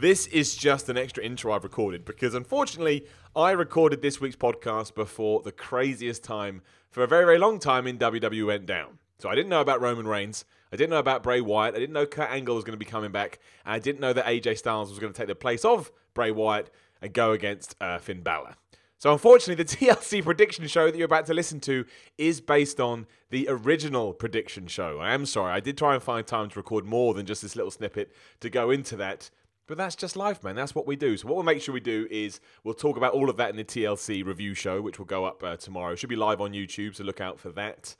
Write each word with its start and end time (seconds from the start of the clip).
this 0.00 0.26
is 0.28 0.56
just 0.56 0.88
an 0.88 0.96
extra 0.96 1.22
intro 1.22 1.52
I've 1.52 1.64
recorded 1.64 2.04
because 2.06 2.34
unfortunately 2.34 3.06
I 3.36 3.50
recorded 3.50 4.00
this 4.00 4.20
week's 4.20 4.36
podcast 4.36 4.94
before 4.94 5.42
the 5.42 5.52
craziest 5.52 6.24
time 6.24 6.62
for 6.90 7.02
a 7.02 7.06
very, 7.06 7.26
very 7.26 7.38
long 7.38 7.58
time 7.58 7.86
in 7.86 7.98
WWE 7.98 8.46
went 8.46 8.64
down. 8.64 8.98
So 9.18 9.28
I 9.28 9.34
didn't 9.34 9.50
know 9.50 9.60
about 9.60 9.82
Roman 9.82 10.08
Reigns. 10.08 10.46
I 10.72 10.76
didn't 10.76 10.90
know 10.90 10.98
about 10.98 11.22
Bray 11.22 11.42
Wyatt. 11.42 11.74
I 11.74 11.78
didn't 11.78 11.92
know 11.92 12.06
Kurt 12.06 12.30
Angle 12.30 12.54
was 12.54 12.64
going 12.64 12.72
to 12.72 12.78
be 12.78 12.90
coming 12.90 13.12
back. 13.12 13.40
And 13.66 13.74
I 13.74 13.78
didn't 13.78 14.00
know 14.00 14.14
that 14.14 14.24
AJ 14.24 14.56
Styles 14.58 14.88
was 14.88 14.98
going 14.98 15.12
to 15.12 15.16
take 15.16 15.28
the 15.28 15.34
place 15.34 15.64
of 15.66 15.92
Bray 16.14 16.30
Wyatt 16.30 16.70
and 17.02 17.12
go 17.12 17.32
against 17.32 17.76
uh, 17.80 17.98
Finn 17.98 18.22
Balor. 18.22 18.54
So, 18.96 19.12
unfortunately, 19.12 19.62
the 19.62 19.76
TLC 19.76 20.22
prediction 20.22 20.66
show 20.66 20.90
that 20.90 20.96
you're 20.96 21.06
about 21.06 21.26
to 21.26 21.34
listen 21.34 21.60
to 21.60 21.84
is 22.16 22.40
based 22.40 22.80
on 22.80 23.06
the 23.30 23.46
original 23.48 24.12
prediction 24.12 24.66
show. 24.66 24.98
I 24.98 25.12
am 25.12 25.26
sorry, 25.26 25.52
I 25.52 25.60
did 25.60 25.78
try 25.78 25.94
and 25.94 26.02
find 26.02 26.26
time 26.26 26.48
to 26.50 26.58
record 26.58 26.84
more 26.84 27.14
than 27.14 27.26
just 27.26 27.42
this 27.42 27.56
little 27.56 27.70
snippet 27.70 28.12
to 28.40 28.50
go 28.50 28.70
into 28.70 28.96
that. 28.96 29.30
But 29.70 29.78
that's 29.78 29.94
just 29.94 30.16
life, 30.16 30.42
man. 30.42 30.56
That's 30.56 30.74
what 30.74 30.88
we 30.88 30.96
do. 30.96 31.16
So, 31.16 31.28
what 31.28 31.36
we'll 31.36 31.44
make 31.44 31.62
sure 31.62 31.72
we 31.72 31.78
do 31.78 32.08
is 32.10 32.40
we'll 32.64 32.74
talk 32.74 32.96
about 32.96 33.12
all 33.12 33.30
of 33.30 33.36
that 33.36 33.50
in 33.50 33.56
the 33.56 33.62
TLC 33.62 34.26
review 34.26 34.52
show, 34.52 34.82
which 34.82 34.98
will 34.98 35.06
go 35.06 35.24
up 35.24 35.44
uh, 35.44 35.56
tomorrow. 35.58 35.92
It 35.92 36.00
should 36.00 36.08
be 36.08 36.16
live 36.16 36.40
on 36.40 36.50
YouTube, 36.50 36.96
so 36.96 37.04
look 37.04 37.20
out 37.20 37.38
for 37.38 37.50
that. 37.52 37.94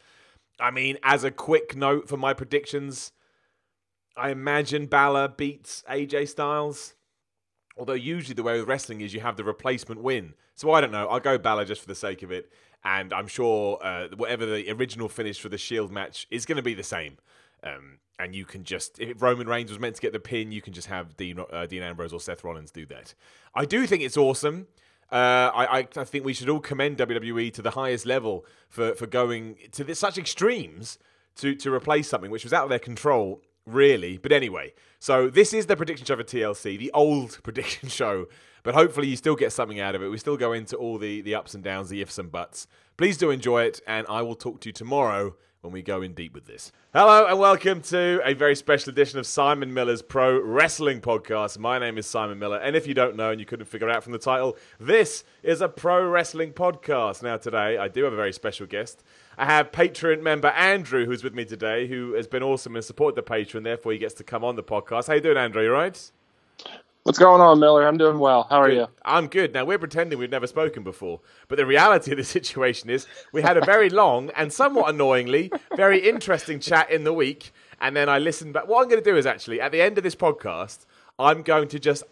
I 0.58 0.72
mean, 0.72 0.98
as 1.04 1.22
a 1.22 1.30
quick 1.30 1.76
note 1.76 2.08
for 2.08 2.16
my 2.16 2.34
predictions, 2.34 3.12
I 4.16 4.30
imagine 4.30 4.86
Balor 4.86 5.28
beats 5.28 5.84
AJ 5.88 6.30
Styles. 6.30 6.96
Although 7.78 7.92
usually 7.92 8.34
the 8.34 8.42
way 8.42 8.58
with 8.58 8.68
wrestling 8.68 9.00
is 9.00 9.14
you 9.14 9.20
have 9.20 9.36
the 9.36 9.44
replacement 9.44 10.02
win. 10.02 10.34
So 10.56 10.72
I 10.72 10.80
don't 10.80 10.90
know. 10.90 11.06
I'll 11.06 11.20
go 11.20 11.38
Balor 11.38 11.66
just 11.66 11.82
for 11.82 11.86
the 11.86 11.94
sake 11.94 12.24
of 12.24 12.32
it, 12.32 12.50
and 12.82 13.12
I'm 13.12 13.28
sure 13.28 13.78
uh, 13.80 14.08
whatever 14.16 14.44
the 14.44 14.68
original 14.72 15.08
finish 15.08 15.38
for 15.38 15.48
the 15.48 15.56
Shield 15.56 15.92
match 15.92 16.26
is 16.32 16.46
going 16.46 16.56
to 16.56 16.62
be 16.62 16.74
the 16.74 16.82
same. 16.82 17.18
Um, 17.62 18.00
and 18.20 18.34
you 18.34 18.44
can 18.44 18.64
just, 18.64 18.98
if 19.00 19.22
Roman 19.22 19.48
Reigns 19.48 19.70
was 19.70 19.78
meant 19.78 19.96
to 19.96 20.02
get 20.02 20.12
the 20.12 20.20
pin, 20.20 20.52
you 20.52 20.60
can 20.60 20.72
just 20.72 20.88
have 20.88 21.16
Dean, 21.16 21.40
uh, 21.50 21.66
Dean 21.66 21.82
Ambrose 21.82 22.12
or 22.12 22.20
Seth 22.20 22.44
Rollins 22.44 22.70
do 22.70 22.86
that. 22.86 23.14
I 23.54 23.64
do 23.64 23.86
think 23.86 24.02
it's 24.02 24.16
awesome. 24.16 24.66
Uh, 25.10 25.50
I, 25.52 25.88
I, 25.96 26.04
think 26.04 26.24
we 26.24 26.32
should 26.32 26.48
all 26.48 26.60
commend 26.60 26.98
WWE 26.98 27.52
to 27.54 27.62
the 27.62 27.72
highest 27.72 28.06
level 28.06 28.46
for, 28.68 28.94
for 28.94 29.08
going 29.08 29.56
to 29.72 29.82
this, 29.82 29.98
such 29.98 30.18
extremes 30.18 31.00
to, 31.36 31.56
to 31.56 31.74
replace 31.74 32.08
something 32.08 32.30
which 32.30 32.44
was 32.44 32.52
out 32.52 32.64
of 32.64 32.70
their 32.70 32.78
control, 32.78 33.42
really. 33.66 34.18
But 34.18 34.30
anyway, 34.30 34.72
so 35.00 35.28
this 35.28 35.52
is 35.52 35.66
the 35.66 35.76
prediction 35.76 36.06
show 36.06 36.16
for 36.16 36.22
TLC, 36.22 36.78
the 36.78 36.92
old 36.92 37.40
prediction 37.42 37.88
show. 37.88 38.28
But 38.62 38.74
hopefully 38.74 39.08
you 39.08 39.16
still 39.16 39.36
get 39.36 39.52
something 39.52 39.80
out 39.80 39.94
of 39.94 40.02
it. 40.02 40.08
We 40.08 40.18
still 40.18 40.36
go 40.36 40.52
into 40.52 40.76
all 40.76 40.98
the, 40.98 41.22
the 41.22 41.34
ups 41.34 41.54
and 41.54 41.64
downs, 41.64 41.88
the 41.88 42.02
ifs 42.02 42.18
and 42.18 42.30
buts. 42.30 42.66
Please 42.96 43.16
do 43.16 43.30
enjoy 43.30 43.62
it, 43.62 43.80
and 43.86 44.06
I 44.08 44.22
will 44.22 44.34
talk 44.34 44.60
to 44.60 44.68
you 44.68 44.72
tomorrow 44.74 45.34
when 45.62 45.72
we 45.72 45.82
go 45.82 46.00
in 46.00 46.14
deep 46.14 46.32
with 46.32 46.46
this. 46.46 46.72
Hello 46.94 47.26
and 47.26 47.38
welcome 47.38 47.82
to 47.82 48.20
a 48.24 48.32
very 48.32 48.56
special 48.56 48.90
edition 48.90 49.18
of 49.18 49.26
Simon 49.26 49.74
Miller's 49.74 50.00
Pro 50.00 50.40
Wrestling 50.40 51.00
Podcast. 51.02 51.58
My 51.58 51.78
name 51.78 51.98
is 51.98 52.06
Simon 52.06 52.38
Miller, 52.38 52.56
and 52.56 52.74
if 52.74 52.86
you 52.86 52.94
don't 52.94 53.14
know 53.14 53.30
and 53.30 53.38
you 53.38 53.44
couldn't 53.44 53.66
figure 53.66 53.88
it 53.88 53.94
out 53.94 54.02
from 54.02 54.12
the 54.12 54.18
title, 54.18 54.56
this 54.78 55.22
is 55.42 55.60
a 55.60 55.68
pro 55.68 56.06
wrestling 56.08 56.52
podcast. 56.52 57.22
Now, 57.22 57.36
today 57.36 57.76
I 57.76 57.88
do 57.88 58.04
have 58.04 58.12
a 58.12 58.16
very 58.16 58.32
special 58.32 58.66
guest. 58.66 59.04
I 59.36 59.44
have 59.44 59.70
Patreon 59.70 60.22
member 60.22 60.48
Andrew, 60.48 61.04
who's 61.04 61.22
with 61.22 61.34
me 61.34 61.44
today, 61.44 61.86
who 61.86 62.14
has 62.14 62.26
been 62.26 62.42
awesome 62.42 62.74
and 62.74 62.84
supported 62.84 63.16
the 63.16 63.30
Patreon. 63.30 63.64
Therefore, 63.64 63.92
he 63.92 63.98
gets 63.98 64.14
to 64.14 64.24
come 64.24 64.44
on 64.44 64.56
the 64.56 64.62
podcast. 64.62 65.08
How 65.08 65.14
you 65.14 65.20
doing, 65.20 65.36
Andrew? 65.36 65.62
You 65.62 65.72
right? 65.72 66.10
What's 67.10 67.18
going 67.18 67.40
on, 67.40 67.58
Miller? 67.58 67.88
I'm 67.88 67.98
doing 67.98 68.20
well. 68.20 68.46
How 68.48 68.62
are 68.62 68.68
good. 68.68 68.76
you? 68.76 68.86
I'm 69.04 69.26
good. 69.26 69.52
Now, 69.52 69.64
we're 69.64 69.80
pretending 69.80 70.16
we've 70.16 70.30
never 70.30 70.46
spoken 70.46 70.84
before, 70.84 71.18
but 71.48 71.56
the 71.56 71.66
reality 71.66 72.12
of 72.12 72.18
the 72.18 72.22
situation 72.38 72.88
is 72.88 73.08
we 73.32 73.42
had 73.42 73.56
a 73.56 73.64
very 73.64 73.90
long 73.90 74.30
and 74.36 74.52
somewhat 74.52 74.90
annoyingly 74.90 75.50
very 75.74 76.08
interesting 76.08 76.60
chat 76.60 76.88
in 76.88 77.02
the 77.02 77.12
week, 77.12 77.50
and 77.80 77.96
then 77.96 78.08
I 78.08 78.20
listened 78.20 78.52
back. 78.52 78.68
What 78.68 78.82
I'm 78.82 78.88
going 78.88 79.02
to 79.02 79.10
do 79.10 79.16
is 79.16 79.26
actually, 79.26 79.60
at 79.60 79.72
the 79.72 79.82
end 79.82 79.98
of 79.98 80.04
this 80.04 80.14
podcast, 80.14 80.86
I'm 81.18 81.42
going 81.42 81.66
to 81.70 81.80
just 81.80 82.04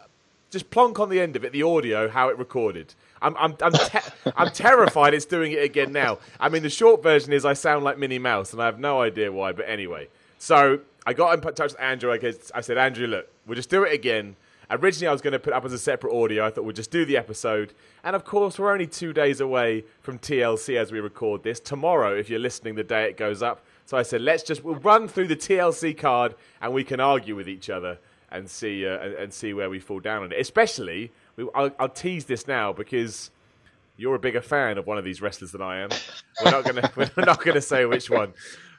just 0.50 0.68
plonk 0.70 0.98
on 0.98 1.10
the 1.10 1.20
end 1.20 1.36
of 1.36 1.44
it 1.44 1.52
the 1.52 1.62
audio 1.62 2.08
how 2.08 2.28
it 2.28 2.36
recorded. 2.36 2.92
I'm 3.22 3.36
I'm 3.36 3.56
I'm, 3.62 3.74
te- 3.74 4.32
I'm 4.36 4.50
terrified 4.50 5.14
it's 5.14 5.26
doing 5.26 5.52
it 5.52 5.62
again 5.62 5.92
now. 5.92 6.18
I 6.40 6.48
mean, 6.48 6.64
the 6.64 6.70
short 6.70 7.04
version 7.04 7.32
is 7.32 7.44
I 7.44 7.52
sound 7.52 7.84
like 7.84 7.98
Minnie 7.98 8.18
Mouse, 8.18 8.52
and 8.52 8.60
I 8.60 8.66
have 8.66 8.80
no 8.80 9.00
idea 9.00 9.30
why. 9.30 9.52
But 9.52 9.68
anyway, 9.68 10.08
so 10.38 10.80
I 11.06 11.12
got 11.12 11.34
in 11.34 11.54
touch 11.54 11.70
with 11.70 11.80
Andrew. 11.80 12.10
I, 12.10 12.18
guess, 12.18 12.50
I 12.52 12.62
said, 12.62 12.78
Andrew, 12.78 13.06
look, 13.06 13.28
we'll 13.46 13.54
just 13.54 13.70
do 13.70 13.84
it 13.84 13.92
again. 13.92 14.34
Originally, 14.70 15.08
I 15.08 15.12
was 15.12 15.22
going 15.22 15.32
to 15.32 15.38
put 15.38 15.54
up 15.54 15.64
as 15.64 15.72
a 15.72 15.78
separate 15.78 16.14
audio. 16.14 16.44
I 16.44 16.50
thought 16.50 16.64
we'd 16.64 16.76
just 16.76 16.90
do 16.90 17.06
the 17.06 17.16
episode. 17.16 17.72
And 18.04 18.14
of 18.14 18.24
course, 18.24 18.58
we're 18.58 18.70
only 18.70 18.86
two 18.86 19.14
days 19.14 19.40
away 19.40 19.84
from 20.00 20.18
TLC 20.18 20.76
as 20.76 20.92
we 20.92 21.00
record 21.00 21.42
this. 21.42 21.58
Tomorrow, 21.58 22.14
if 22.16 22.28
you're 22.28 22.38
listening 22.38 22.74
the 22.74 22.84
day 22.84 23.08
it 23.08 23.16
goes 23.16 23.42
up. 23.42 23.64
So 23.86 23.96
I 23.96 24.02
said, 24.02 24.20
let's 24.20 24.42
just 24.42 24.62
we'll 24.62 24.74
run 24.74 25.08
through 25.08 25.28
the 25.28 25.36
TLC 25.36 25.96
card 25.96 26.34
and 26.60 26.74
we 26.74 26.84
can 26.84 27.00
argue 27.00 27.34
with 27.34 27.48
each 27.48 27.70
other 27.70 27.98
and 28.30 28.48
see 28.48 28.86
uh, 28.86 28.98
and, 28.98 29.14
and, 29.14 29.32
see 29.32 29.54
where 29.54 29.70
we 29.70 29.78
fall 29.78 30.00
down 30.00 30.22
on 30.22 30.32
it. 30.32 30.38
Especially, 30.38 31.10
we, 31.36 31.48
I'll, 31.54 31.70
I'll, 31.78 31.88
tease 31.88 32.26
this 32.26 32.46
now 32.46 32.74
because 32.74 33.30
you're 33.96 34.14
a 34.14 34.18
bigger 34.18 34.42
fan 34.42 34.76
of 34.76 34.86
one 34.86 34.98
of 34.98 35.04
these 35.04 35.22
wrestlers 35.22 35.52
than 35.52 35.62
I 35.62 35.78
am. 35.78 35.88
We're 36.44 36.50
not 36.50 36.64
gonna 36.66 36.92
we're 37.16 37.24
not 37.24 37.42
gonna 37.42 37.62
say 37.62 37.86
which 37.86 38.10
one, 38.10 38.34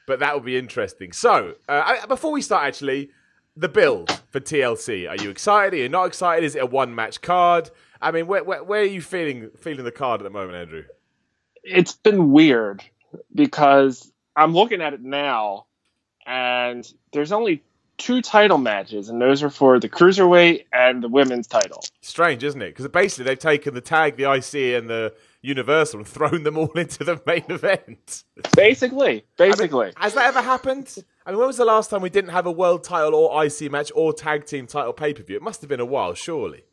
but 0.06 0.20
that 0.20 0.36
will 0.36 0.42
be 0.42 0.56
interesting. 0.56 1.12
So 1.12 1.56
uh, 1.68 2.06
before 2.06 2.32
we 2.32 2.44
start, 2.44 2.68
actually 2.68 3.10
the 3.60 3.70
build 3.70 4.22
for 4.32 4.40
TLC. 4.40 5.10
Are 5.10 5.22
you 5.22 5.30
excited? 5.30 5.74
Are 5.74 5.82
you 5.82 5.90
not 5.90 6.06
excited? 6.06 6.46
Is 6.46 6.56
it 6.56 6.64
a 6.64 6.66
one 6.66 6.96
match 6.96 7.22
card? 7.22 7.70
I 8.02 8.12
mean, 8.12 8.28
where, 8.28 8.44
where, 8.44 8.64
where, 8.64 8.82
are 8.82 8.86
you 8.86 9.02
feeling 9.02 9.50
feeling 9.58 9.84
the 9.84 9.92
card 9.92 10.22
at 10.22 10.24
the 10.24 10.30
moment, 10.30 10.56
Andrew? 10.56 10.84
It's 11.64 11.94
been 11.94 12.32
weird 12.32 12.82
because 13.36 14.12
I'm 14.36 14.54
looking 14.54 14.82
at 14.82 14.94
it 14.94 15.02
now, 15.02 15.66
and 16.26 16.90
there's 17.12 17.34
only 17.34 17.62
two 17.98 18.22
title 18.22 18.58
matches, 18.58 19.10
and 19.10 19.22
those 19.22 19.44
are 19.44 19.50
for 19.50 19.78
the 19.78 19.90
cruiserweight 19.90 20.66
and 20.72 21.04
the 21.04 21.10
women's 21.10 21.48
title. 21.48 21.84
Strange, 22.00 22.46
isn't 22.46 22.62
it? 22.62 22.70
Because 22.70 22.88
basically 22.88 23.26
they've 23.26 23.38
taken 23.38 23.74
the 23.74 23.82
tag, 23.82 24.16
the 24.16 24.32
IC, 24.32 24.80
and 24.80 24.90
the 24.90 25.14
Universal 25.42 26.00
and 26.00 26.08
thrown 26.08 26.44
them 26.44 26.58
all 26.58 26.72
into 26.72 27.04
the 27.04 27.22
main 27.26 27.46
event. 27.50 28.24
Basically, 28.56 29.26
basically. 29.38 29.88
I 29.88 29.88
mean, 29.88 29.94
has 29.98 30.14
that 30.14 30.28
ever 30.28 30.42
happened? 30.42 30.96
I 31.30 31.32
mean, 31.32 31.38
when 31.38 31.48
was 31.48 31.58
the 31.58 31.66
last 31.66 31.92
time 31.92 32.02
we 32.02 32.10
didn't 32.10 32.32
have 32.32 32.48
a 32.48 32.52
world 32.52 32.84
title 32.84 33.14
or 33.14 33.46
IC 33.46 33.72
match 33.72 33.92
or 33.94 34.14
tag 34.14 34.48
team 34.48 34.66
title 34.66 34.94
pay 34.94 35.14
per 35.14 35.22
view? 35.22 35.36
It 35.36 35.44
must 35.44 35.62
have 35.62 35.70
been 35.70 35.80
a 35.80 35.86
while, 35.86 36.16
surely. 36.16 36.64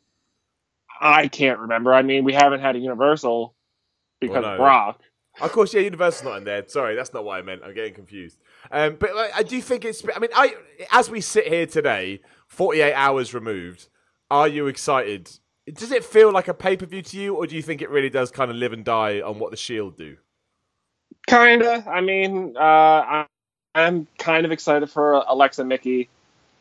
I 0.99 1.27
can't 1.27 1.59
remember. 1.59 1.93
I 1.93 2.01
mean, 2.01 2.23
we 2.23 2.33
haven't 2.33 2.61
had 2.61 2.75
a 2.75 2.79
Universal 2.79 3.53
because 4.19 4.33
well, 4.33 4.41
no. 4.41 4.51
of 4.53 4.57
Brock. 4.57 5.01
Of 5.41 5.51
course, 5.51 5.75
yeah, 5.75 5.81
Universal's 5.81 6.23
not 6.23 6.37
in 6.37 6.43
there. 6.43 6.63
Sorry, 6.67 6.95
that's 6.95 7.13
not 7.13 7.23
what 7.23 7.37
I 7.37 7.43
meant. 7.43 7.61
I'm 7.63 7.75
getting 7.75 7.93
confused. 7.93 8.39
Um, 8.71 8.97
but 8.99 9.15
like, 9.15 9.29
I 9.35 9.43
do 9.43 9.61
think 9.61 9.85
it's. 9.85 10.03
I 10.15 10.17
mean, 10.17 10.31
I 10.35 10.55
as 10.91 11.07
we 11.07 11.21
sit 11.21 11.45
here 11.45 11.67
today, 11.67 12.21
48 12.47 12.95
hours 12.95 13.35
removed, 13.35 13.89
are 14.31 14.47
you 14.47 14.65
excited? 14.65 15.37
Does 15.71 15.91
it 15.91 16.03
feel 16.03 16.31
like 16.31 16.47
a 16.47 16.55
pay 16.55 16.75
per 16.75 16.87
view 16.87 17.03
to 17.03 17.19
you, 17.19 17.35
or 17.35 17.45
do 17.45 17.55
you 17.55 17.61
think 17.61 17.83
it 17.83 17.91
really 17.91 18.09
does 18.09 18.31
kind 18.31 18.49
of 18.49 18.57
live 18.57 18.73
and 18.73 18.83
die 18.83 19.21
on 19.21 19.37
what 19.37 19.51
the 19.51 19.57
Shield 19.57 19.97
do? 19.97 20.17
Kinda. 21.27 21.85
I 21.87 22.01
mean, 22.01 22.57
uh, 22.57 23.25
I'm 23.77 24.07
kind 24.17 24.45
of 24.45 24.51
excited 24.51 24.89
for 24.89 25.13
Alexa 25.27 25.63
Mickie, 25.63 26.09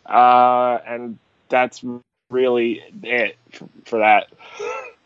uh, 0.05 0.79
and 0.87 1.19
that's 1.49 1.83
really 2.31 2.83
it 3.03 3.37
for, 3.85 3.99
that. 3.99 4.29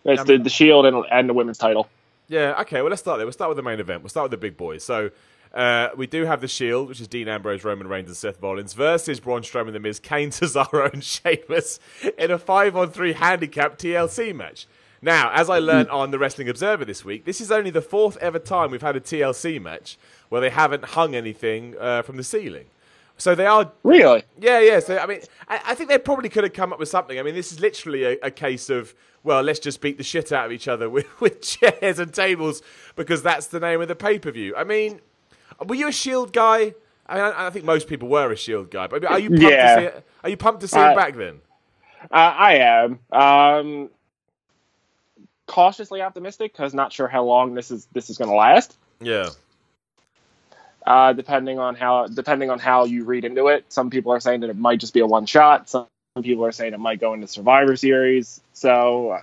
It's 0.04 0.24
the, 0.24 0.38
the 0.38 0.50
Shield 0.50 0.86
and, 0.86 1.04
and 1.10 1.28
the 1.28 1.34
women's 1.34 1.58
title. 1.58 1.88
Yeah, 2.28 2.60
okay, 2.62 2.80
well, 2.82 2.90
let's 2.90 3.02
start 3.02 3.18
there. 3.18 3.26
We'll 3.26 3.32
start 3.32 3.50
with 3.50 3.56
the 3.56 3.62
main 3.62 3.80
event. 3.80 4.02
We'll 4.02 4.08
start 4.08 4.24
with 4.24 4.32
the 4.32 4.38
big 4.38 4.56
boys. 4.56 4.82
So, 4.82 5.10
uh, 5.54 5.90
we 5.96 6.06
do 6.06 6.24
have 6.24 6.40
the 6.40 6.48
Shield, 6.48 6.88
which 6.88 7.00
is 7.00 7.08
Dean 7.08 7.28
Ambrose, 7.28 7.64
Roman 7.64 7.88
Reigns, 7.88 8.08
and 8.08 8.16
Seth 8.16 8.40
Rollins, 8.42 8.72
versus 8.72 9.20
Braun 9.20 9.42
Strowman, 9.42 9.72
The 9.72 9.80
Miz, 9.80 10.00
Kane, 10.00 10.30
Cesaro, 10.30 10.92
and 10.92 11.04
Sheamus 11.04 11.78
in 12.18 12.30
a 12.30 12.38
5 12.38 12.76
on 12.76 12.90
3 12.90 13.12
handicap 13.12 13.78
TLC 13.78 14.34
match. 14.34 14.66
Now, 15.02 15.30
as 15.32 15.48
I 15.48 15.60
learned 15.60 15.88
on 15.88 16.10
the 16.10 16.18
Wrestling 16.18 16.48
Observer 16.50 16.84
this 16.84 17.04
week, 17.04 17.24
this 17.24 17.40
is 17.40 17.50
only 17.50 17.70
the 17.70 17.80
fourth 17.80 18.18
ever 18.18 18.38
time 18.38 18.70
we've 18.70 18.82
had 18.82 18.96
a 18.96 19.00
TLC 19.00 19.60
match 19.60 19.96
where 20.30 20.40
they 20.40 20.50
haven't 20.50 20.84
hung 20.84 21.14
anything 21.14 21.76
uh, 21.78 22.00
from 22.02 22.16
the 22.16 22.24
ceiling. 22.24 22.66
So 23.18 23.34
they 23.34 23.44
are 23.44 23.70
really, 23.82 24.24
yeah, 24.40 24.60
yeah. 24.60 24.80
So 24.80 24.96
I 24.96 25.06
mean, 25.06 25.20
I, 25.46 25.60
I, 25.66 25.74
think 25.74 25.90
they 25.90 25.98
probably 25.98 26.30
could 26.30 26.42
have 26.42 26.54
come 26.54 26.72
up 26.72 26.78
with 26.78 26.88
something. 26.88 27.18
I 27.18 27.22
mean, 27.22 27.34
this 27.34 27.52
is 27.52 27.60
literally 27.60 28.04
a, 28.04 28.16
a 28.22 28.30
case 28.30 28.70
of 28.70 28.94
well, 29.22 29.42
let's 29.42 29.58
just 29.58 29.82
beat 29.82 29.98
the 29.98 30.04
shit 30.04 30.32
out 30.32 30.46
of 30.46 30.52
each 30.52 30.68
other 30.68 30.88
with, 30.90 31.20
with 31.20 31.42
chairs 31.42 31.98
and 31.98 32.14
tables 32.14 32.62
because 32.96 33.22
that's 33.22 33.48
the 33.48 33.60
name 33.60 33.82
of 33.82 33.88
the 33.88 33.94
pay 33.96 34.18
per 34.18 34.30
view. 34.30 34.56
I 34.56 34.64
mean, 34.64 35.00
were 35.66 35.74
you 35.74 35.88
a 35.88 35.92
Shield 35.92 36.32
guy? 36.32 36.74
I 37.06 37.14
mean, 37.14 37.24
I, 37.24 37.46
I, 37.48 37.50
think 37.50 37.66
most 37.66 37.88
people 37.88 38.08
were 38.08 38.32
a 38.32 38.36
Shield 38.36 38.70
guy, 38.70 38.86
but 38.86 39.04
are 39.04 39.18
you 39.18 39.28
pumped 39.28 39.42
yeah. 39.42 39.74
to 39.74 39.80
see 39.80 39.86
it? 39.86 40.04
Are 40.24 40.30
you 40.30 40.36
pumped 40.36 40.60
to 40.62 40.68
see 40.68 40.78
uh, 40.78 40.90
him 40.90 40.96
back 40.96 41.16
then? 41.16 41.40
Uh, 42.10 42.14
I 42.14 42.54
am. 42.54 42.98
Um, 43.12 43.90
cautiously 45.46 46.00
optimistic 46.00 46.52
because 46.52 46.72
not 46.72 46.92
sure 46.92 47.08
how 47.08 47.24
long 47.24 47.54
this 47.54 47.70
is 47.70 47.86
this 47.92 48.08
is 48.08 48.16
going 48.16 48.30
to 48.30 48.36
last. 48.36 48.78
Yeah. 49.00 49.28
Uh, 50.86 51.12
depending 51.12 51.58
on 51.58 51.74
how 51.74 52.06
depending 52.06 52.50
on 52.50 52.58
how 52.58 52.84
you 52.84 53.04
read 53.04 53.24
into 53.24 53.48
it, 53.48 53.64
some 53.68 53.90
people 53.90 54.12
are 54.12 54.20
saying 54.20 54.40
that 54.40 54.50
it 54.50 54.56
might 54.56 54.80
just 54.80 54.94
be 54.94 55.00
a 55.00 55.06
one 55.06 55.26
shot. 55.26 55.68
Some 55.68 55.86
people 56.22 56.44
are 56.44 56.52
saying 56.52 56.72
it 56.72 56.80
might 56.80 57.00
go 57.00 57.12
into 57.12 57.26
Survivor 57.26 57.76
Series. 57.76 58.40
So 58.54 59.10
uh, 59.10 59.22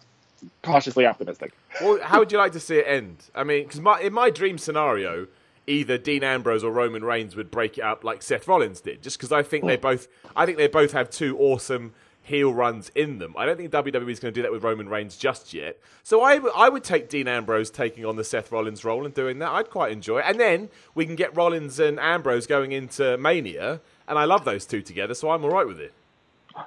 cautiously 0.62 1.06
optimistic. 1.06 1.54
Well, 1.81 2.00
how 2.01 2.19
would 2.19 2.31
you 2.31 2.38
like 2.38 2.51
to 2.54 2.59
see 2.59 2.77
it 2.77 2.86
end? 2.88 3.18
I 3.36 3.44
mean, 3.44 3.63
because 3.63 3.80
my, 3.80 4.00
in 4.00 4.13
my 4.13 4.30
dream 4.30 4.57
scenario, 4.57 5.27
either 5.65 5.98
Dean 5.98 6.24
Ambrose 6.24 6.63
or 6.63 6.71
Roman 6.71 7.04
Reigns 7.04 7.36
would 7.36 7.51
break 7.51 7.77
it 7.77 7.83
up 7.83 8.04
like 8.04 8.21
Seth 8.21 8.48
Rollins 8.48 8.81
did, 8.81 9.01
just 9.01 9.18
because 9.18 9.31
I 9.31 9.44
think 9.44 9.65
they 9.65 9.77
both, 9.77 10.07
I 10.36 10.45
think 10.45 10.57
they 10.57 10.68
both 10.68 10.92
have 10.94 11.09
two 11.09 11.38
awesome 11.38 11.94
heel 12.27 12.53
runs 12.53 12.91
in 12.94 13.19
them. 13.19 13.33
I 13.38 13.45
don't 13.45 13.56
think 13.56 13.71
WWE 13.71 14.12
is 14.12 14.19
going 14.19 14.33
to 14.33 14.38
do 14.38 14.41
that 14.41 14.51
with 14.51 14.62
Roman 14.62 14.89
Reigns 14.89 15.15
just 15.15 15.53
yet. 15.53 15.79
So 16.03 16.21
I, 16.21 16.39
I 16.56 16.68
would 16.68 16.83
take 16.83 17.07
Dean 17.07 17.27
Ambrose 17.27 17.69
taking 17.69 18.06
on 18.06 18.18
the 18.18 18.24
Seth 18.25 18.51
Rollins 18.51 18.83
role 18.83 19.06
and 19.06 19.13
doing 19.13 19.39
that. 19.39 19.50
I'd 19.50 19.69
quite 19.69 19.94
enjoy 19.94 20.19
it. 20.19 20.25
And 20.27 20.38
then 20.38 20.69
we 20.94 21.06
can 21.06 21.15
get 21.15 21.35
Rollins 21.35 21.79
and 21.79 21.97
Ambrose 22.00 22.45
going 22.45 22.74
into 22.74 23.18
Mania, 23.18 23.79
and 24.09 24.19
I 24.19 24.25
love 24.25 24.44
those 24.44 24.65
two 24.65 24.81
together, 24.81 25.13
so 25.13 25.31
I'm 25.31 25.44
all 25.45 25.51
right 25.51 25.65
with 25.65 25.79
it. 25.79 25.94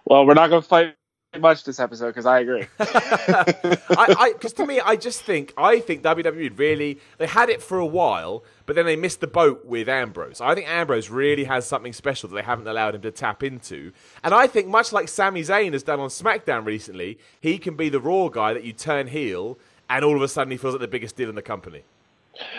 Well, 0.07 0.25
we're 0.25 0.35
not 0.35 0.49
going 0.49 0.63
to 0.63 0.69
fight 0.69 0.95
much 1.39 1.63
this 1.63 1.79
episode 1.79 2.09
because 2.09 2.27
I 2.27 2.41
agree. 2.41 2.67
I, 2.81 4.33
because 4.33 4.53
to 4.55 4.67
me, 4.67 4.81
I 4.81 4.97
just 4.97 5.23
think 5.23 5.55
I 5.57 5.79
think 5.79 6.03
WWE 6.03 6.59
really 6.59 6.99
they 7.19 7.27
had 7.27 7.49
it 7.49 7.63
for 7.63 7.79
a 7.79 7.87
while, 7.87 8.43
but 8.67 8.75
then 8.75 8.85
they 8.85 8.97
missed 8.97 9.21
the 9.21 9.29
boat 9.29 9.65
with 9.65 9.89
Ambrose. 9.89 10.41
I 10.41 10.55
think 10.55 10.69
Ambrose 10.69 11.09
really 11.09 11.45
has 11.45 11.67
something 11.67 11.93
special 11.93 12.29
that 12.29 12.35
they 12.35 12.43
haven't 12.43 12.67
allowed 12.67 12.97
him 12.97 13.03
to 13.03 13.13
tap 13.13 13.45
into, 13.45 13.93
and 14.25 14.35
I 14.35 14.49
think 14.49 14.67
much 14.67 14.93
like 14.93 15.09
Sami 15.09 15.43
Zayn 15.43 15.73
has 15.73 15.85
done 15.85 16.01
on 16.01 16.09
SmackDown 16.09 16.65
recently, 16.65 17.19
he 17.41 17.59
can 17.59 17.77
be 17.77 17.89
the 17.89 18.01
Raw 18.01 18.29
guy 18.29 18.53
that 18.53 18.65
you 18.65 18.73
turn 18.73 19.07
heel, 19.07 19.57
and 19.89 20.05
all 20.05 20.17
of 20.17 20.23
a 20.23 20.29
sudden 20.29 20.51
he 20.51 20.57
feels 20.57 20.75
like 20.75 20.81
the 20.81 20.89
biggest 20.89 21.15
deal 21.15 21.29
in 21.29 21.37
the 21.37 21.43
company. 21.43 21.85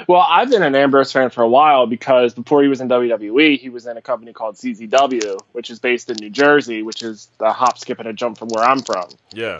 Well, 0.07 0.21
I've 0.21 0.49
been 0.49 0.63
an 0.63 0.75
Ambrose 0.75 1.11
fan 1.11 1.29
for 1.29 1.41
a 1.43 1.47
while 1.47 1.87
because 1.87 2.33
before 2.33 2.61
he 2.61 2.67
was 2.67 2.81
in 2.81 2.89
WWE, 2.89 3.59
he 3.59 3.69
was 3.69 3.87
in 3.87 3.97
a 3.97 4.01
company 4.01 4.33
called 4.33 4.55
CZW, 4.55 5.39
which 5.53 5.69
is 5.69 5.79
based 5.79 6.09
in 6.09 6.17
New 6.19 6.29
Jersey, 6.29 6.83
which 6.83 7.01
is 7.03 7.29
a 7.39 7.51
hop, 7.51 7.77
skip, 7.77 7.99
and 7.99 8.07
a 8.07 8.13
jump 8.13 8.37
from 8.37 8.49
where 8.49 8.63
I'm 8.63 8.81
from. 8.81 9.09
Yeah. 9.33 9.59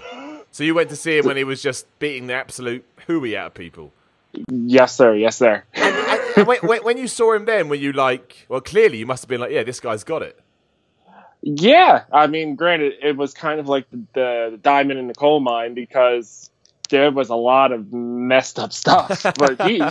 So 0.52 0.64
you 0.64 0.76
went 0.76 0.90
to 0.90 0.96
see 0.96 1.18
him 1.18 1.26
when 1.26 1.38
he 1.38 1.44
was 1.44 1.62
just 1.62 1.88
beating 2.00 2.28
the 2.28 2.34
absolute 2.34 2.86
hooey 3.08 3.36
out 3.36 3.48
of 3.48 3.54
people. 3.54 3.92
Yes, 4.50 4.96
sir. 4.96 5.16
Yes, 5.16 5.38
sir. 5.38 5.64
And, 5.74 6.48
and 6.48 6.48
when, 6.48 6.98
you 6.98 7.08
saw 7.08 7.34
him 7.34 7.46
then, 7.46 7.70
were 7.70 7.76
you 7.76 7.92
like, 7.92 8.46
well, 8.48 8.62
clearly 8.62 9.00
you 9.00 9.06
must 9.06 9.24
have 9.24 9.30
been 9.30 9.42
like, 9.42 9.52
yeah, 9.52 9.64
this 9.64 9.80
guy's 9.80 10.04
got 10.04 10.22
it. 10.22 10.40
Yeah, 11.42 12.04
I 12.12 12.28
mean, 12.28 12.56
granted, 12.56 12.94
it 13.02 13.18
was 13.18 13.34
kind 13.34 13.60
of 13.60 13.68
like 13.68 13.90
the, 13.90 14.04
the 14.14 14.60
diamond 14.62 15.00
in 15.00 15.08
the 15.08 15.16
coal 15.16 15.40
mine 15.40 15.74
because 15.74 16.51
there 16.92 17.12
was 17.12 17.30
a 17.30 17.36
lot 17.36 17.72
of 17.72 17.92
messed 17.92 18.60
up 18.60 18.72
stuff, 18.72 19.24
but 19.40 19.62
he, 19.68 19.82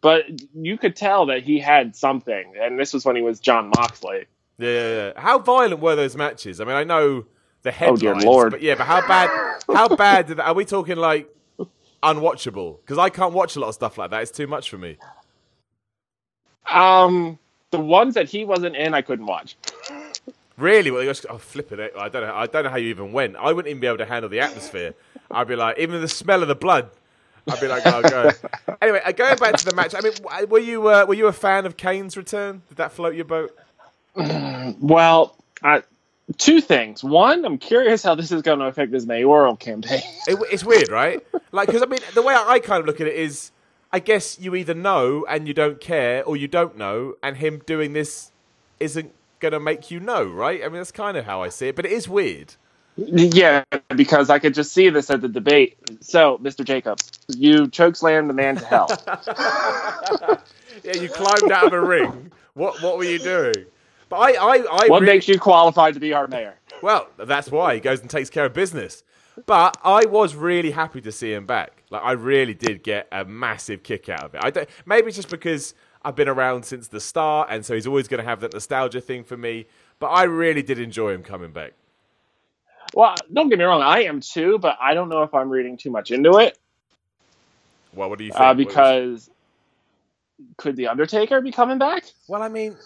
but 0.00 0.24
you 0.54 0.78
could 0.78 0.96
tell 0.96 1.26
that 1.26 1.42
he 1.42 1.58
had 1.58 1.94
something, 1.94 2.54
and 2.58 2.80
this 2.80 2.94
was 2.94 3.04
when 3.04 3.16
he 3.16 3.22
was 3.22 3.38
John 3.38 3.70
Moxley. 3.76 4.24
Yeah, 4.58 4.68
yeah, 4.68 4.96
yeah. 4.96 5.12
How 5.16 5.38
violent 5.38 5.80
were 5.80 5.96
those 5.96 6.16
matches? 6.16 6.60
I 6.60 6.64
mean, 6.64 6.76
I 6.76 6.84
know 6.84 7.26
the 7.62 7.70
headlines, 7.70 8.02
oh 8.02 8.02
dear 8.02 8.14
lord, 8.14 8.52
but 8.52 8.62
yeah, 8.62 8.74
but 8.74 8.86
how 8.86 9.06
bad? 9.06 9.30
How 9.72 9.94
bad 9.94 10.28
did 10.28 10.38
that? 10.38 10.46
Are 10.46 10.54
we 10.54 10.64
talking 10.64 10.96
like 10.96 11.28
unwatchable? 12.02 12.78
Because 12.80 12.98
I 12.98 13.10
can't 13.10 13.34
watch 13.34 13.56
a 13.56 13.60
lot 13.60 13.68
of 13.68 13.74
stuff 13.74 13.98
like 13.98 14.10
that. 14.10 14.22
It's 14.22 14.30
too 14.30 14.46
much 14.46 14.70
for 14.70 14.78
me. 14.78 14.96
Um, 16.70 17.38
the 17.70 17.80
ones 17.80 18.14
that 18.14 18.28
he 18.28 18.44
wasn't 18.44 18.76
in, 18.76 18.94
I 18.94 19.02
couldn't 19.02 19.26
watch. 19.26 19.56
Really? 20.60 20.90
Well, 20.90 21.12
oh, 21.30 21.38
flipping 21.38 21.80
it. 21.80 21.94
I 21.98 22.08
don't 22.10 22.22
know. 22.22 22.34
I 22.34 22.46
don't 22.46 22.64
know 22.64 22.70
how 22.70 22.76
you 22.76 22.90
even 22.90 23.12
went. 23.12 23.36
I 23.36 23.52
wouldn't 23.52 23.70
even 23.70 23.80
be 23.80 23.86
able 23.86 23.98
to 23.98 24.04
handle 24.04 24.28
the 24.28 24.40
atmosphere. 24.40 24.94
I'd 25.30 25.48
be 25.48 25.56
like, 25.56 25.78
even 25.78 26.00
the 26.00 26.08
smell 26.08 26.42
of 26.42 26.48
the 26.48 26.54
blood. 26.54 26.90
I'd 27.48 27.60
be 27.60 27.66
like, 27.66 27.82
oh, 27.86 28.02
go. 28.02 28.30
anyway, 28.82 29.00
uh, 29.04 29.12
going 29.12 29.36
back 29.38 29.56
to 29.56 29.64
the 29.64 29.74
match. 29.74 29.94
I 29.94 30.00
mean, 30.00 30.12
were 30.48 30.58
you 30.58 30.88
uh, 30.88 31.06
were 31.06 31.14
you 31.14 31.28
a 31.28 31.32
fan 31.32 31.64
of 31.64 31.78
Kane's 31.78 32.16
return? 32.16 32.62
Did 32.68 32.76
that 32.76 32.92
float 32.92 33.14
your 33.14 33.24
boat? 33.24 33.56
well, 34.14 35.36
I, 35.62 35.82
two 36.36 36.60
things. 36.60 37.02
One, 37.02 37.44
I'm 37.46 37.56
curious 37.56 38.02
how 38.02 38.14
this 38.14 38.30
is 38.30 38.42
going 38.42 38.58
to 38.58 38.66
affect 38.66 38.92
his 38.92 39.06
mayoral 39.06 39.56
campaign. 39.56 40.02
It, 40.26 40.38
it's 40.52 40.64
weird, 40.64 40.90
right? 40.90 41.26
Like, 41.50 41.68
because 41.68 41.82
I 41.82 41.86
mean, 41.86 42.00
the 42.14 42.22
way 42.22 42.34
I 42.34 42.58
kind 42.58 42.80
of 42.80 42.86
look 42.86 43.00
at 43.00 43.06
it 43.06 43.14
is, 43.14 43.50
I 43.90 43.98
guess 43.98 44.38
you 44.38 44.54
either 44.54 44.74
know 44.74 45.24
and 45.26 45.48
you 45.48 45.54
don't 45.54 45.80
care, 45.80 46.22
or 46.24 46.36
you 46.36 46.46
don't 46.46 46.76
know, 46.76 47.14
and 47.22 47.38
him 47.38 47.62
doing 47.64 47.94
this 47.94 48.30
isn't 48.78 49.12
going 49.40 49.52
to 49.52 49.60
make 49.60 49.90
you 49.90 50.00
know, 50.00 50.24
right? 50.24 50.62
I 50.62 50.68
mean, 50.68 50.76
that's 50.76 50.92
kind 50.92 51.16
of 51.16 51.24
how 51.24 51.42
I 51.42 51.48
see 51.48 51.68
it, 51.68 51.76
but 51.76 51.86
it 51.86 51.92
is 51.92 52.08
weird. 52.08 52.54
Yeah, 52.96 53.64
because 53.96 54.30
I 54.30 54.38
could 54.38 54.54
just 54.54 54.72
see 54.72 54.90
this 54.90 55.10
at 55.10 55.20
the 55.20 55.28
debate. 55.28 55.76
So, 56.00 56.38
Mr. 56.38 56.64
Jacobs, 56.64 57.10
you 57.28 57.62
chokeslammed 57.68 58.26
the 58.26 58.34
man 58.34 58.56
to 58.56 58.64
hell. 58.64 58.88
yeah, 60.84 61.00
you 61.00 61.08
climbed 61.08 61.50
out 61.50 61.64
of 61.64 61.72
a 61.72 61.80
ring. 61.80 62.30
What 62.54 62.82
what 62.82 62.98
were 62.98 63.04
you 63.04 63.18
doing? 63.18 63.54
But 64.08 64.16
I, 64.16 64.32
I, 64.32 64.56
I 64.56 64.88
what 64.88 65.00
really... 65.00 65.06
makes 65.06 65.28
you 65.28 65.38
qualified 65.38 65.94
to 65.94 66.00
be 66.00 66.12
our 66.12 66.26
mayor? 66.26 66.56
Well, 66.82 67.08
that's 67.16 67.50
why 67.50 67.74
he 67.74 67.80
goes 67.80 68.00
and 68.00 68.10
takes 68.10 68.28
care 68.28 68.46
of 68.46 68.52
business. 68.52 69.04
But 69.46 69.78
I 69.84 70.04
was 70.06 70.34
really 70.34 70.72
happy 70.72 71.00
to 71.00 71.12
see 71.12 71.32
him 71.32 71.46
back. 71.46 71.84
Like 71.90 72.02
I 72.02 72.12
really 72.12 72.54
did 72.54 72.82
get 72.82 73.08
a 73.12 73.24
massive 73.24 73.82
kick 73.82 74.08
out 74.08 74.24
of 74.24 74.34
it. 74.34 74.40
I 74.44 74.50
don't, 74.50 74.68
maybe 74.84 75.12
just 75.12 75.30
because 75.30 75.74
I've 76.02 76.16
been 76.16 76.28
around 76.28 76.64
since 76.64 76.88
the 76.88 77.00
start, 77.00 77.48
and 77.50 77.64
so 77.64 77.74
he's 77.74 77.86
always 77.86 78.08
going 78.08 78.22
to 78.22 78.28
have 78.28 78.40
that 78.40 78.52
nostalgia 78.52 79.00
thing 79.00 79.24
for 79.24 79.36
me. 79.36 79.66
But 79.98 80.08
I 80.08 80.24
really 80.24 80.62
did 80.62 80.78
enjoy 80.78 81.12
him 81.12 81.22
coming 81.22 81.52
back. 81.52 81.74
Well, 82.94 83.14
don't 83.32 83.48
get 83.48 83.58
me 83.58 83.64
wrong, 83.64 83.82
I 83.82 84.04
am 84.04 84.20
too, 84.20 84.58
but 84.58 84.76
I 84.80 84.94
don't 84.94 85.08
know 85.08 85.22
if 85.22 85.34
I'm 85.34 85.48
reading 85.50 85.76
too 85.76 85.90
much 85.90 86.10
into 86.10 86.38
it. 86.38 86.58
Well, 87.94 88.08
what 88.08 88.18
do 88.18 88.24
you 88.24 88.30
think? 88.30 88.40
Uh, 88.40 88.54
because 88.54 89.30
could 90.56 90.76
the 90.76 90.88
Undertaker 90.88 91.40
be 91.40 91.52
coming 91.52 91.78
back? 91.78 92.04
Well, 92.28 92.42
I 92.42 92.48
mean, 92.48 92.76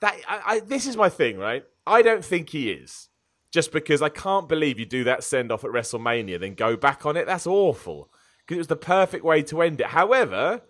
that 0.00 0.16
I, 0.28 0.40
I, 0.46 0.60
this 0.60 0.86
is 0.86 0.96
my 0.96 1.08
thing, 1.08 1.38
right? 1.38 1.64
I 1.86 2.02
don't 2.02 2.24
think 2.24 2.50
he 2.50 2.70
is. 2.70 3.08
Just 3.52 3.70
because 3.70 4.00
I 4.00 4.08
can't 4.08 4.48
believe 4.48 4.78
you 4.78 4.86
do 4.86 5.04
that 5.04 5.22
send 5.22 5.52
off 5.52 5.62
at 5.62 5.70
WrestleMania, 5.70 6.40
then 6.40 6.54
go 6.54 6.74
back 6.74 7.04
on 7.04 7.18
it. 7.18 7.26
That's 7.26 7.46
awful. 7.46 8.08
Because 8.40 8.56
it 8.56 8.60
was 8.60 8.66
the 8.68 8.76
perfect 8.76 9.24
way 9.24 9.42
to 9.42 9.60
end 9.60 9.80
it. 9.82 9.88
However, 9.88 10.62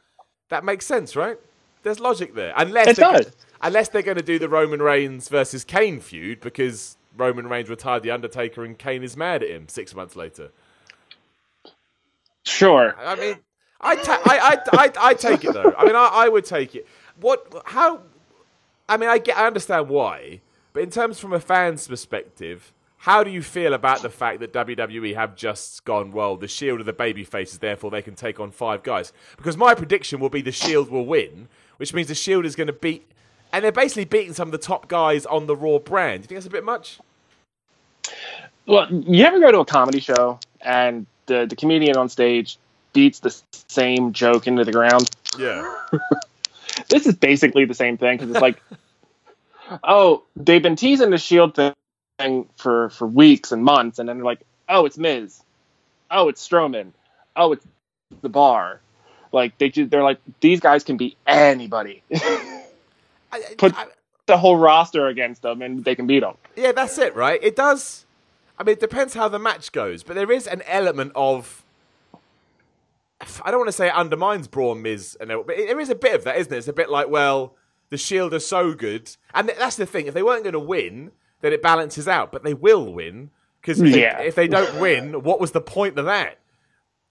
that 0.51 0.65
makes 0.65 0.85
sense, 0.85 1.15
right? 1.15 1.39
There's 1.83 2.01
logic 2.01 2.35
there. 2.35 2.53
Unless 2.57 2.89
it 2.89 2.97
does. 2.97 3.33
Unless 3.61 3.89
they're 3.91 4.03
going 4.03 4.17
to 4.17 4.23
do 4.23 4.39
the 4.39 4.49
Roman 4.49 4.81
Reigns 4.83 5.29
versus 5.29 5.65
Kane 5.65 6.01
feud 6.01 6.41
because 6.41 6.97
Roman 7.17 7.49
Reigns 7.49 7.69
retired 7.69 8.03
the 8.03 8.11
Undertaker 8.11 8.65
and 8.65 8.79
Kane 8.79 9.03
is 9.03 9.17
mad 9.17 9.43
at 9.43 9.51
him 9.51 9.69
six 9.69 9.95
months 9.95 10.17
later. 10.17 10.51
Sure. 12.45 12.97
I 12.99 13.15
mean, 13.15 13.37
I 13.81 13.97
ta- 13.97 14.23
I, 14.25 14.59
I, 14.73 14.85
I, 14.85 14.93
I 15.11 15.15
take 15.15 15.45
it 15.45 15.53
though. 15.53 15.75
I 15.77 15.85
mean, 15.85 15.95
I, 15.95 16.09
I 16.13 16.29
would 16.29 16.45
take 16.45 16.75
it. 16.75 16.87
What? 17.21 17.63
How? 17.67 18.03
I 18.89 18.97
mean, 18.97 19.09
I 19.09 19.19
get, 19.19 19.37
I 19.37 19.47
understand 19.47 19.89
why, 19.89 20.41
but 20.73 20.83
in 20.83 20.91
terms 20.91 21.19
from 21.19 21.33
a 21.33 21.41
fan's 21.41 21.87
perspective, 21.87 22.73
how 22.99 23.25
do 23.25 23.31
you 23.31 23.43
feel 23.43 23.75
about 23.75 24.03
the 24.03 24.11
fact 24.11 24.41
that 24.41 24.53
WWE 24.53 25.15
have 25.15 25.35
just 25.35 25.85
gone, 25.85 26.13
well, 26.13 26.37
the 26.37 26.49
Shield 26.49 26.81
are 26.81 26.85
the 26.85 26.93
baby 26.93 27.25
faces, 27.25 27.59
therefore 27.59 27.91
they 27.91 28.03
can 28.03 28.15
take 28.15 28.39
on 28.39 28.51
five 28.51 28.83
guys? 28.83 29.13
Because 29.37 29.57
my 29.57 29.75
prediction 29.75 30.21
will 30.21 30.29
be 30.29 30.43
the 30.43 30.53
Shield 30.53 30.91
will 30.91 31.07
win, 31.07 31.49
which 31.77 31.95
means 31.95 32.09
the 32.09 32.15
Shield 32.15 32.45
is 32.45 32.57
going 32.57 32.67
to 32.67 32.73
beat, 32.73 33.11
and 33.53 33.65
they're 33.65 33.73
basically 33.73 34.05
beating 34.05 34.35
some 34.35 34.49
of 34.49 34.53
the 34.53 34.59
top 34.59 34.89
guys 34.89 35.27
on 35.27 35.47
the 35.47 35.57
Raw 35.57 35.79
brand. 35.79 36.23
Do 36.23 36.23
you 36.23 36.29
think 36.29 36.37
that's 36.37 36.47
a 36.47 36.51
bit 36.51 36.65
much? 36.65 36.99
Well, 38.67 38.93
you 38.93 39.25
ever 39.25 39.41
go 39.41 39.51
to 39.51 39.61
a 39.61 39.65
comedy 39.65 40.01
show 40.01 40.39
and 40.61 41.07
the, 41.27 41.47
the 41.47 41.57
comedian 41.57 41.97
on 41.97 42.09
stage 42.09 42.59
beats 42.93 43.21
the 43.21 43.35
same 43.53 44.13
joke 44.13 44.47
into 44.47 44.65
the 44.65 44.73
ground? 44.73 45.11
Yeah. 45.39 45.75
this 46.89 47.07
is 47.07 47.17
basically 47.17 47.65
the 47.65 47.75
same 47.75 47.97
thing 47.97 48.17
because 48.19 48.31
it's 48.31 48.41
like, 48.41 48.63
oh, 49.85 50.23
they've 50.37 50.63
been 50.63 50.77
teasing 50.77 51.11
the 51.11 51.19
Shield 51.19 51.55
thing 51.55 52.49
for 52.57 52.91
for 52.91 53.07
weeks 53.07 53.53
and 53.53 53.65
months, 53.65 53.99
and 53.99 54.09
then 54.09 54.19
they're 54.19 54.25
like, 54.25 54.43
oh, 54.69 54.87
it's 54.87 54.99
Miz, 54.99 55.43
oh, 56.11 56.29
it's 56.29 56.47
Strowman, 56.47 56.93
oh, 57.37 57.53
it's 57.53 57.67
the 58.21 58.29
Bar. 58.29 58.81
Like 59.33 59.59
they 59.59 59.71
just 59.71 59.91
they're 59.91 60.03
like 60.03 60.19
these 60.41 60.61
guys 60.61 60.85
can 60.85 60.97
beat 60.97 61.17
anybody. 61.27 62.03
Put 63.57 63.75
I, 63.77 63.87
the 64.27 64.37
whole 64.37 64.57
roster 64.57 65.07
against 65.09 65.43
them, 65.43 65.63
and 65.63 65.85
they 65.85 65.95
can 65.95 66.07
beat 66.07 66.21
them. 66.21 66.37
Yeah, 66.55 66.73
that's 66.73 66.99
it, 66.99 67.17
right? 67.17 67.43
It 67.43 67.57
does. 67.57 68.05
I 68.59 68.65
mean, 68.65 68.75
it 68.75 68.81
depends 68.81 69.15
how 69.15 69.29
the 69.29 69.39
match 69.39 69.73
goes, 69.73 70.03
but 70.03 70.15
there 70.15 70.31
is 70.31 70.47
an 70.47 70.63
element 70.67 71.13
of 71.15 71.65
I 73.45 73.51
don't 73.51 73.61
want 73.61 73.69
to 73.69 73.73
say 73.73 73.89
it 73.89 73.95
undermines 73.95 74.49
Braun 74.49 74.83
Miz, 74.83 75.17
but 75.19 75.47
there 75.47 75.81
is 75.81 75.91
a 75.91 75.95
bit 75.95 76.15
of 76.15 76.25
that, 76.25 76.37
isn't 76.37 76.53
it? 76.53 76.59
It's 76.59 76.69
a 76.69 76.73
bit 76.73 76.91
like, 76.91 77.09
well, 77.09 77.55
the 77.91 77.99
Shield 77.99 78.35
are 78.35 78.41
so 78.41 78.75
good, 78.75 79.17
and 79.35 79.49
that's 79.49 79.77
the 79.77 79.87
thing. 79.87 80.07
If 80.07 80.15
they 80.15 80.23
weren't 80.23 80.45
going 80.45 80.55
to 80.55 80.59
win, 80.59 81.13
then 81.41 81.53
it 81.53 81.63
balances 81.63 82.09
out. 82.09 82.33
But 82.33 82.43
they 82.43 82.55
will 82.55 82.93
win 82.93 83.31
because 83.61 83.81
yeah. 83.81 84.21
if 84.21 84.35
they 84.35 84.49
don't 84.49 84.81
win, 84.81 85.23
what 85.23 85.41
was 85.41 85.53
the 85.53 85.61
point 85.61 85.99
of 85.99 86.07
that? 86.07 86.39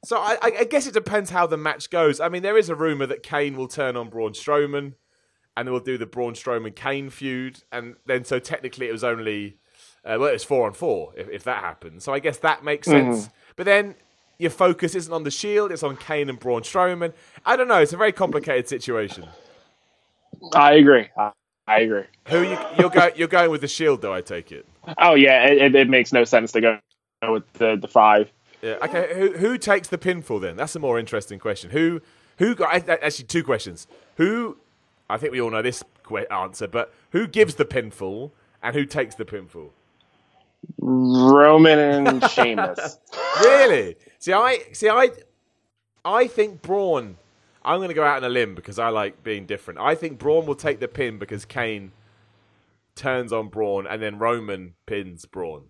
So 0.03 0.17
I, 0.17 0.38
I, 0.41 0.63
guess 0.63 0.88
it 0.88 0.96
depends 0.96 1.29
how 1.29 1.46
the 1.46 1.58
match 1.58 1.91
goes. 1.91 2.20
I 2.20 2.27
mean, 2.27 2.41
there 2.41 2.58
is 2.58 2.70
a 2.70 2.75
rumor 2.75 3.05
that 3.05 3.22
Kane 3.22 3.55
will 3.55 3.67
turn 3.67 3.96
on 3.96 4.10
Braun 4.10 4.31
Strowman, 4.31 4.96
and 5.55 5.67
they 5.67 5.72
will 5.72 5.79
do 5.79 5.98
the 5.98 6.08
Braun 6.08 6.34
Strowman 6.34 6.75
Kane 6.75 7.12
feud, 7.12 7.63
and 7.72 7.96
then 8.08 8.24
so 8.25 8.39
technically 8.39 8.88
it 8.88 8.91
was 8.91 9.03
only 9.03 9.58
uh, 10.03 10.17
well, 10.20 10.34
it's 10.34 10.43
four 10.43 10.65
on 10.65 10.74
four 10.74 11.13
if, 11.15 11.29
if 11.29 11.43
that 11.43 11.63
happens. 11.63 12.03
So 12.03 12.13
I 12.13 12.20
guess 12.20 12.38
that 12.39 12.63
makes 12.63 12.88
sense. 12.88 13.24
Mm-hmm. 13.24 13.31
But 13.55 13.65
then 13.65 13.96
your 14.39 14.50
focus 14.50 14.96
isn't 14.96 15.13
on 15.13 15.24
the 15.24 15.31
Shield; 15.31 15.72
it's 15.72 15.84
on 15.84 15.98
Kane 15.98 16.29
and 16.29 16.39
Braun 16.39 16.63
Strowman. 16.63 17.13
I 17.46 17.55
don't 17.55 17.67
know. 17.67 17.77
It's 17.77 17.93
a 17.93 17.98
very 17.98 18.12
complicated 18.12 18.67
situation. 18.67 19.27
I 20.55 20.74
agree. 20.74 21.10
I, 21.15 21.31
I 21.67 21.79
agree. 21.81 22.05
Who 22.29 22.41
you 22.41 22.58
you're 22.79 22.89
going 22.89 23.13
you're 23.15 23.27
going 23.27 23.51
with 23.51 23.62
the 23.62 23.67
Shield 23.67 24.01
though? 24.01 24.13
I 24.13 24.22
take 24.22 24.51
it. 24.51 24.65
Oh 24.98 25.13
yeah, 25.13 25.46
it, 25.46 25.58
it, 25.60 25.75
it 25.75 25.89
makes 25.89 26.12
no 26.12 26.24
sense 26.24 26.51
to 26.53 26.62
go 26.62 26.79
with 27.29 27.51
the 27.53 27.77
the 27.79 27.88
five. 27.88 28.31
Yeah. 28.62 28.77
Okay. 28.84 29.13
Who 29.15 29.38
who 29.38 29.58
takes 29.58 29.88
the 29.88 29.98
pinfall 29.98 30.41
then? 30.41 30.56
That's 30.56 30.75
a 30.75 30.80
more 30.80 31.00
interesting 31.00 31.39
question. 31.39 31.72
Who 31.72 32.01
who 32.38 32.56
got 32.56 32.88
actually 32.89 33.25
two 33.25 33.44
questions. 33.44 33.88
Who 34.18 34.58
I 35.10 35.18
think 35.18 35.32
we 35.32 35.41
all 35.41 35.51
know 35.51 35.62
this 35.62 35.84
answer, 36.30 36.68
but 36.68 36.94
who 37.12 37.27
gives 37.27 37.56
the 37.56 37.65
pinfall 37.65 38.32
and 38.62 38.75
who 38.75 38.86
takes 38.86 39.15
the 39.15 39.25
pinfall? 39.25 39.70
Roman 40.80 41.80
and 42.08 42.24
Sheamus. 42.32 43.00
really? 43.41 43.96
See, 44.20 44.34
I 44.34 44.60
see. 44.74 44.89
I 44.89 45.10
I 46.06 46.27
think 46.27 46.62
Braun. 46.62 47.18
I'm 47.63 47.77
going 47.77 47.89
to 47.89 47.94
go 47.96 48.03
out 48.03 48.18
on 48.18 48.24
a 48.24 48.30
limb 48.30 48.56
because 48.56 48.80
I 48.80 48.89
like 48.89 49.24
being 49.24 49.46
different. 49.46 49.80
I 49.80 49.94
think 49.94 50.18
Braun 50.18 50.48
will 50.48 50.56
take 50.56 50.80
the 50.80 50.88
pin 50.88 51.20
because 51.20 51.46
Kane 51.46 51.91
turns 52.96 53.32
on 53.32 53.50
Braun 53.50 53.86
and 53.86 54.01
then 54.01 54.18
Roman 54.18 54.74
pins 54.88 55.25
Braun. 55.25 55.65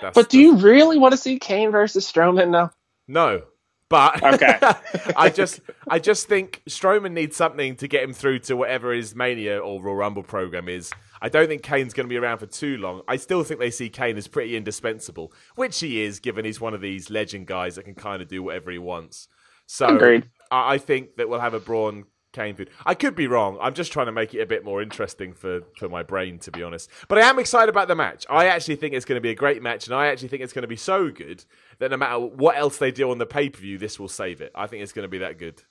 That's, 0.00 0.14
but 0.14 0.28
do 0.28 0.38
you 0.38 0.56
really 0.56 0.98
want 0.98 1.12
to 1.12 1.18
see 1.18 1.38
Kane 1.38 1.70
versus 1.70 2.10
Strowman 2.10 2.50
now? 2.50 2.70
No, 3.08 3.42
but 3.88 4.22
okay. 4.22 4.58
I 5.16 5.30
just 5.30 5.60
I 5.88 5.98
just 5.98 6.26
think 6.26 6.62
Strowman 6.68 7.12
needs 7.12 7.36
something 7.36 7.76
to 7.76 7.88
get 7.88 8.02
him 8.02 8.12
through 8.12 8.40
to 8.40 8.56
whatever 8.56 8.92
his 8.92 9.14
Mania 9.14 9.58
or 9.58 9.82
Royal 9.82 9.96
Rumble 9.96 10.22
program 10.22 10.68
is. 10.68 10.92
I 11.22 11.28
don't 11.28 11.46
think 11.46 11.62
Kane's 11.62 11.94
going 11.94 12.06
to 12.06 12.12
be 12.12 12.18
around 12.18 12.38
for 12.38 12.46
too 12.46 12.76
long. 12.76 13.02
I 13.08 13.16
still 13.16 13.42
think 13.42 13.60
they 13.60 13.70
see 13.70 13.88
Kane 13.88 14.16
as 14.16 14.28
pretty 14.28 14.56
indispensable, 14.56 15.32
which 15.54 15.80
he 15.80 16.02
is, 16.02 16.20
given 16.20 16.44
he's 16.44 16.60
one 16.60 16.74
of 16.74 16.80
these 16.80 17.10
legend 17.10 17.46
guys 17.46 17.76
that 17.76 17.84
can 17.84 17.94
kind 17.94 18.20
of 18.20 18.28
do 18.28 18.42
whatever 18.42 18.70
he 18.70 18.78
wants. 18.78 19.28
So 19.66 19.96
Agreed. 19.96 20.28
I 20.50 20.78
think 20.78 21.16
that 21.16 21.28
we'll 21.28 21.40
have 21.40 21.54
a 21.54 21.60
Braun 21.60 22.04
Kane 22.36 22.54
feud. 22.54 22.70
I 22.86 22.94
could 22.94 23.16
be 23.16 23.26
wrong. 23.26 23.58
I'm 23.60 23.74
just 23.74 23.92
trying 23.92 24.06
to 24.06 24.12
make 24.12 24.34
it 24.34 24.40
a 24.40 24.46
bit 24.46 24.64
more 24.64 24.82
interesting 24.82 25.32
for, 25.34 25.62
for 25.78 25.88
my 25.88 26.04
brain, 26.04 26.38
to 26.40 26.52
be 26.52 26.62
honest. 26.62 26.90
But 27.08 27.18
I 27.18 27.22
am 27.28 27.40
excited 27.40 27.70
about 27.70 27.88
the 27.88 27.96
match. 27.96 28.26
I 28.30 28.46
actually 28.46 28.76
think 28.76 28.94
it's 28.94 29.06
going 29.06 29.16
to 29.16 29.22
be 29.22 29.30
a 29.30 29.34
great 29.34 29.62
match, 29.62 29.86
and 29.86 29.96
I 29.96 30.08
actually 30.08 30.28
think 30.28 30.42
it's 30.42 30.52
going 30.52 30.62
to 30.62 30.68
be 30.68 30.76
so 30.76 31.10
good 31.10 31.44
that 31.80 31.90
no 31.90 31.96
matter 31.96 32.20
what 32.20 32.56
else 32.56 32.78
they 32.78 32.92
do 32.92 33.10
on 33.10 33.18
the 33.18 33.26
pay 33.26 33.48
per 33.50 33.58
view, 33.58 33.78
this 33.78 33.98
will 33.98 34.08
save 34.08 34.40
it. 34.40 34.52
I 34.54 34.68
think 34.68 34.82
it's 34.82 34.92
going 34.92 35.04
to 35.04 35.10
be 35.10 35.18
that 35.18 35.38
good. 35.38 35.62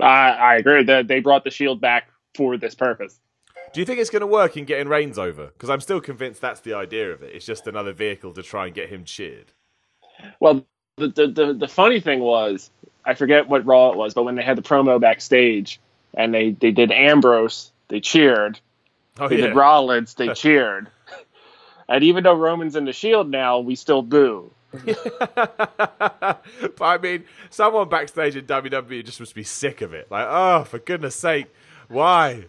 I, 0.00 0.30
I 0.30 0.56
agree. 0.56 0.84
that 0.84 1.08
they 1.08 1.20
brought 1.20 1.44
the 1.44 1.50
Shield 1.50 1.80
back 1.80 2.10
for 2.34 2.58
this 2.58 2.74
purpose. 2.74 3.20
Do 3.72 3.80
you 3.80 3.86
think 3.86 4.00
it's 4.00 4.10
going 4.10 4.20
to 4.20 4.26
work 4.26 4.56
in 4.56 4.64
getting 4.66 4.88
Reigns 4.88 5.18
over? 5.18 5.46
Because 5.46 5.70
I'm 5.70 5.80
still 5.80 6.00
convinced 6.00 6.40
that's 6.40 6.60
the 6.60 6.74
idea 6.74 7.12
of 7.12 7.22
it. 7.22 7.34
It's 7.34 7.46
just 7.46 7.66
another 7.66 7.92
vehicle 7.92 8.32
to 8.34 8.42
try 8.42 8.66
and 8.66 8.74
get 8.74 8.88
him 8.90 9.04
cheered. 9.04 9.52
Well, 10.40 10.66
the 10.96 11.08
the 11.08 11.26
the, 11.28 11.54
the 11.54 11.68
funny 11.68 12.00
thing 12.00 12.20
was, 12.20 12.70
I 13.04 13.14
forget 13.14 13.48
what 13.48 13.66
Raw 13.66 13.90
it 13.90 13.96
was, 13.96 14.14
but 14.14 14.24
when 14.24 14.34
they 14.34 14.42
had 14.42 14.56
the 14.56 14.62
promo 14.62 15.00
backstage 15.00 15.80
and 16.14 16.32
they 16.34 16.50
they 16.50 16.70
did 16.70 16.90
Ambrose, 16.90 17.70
they 17.88 18.00
cheered. 18.00 18.58
Oh, 19.18 19.28
they 19.28 19.38
yeah. 19.38 19.48
did 19.48 19.56
Rollins, 19.56 20.14
they 20.14 20.28
cheered. 20.34 20.88
And 21.88 22.02
even 22.04 22.24
though 22.24 22.34
Roman's 22.34 22.76
in 22.76 22.86
the 22.86 22.92
Shield 22.92 23.28
now, 23.28 23.58
we 23.58 23.74
still 23.74 24.02
boo. 24.02 24.50
but 24.84 26.40
I 26.80 26.98
mean, 27.00 27.24
someone 27.50 27.88
backstage 27.88 28.36
in 28.36 28.46
WWE 28.46 29.04
just 29.04 29.20
must 29.20 29.34
be 29.34 29.44
sick 29.44 29.82
of 29.82 29.92
it. 29.92 30.10
Like, 30.10 30.26
oh, 30.28 30.64
for 30.64 30.78
goodness 30.78 31.14
sake, 31.14 31.46
why? 31.88 32.46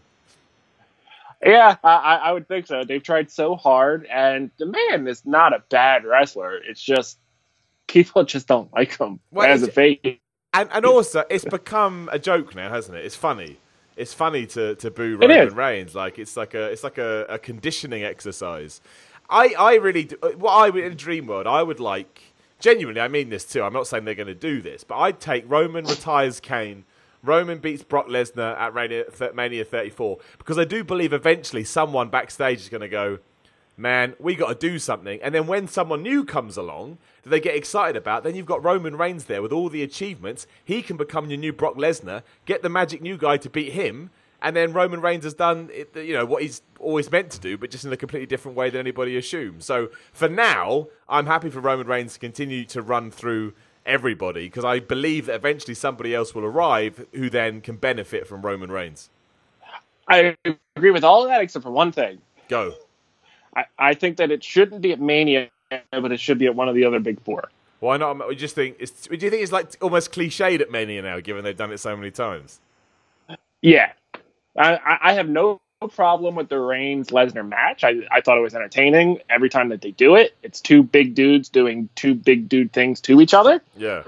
Yeah, 1.45 1.75
I, 1.83 2.15
I 2.24 2.31
would 2.31 2.47
think 2.47 2.65
so. 2.65 2.83
They've 2.83 3.03
tried 3.03 3.29
so 3.29 3.55
hard, 3.55 4.07
and 4.07 4.50
the 4.57 4.65
man 4.65 5.07
is 5.07 5.25
not 5.25 5.53
a 5.53 5.62
bad 5.69 6.03
wrestler. 6.03 6.57
It's 6.57 6.81
just 6.81 7.19
people 7.88 8.24
just 8.25 8.47
don't 8.47 8.74
like 8.74 8.97
him 8.97 9.19
Well, 9.31 9.47
as 9.47 9.62
a 9.62 9.71
face. 9.71 10.00
And 10.55 10.69
and 10.71 10.85
also, 10.85 11.24
it's 11.29 11.45
become 11.45 12.09
a 12.12 12.19
joke 12.19 12.55
now, 12.55 12.69
hasn't 12.69 12.97
it? 12.97 13.05
It's 13.05 13.15
funny. 13.15 13.57
It's 13.97 14.13
funny 14.13 14.45
to, 14.47 14.75
to 14.75 14.91
boo 14.91 15.17
Roman. 15.17 15.53
Reigns. 15.53 15.95
Like 15.95 16.19
it's 16.19 16.35
like 16.35 16.53
a 16.53 16.71
it's 16.71 16.83
like 16.83 16.97
a, 16.97 17.25
a 17.29 17.39
conditioning 17.39 18.03
exercise. 18.03 18.81
I 19.29 19.53
I 19.57 19.75
really 19.75 20.05
do, 20.05 20.17
uh, 20.21 20.29
what 20.31 20.51
I 20.51 20.69
would 20.69 20.83
in 20.83 20.91
a 20.91 20.95
dream 20.95 21.27
world 21.27 21.47
I 21.47 21.63
would 21.63 21.79
like 21.79 22.21
genuinely. 22.59 23.01
I 23.01 23.07
mean 23.07 23.29
this 23.29 23.45
too. 23.45 23.63
I'm 23.63 23.74
not 23.74 23.88
saying 23.88 24.05
they're 24.05 24.15
going 24.15 24.27
to 24.27 24.35
do 24.35 24.62
this, 24.62 24.83
but 24.83 24.97
I'd 24.97 25.19
take 25.19 25.43
Roman 25.47 25.85
retires 25.85 26.39
Kane. 26.39 26.85
Roman 27.24 27.57
beats 27.57 27.83
Brock 27.83 28.07
Lesnar 28.07 28.55
at 28.57 28.74
Mania, 28.75 29.05
Mania 29.33 29.65
34 29.65 30.19
because 30.38 30.59
I 30.59 30.63
do 30.63 30.83
believe 30.83 31.12
eventually 31.12 31.63
someone 31.63 32.09
backstage 32.09 32.59
is 32.59 32.69
going 32.69 32.81
to 32.81 32.88
go, 32.88 33.17
man, 33.77 34.15
we 34.20 34.36
got 34.36 34.60
to 34.60 34.70
do 34.70 34.79
something. 34.79 35.22
And 35.22 35.34
then 35.34 35.48
when 35.48 35.67
someone 35.67 36.01
new 36.01 36.24
comes 36.24 36.58
along 36.58 36.98
that 37.24 37.29
they 37.29 37.39
get 37.39 37.55
excited 37.55 37.96
about, 37.96 38.24
then 38.24 38.36
you've 38.36 38.46
got 38.46 38.63
Roman 38.63 38.98
Reigns 38.98 39.25
there 39.25 39.41
with 39.41 39.51
all 39.51 39.70
the 39.70 39.84
achievements. 39.84 40.48
He 40.63 40.82
can 40.82 40.98
become 40.98 41.29
your 41.29 41.39
new 41.39 41.53
Brock 41.53 41.75
Lesnar, 41.75 42.24
get 42.46 42.62
the 42.62 42.70
magic 42.70 43.01
new 43.01 43.17
guy 43.17 43.38
to 43.38 43.50
beat 43.50 43.74
him, 43.74 44.12
and 44.41 44.55
then 44.55 44.74
Roman 44.74 45.01
Reigns 45.01 45.24
has 45.24 45.34
done 45.34 45.72
you 45.96 46.13
know 46.13 46.25
what 46.25 46.41
he's 46.44 46.62
always 46.79 47.12
meant 47.12 47.32
to 47.32 47.39
do, 47.39 47.58
but 47.58 47.72
just 47.72 47.86
in 47.86 47.91
a 47.91 47.98
completely 47.98 48.27
different 48.27 48.55
way 48.55 48.70
than 48.70 48.79
anybody 48.79 49.17
assumes. 49.17 49.65
So 49.65 49.89
for 50.13 50.29
now, 50.29 50.88
I'm 51.10 51.25
happy 51.25 51.50
for 51.50 51.60
Roman 51.60 51.88
Reigns 51.88 52.13
to 52.13 52.20
continue 52.20 52.65
to 52.65 52.82
run 52.82 53.12
through 53.12 53.53
everybody 53.86 54.48
because 54.48 54.65
I 54.65 54.79
believe 54.79 55.27
that 55.27 55.36
eventually 55.36 55.74
somebody 55.74 56.13
else 56.13 56.36
will 56.36 56.46
arrive 56.46 57.05
who 57.13 57.29
then 57.29 57.62
can 57.62 57.77
benefit 57.77 58.27
from 58.27 58.41
Roman 58.41 58.72
Reigns. 58.72 59.10
I 60.08 60.36
agree 60.75 60.91
with 60.91 61.03
all 61.03 61.24
of 61.24 61.29
that 61.29 61.41
except 61.41 61.63
for 61.63 61.72
one 61.72 61.91
thing. 61.91 62.20
Go. 62.48 62.75
I, 63.55 63.65
I 63.77 63.93
think 63.93 64.17
that 64.17 64.31
it 64.31 64.43
shouldn't 64.43 64.81
be 64.81 64.91
at 64.91 65.00
Mania, 65.00 65.50
but 65.91 66.12
it 66.12 66.19
should 66.19 66.38
be 66.38 66.45
at 66.47 66.55
one 66.55 66.69
of 66.69 66.75
the 66.75 66.85
other 66.85 67.00
big 67.00 67.21
four. 67.21 67.50
Why 67.79 67.97
not? 67.97 68.27
We 68.27 68.35
just 68.35 68.55
think. 68.55 68.77
It's, 68.79 69.07
do 69.07 69.13
you 69.13 69.29
think 69.29 69.43
it's 69.43 69.51
like 69.51 69.75
almost 69.81 70.12
cliched 70.12 70.62
at 70.62 70.71
Mania 70.71 71.01
now, 71.01 71.19
given 71.19 71.43
they've 71.43 71.55
done 71.55 71.71
it 71.71 71.79
so 71.79 71.95
many 71.95 72.12
times? 72.12 72.59
Yeah, 73.62 73.91
I, 74.57 74.97
I 75.01 75.13
have 75.13 75.27
no 75.29 75.59
problem 75.93 76.35
with 76.35 76.50
the 76.50 76.59
Reigns 76.59 77.09
Lesnar 77.09 77.47
match. 77.47 77.83
I, 77.83 78.07
I 78.12 78.21
thought 78.21 78.38
it 78.38 78.41
was 78.41 78.55
entertaining 78.55 79.19
every 79.29 79.50
time 79.50 79.69
that 79.69 79.81
they 79.81 79.91
do 79.91 80.15
it. 80.15 80.35
It's 80.41 80.62
two 80.62 80.81
big 80.83 81.13
dudes 81.15 81.50
doing 81.50 81.89
two 81.95 82.15
big 82.15 82.50
dude 82.50 82.74
things 82.74 83.01
to 83.01 83.21
each 83.21 83.33
other. 83.33 83.62
Yeah. 83.77 84.03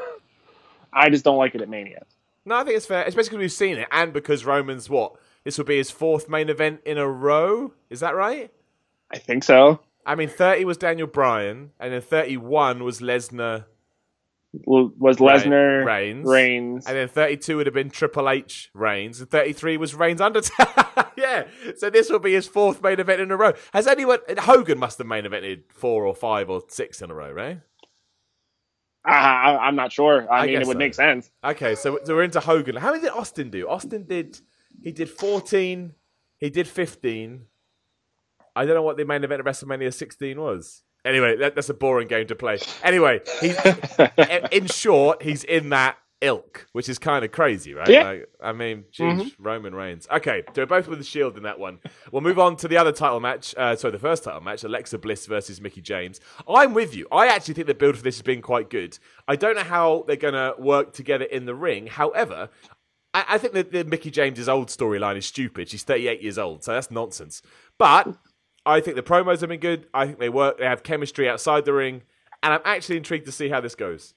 I 0.94 1.10
just 1.10 1.24
don't 1.24 1.38
like 1.38 1.54
it 1.54 1.62
at 1.62 1.70
Mania. 1.70 2.04
No, 2.46 2.56
I 2.56 2.64
think 2.64 2.78
it's 2.78 2.86
fair, 2.86 3.04
especially 3.04 3.30
because 3.30 3.40
we've 3.40 3.52
seen 3.52 3.78
it, 3.78 3.88
and 3.92 4.14
because 4.14 4.46
Roman's 4.46 4.90
what? 4.90 5.16
This 5.44 5.58
will 5.58 5.66
be 5.66 5.78
his 5.78 5.92
fourth 5.92 6.30
main 6.30 6.50
event 6.50 6.82
in 6.86 6.98
a 6.98 7.08
row. 7.08 7.74
Is 7.90 8.00
that 8.00 8.16
right? 8.16 8.52
I 9.12 9.18
think 9.20 9.44
so. 9.44 9.80
I 10.06 10.16
mean, 10.16 10.30
30 10.30 10.66
was 10.66 10.78
Daniel 10.78 11.08
Bryan, 11.08 11.72
and 11.80 11.94
then 11.94 12.02
31 12.02 12.84
was 12.84 13.02
Lesnar, 13.02 13.66
L- 14.68 14.92
Was 14.98 15.18
Lesnar 15.18 15.86
Reigns. 15.86 16.26
Reigns? 16.28 16.86
and 16.88 16.96
then 16.96 17.08
32 17.10 17.58
would 17.58 17.66
have 17.68 17.74
been 17.76 17.90
Triple 17.90 18.30
H 18.30 18.70
Reigns, 18.74 19.20
and 19.20 19.30
33 19.30 19.78
was 19.78 19.94
Reigns 19.94 20.22
Undertaker. 20.22 21.12
yeah, 21.18 21.48
so 21.76 21.90
this 21.90 22.10
will 22.10 22.20
be 22.20 22.34
his 22.34 22.48
fourth 22.48 22.82
main 22.82 23.00
event 23.00 23.22
in 23.22 23.32
a 23.32 23.38
row. 23.38 23.54
Has 23.74 23.86
anyone? 23.88 24.20
Hogan 24.40 24.80
must 24.80 24.98
have 24.98 25.08
main 25.08 25.26
evented 25.26 25.64
four 25.74 26.06
or 26.06 26.16
five 26.16 26.50
or 26.50 26.64
six 26.70 27.02
in 27.02 27.12
a 27.12 27.14
row, 27.14 27.32
right? 27.32 27.60
I, 29.06 29.12
I, 29.12 29.68
I'm 29.68 29.76
not 29.76 29.92
sure. 29.92 30.32
I, 30.32 30.44
I 30.44 30.46
mean, 30.48 30.62
it 30.62 30.68
would 30.68 30.76
so. 30.76 30.80
make 30.80 30.94
sense. 30.94 31.30
Okay, 31.44 31.76
so, 31.76 32.00
so 32.04 32.16
we're 32.16 32.24
into 32.24 32.40
Hogan. 32.42 32.76
How 32.76 32.92
many 32.92 33.02
did 33.04 33.12
Austin 33.12 33.50
do? 33.50 33.68
Austin 33.68 34.06
did 34.06 34.40
he 34.82 34.92
did 34.92 35.10
14, 35.10 35.94
he 36.38 36.50
did 36.50 36.68
15. 36.68 37.46
I 38.58 38.66
don't 38.66 38.76
know 38.76 38.82
what 38.82 38.98
the 38.98 39.06
main 39.06 39.24
event 39.24 39.40
of 39.40 39.46
WrestleMania 39.46 39.94
16 39.94 40.40
was. 40.40 40.84
Anyway, 41.06 41.38
that, 41.38 41.56
that's 41.56 41.70
a 41.70 41.74
boring 41.74 42.08
game 42.08 42.26
to 42.28 42.36
play. 42.36 42.58
Anyway, 42.84 43.22
he's 43.40 43.56
in 44.52 44.66
short, 44.66 45.22
he's 45.22 45.44
in 45.44 45.70
that 45.70 45.98
ilk, 46.22 46.66
which 46.72 46.90
is 46.90 46.98
kind 46.98 47.24
of 47.24 47.32
crazy, 47.32 47.76
right? 47.76 47.88
Yeah. 47.88 48.04
Like, 48.04 48.30
I 48.42 48.52
mean, 48.52 48.86
geez, 48.92 49.34
Roman 49.38 49.76
Reigns. 49.76 50.08
Okay, 50.12 50.44
they're 50.56 50.66
both 50.66 50.88
with 50.88 50.98
the 50.98 51.06
Shield 51.06 51.38
in 51.38 51.44
that 51.44 51.60
one. 51.60 51.80
We'll 52.12 52.24
move 52.24 52.40
on 52.40 52.56
to 52.58 52.68
the 52.68 52.78
other 52.78 52.92
title 52.92 53.20
match. 53.20 53.54
Uh, 53.56 53.76
sorry, 53.76 53.92
the 53.92 54.00
first 54.00 54.24
title 54.24 54.42
match: 54.42 54.64
Alexa 54.64 54.98
Bliss 54.98 55.28
versus 55.28 55.62
Mickie 55.62 55.82
James. 55.82 56.20
I'm 56.50 56.74
with 56.74 56.96
you. 56.96 57.08
I 57.12 57.28
actually 57.28 57.54
think 57.54 57.68
the 57.68 57.76
build 57.76 57.96
for 57.96 58.04
this 58.04 58.16
has 58.16 58.24
been 58.24 58.42
quite 58.42 58.70
good. 58.70 58.98
I 59.28 59.36
don't 59.36 59.56
know 59.56 59.64
how 59.64 60.04
they're 60.08 60.16
going 60.16 60.34
to 60.34 60.56
work 60.58 60.94
together 60.94 61.26
in 61.26 61.46
the 61.46 61.56
ring. 61.56 61.88
However, 61.88 62.50
I, 63.14 63.26
I 63.30 63.38
think 63.38 63.54
that 63.54 63.72
the 63.72 63.84
Mickie 63.84 64.12
James's 64.12 64.50
old 64.50 64.70
storyline 64.70 65.18
is 65.18 65.26
stupid. 65.26 65.70
She's 65.70 65.84
38 65.84 66.22
years 66.22 66.38
old, 66.38 66.64
so 66.64 66.74
that's 66.74 66.92
nonsense. 66.92 67.42
But 67.78 68.18
I 68.68 68.82
think 68.82 68.96
the 68.96 69.04
promos 69.04 69.40
have 69.40 69.50
been 69.50 69.60
good. 69.60 69.88
I 69.94 70.06
think 70.06 70.20
they 70.20 70.30
work. 70.30 70.58
They 70.60 70.66
have 70.66 70.84
chemistry 70.84 71.30
outside 71.30 71.66
the 71.66 71.74
ring, 71.74 72.04
and 72.44 72.54
I'm 72.54 72.62
actually 72.66 72.98
intrigued 72.98 73.26
to 73.26 73.32
see 73.32 73.50
how 73.50 73.62
this 73.62 73.76
goes. 73.76 74.14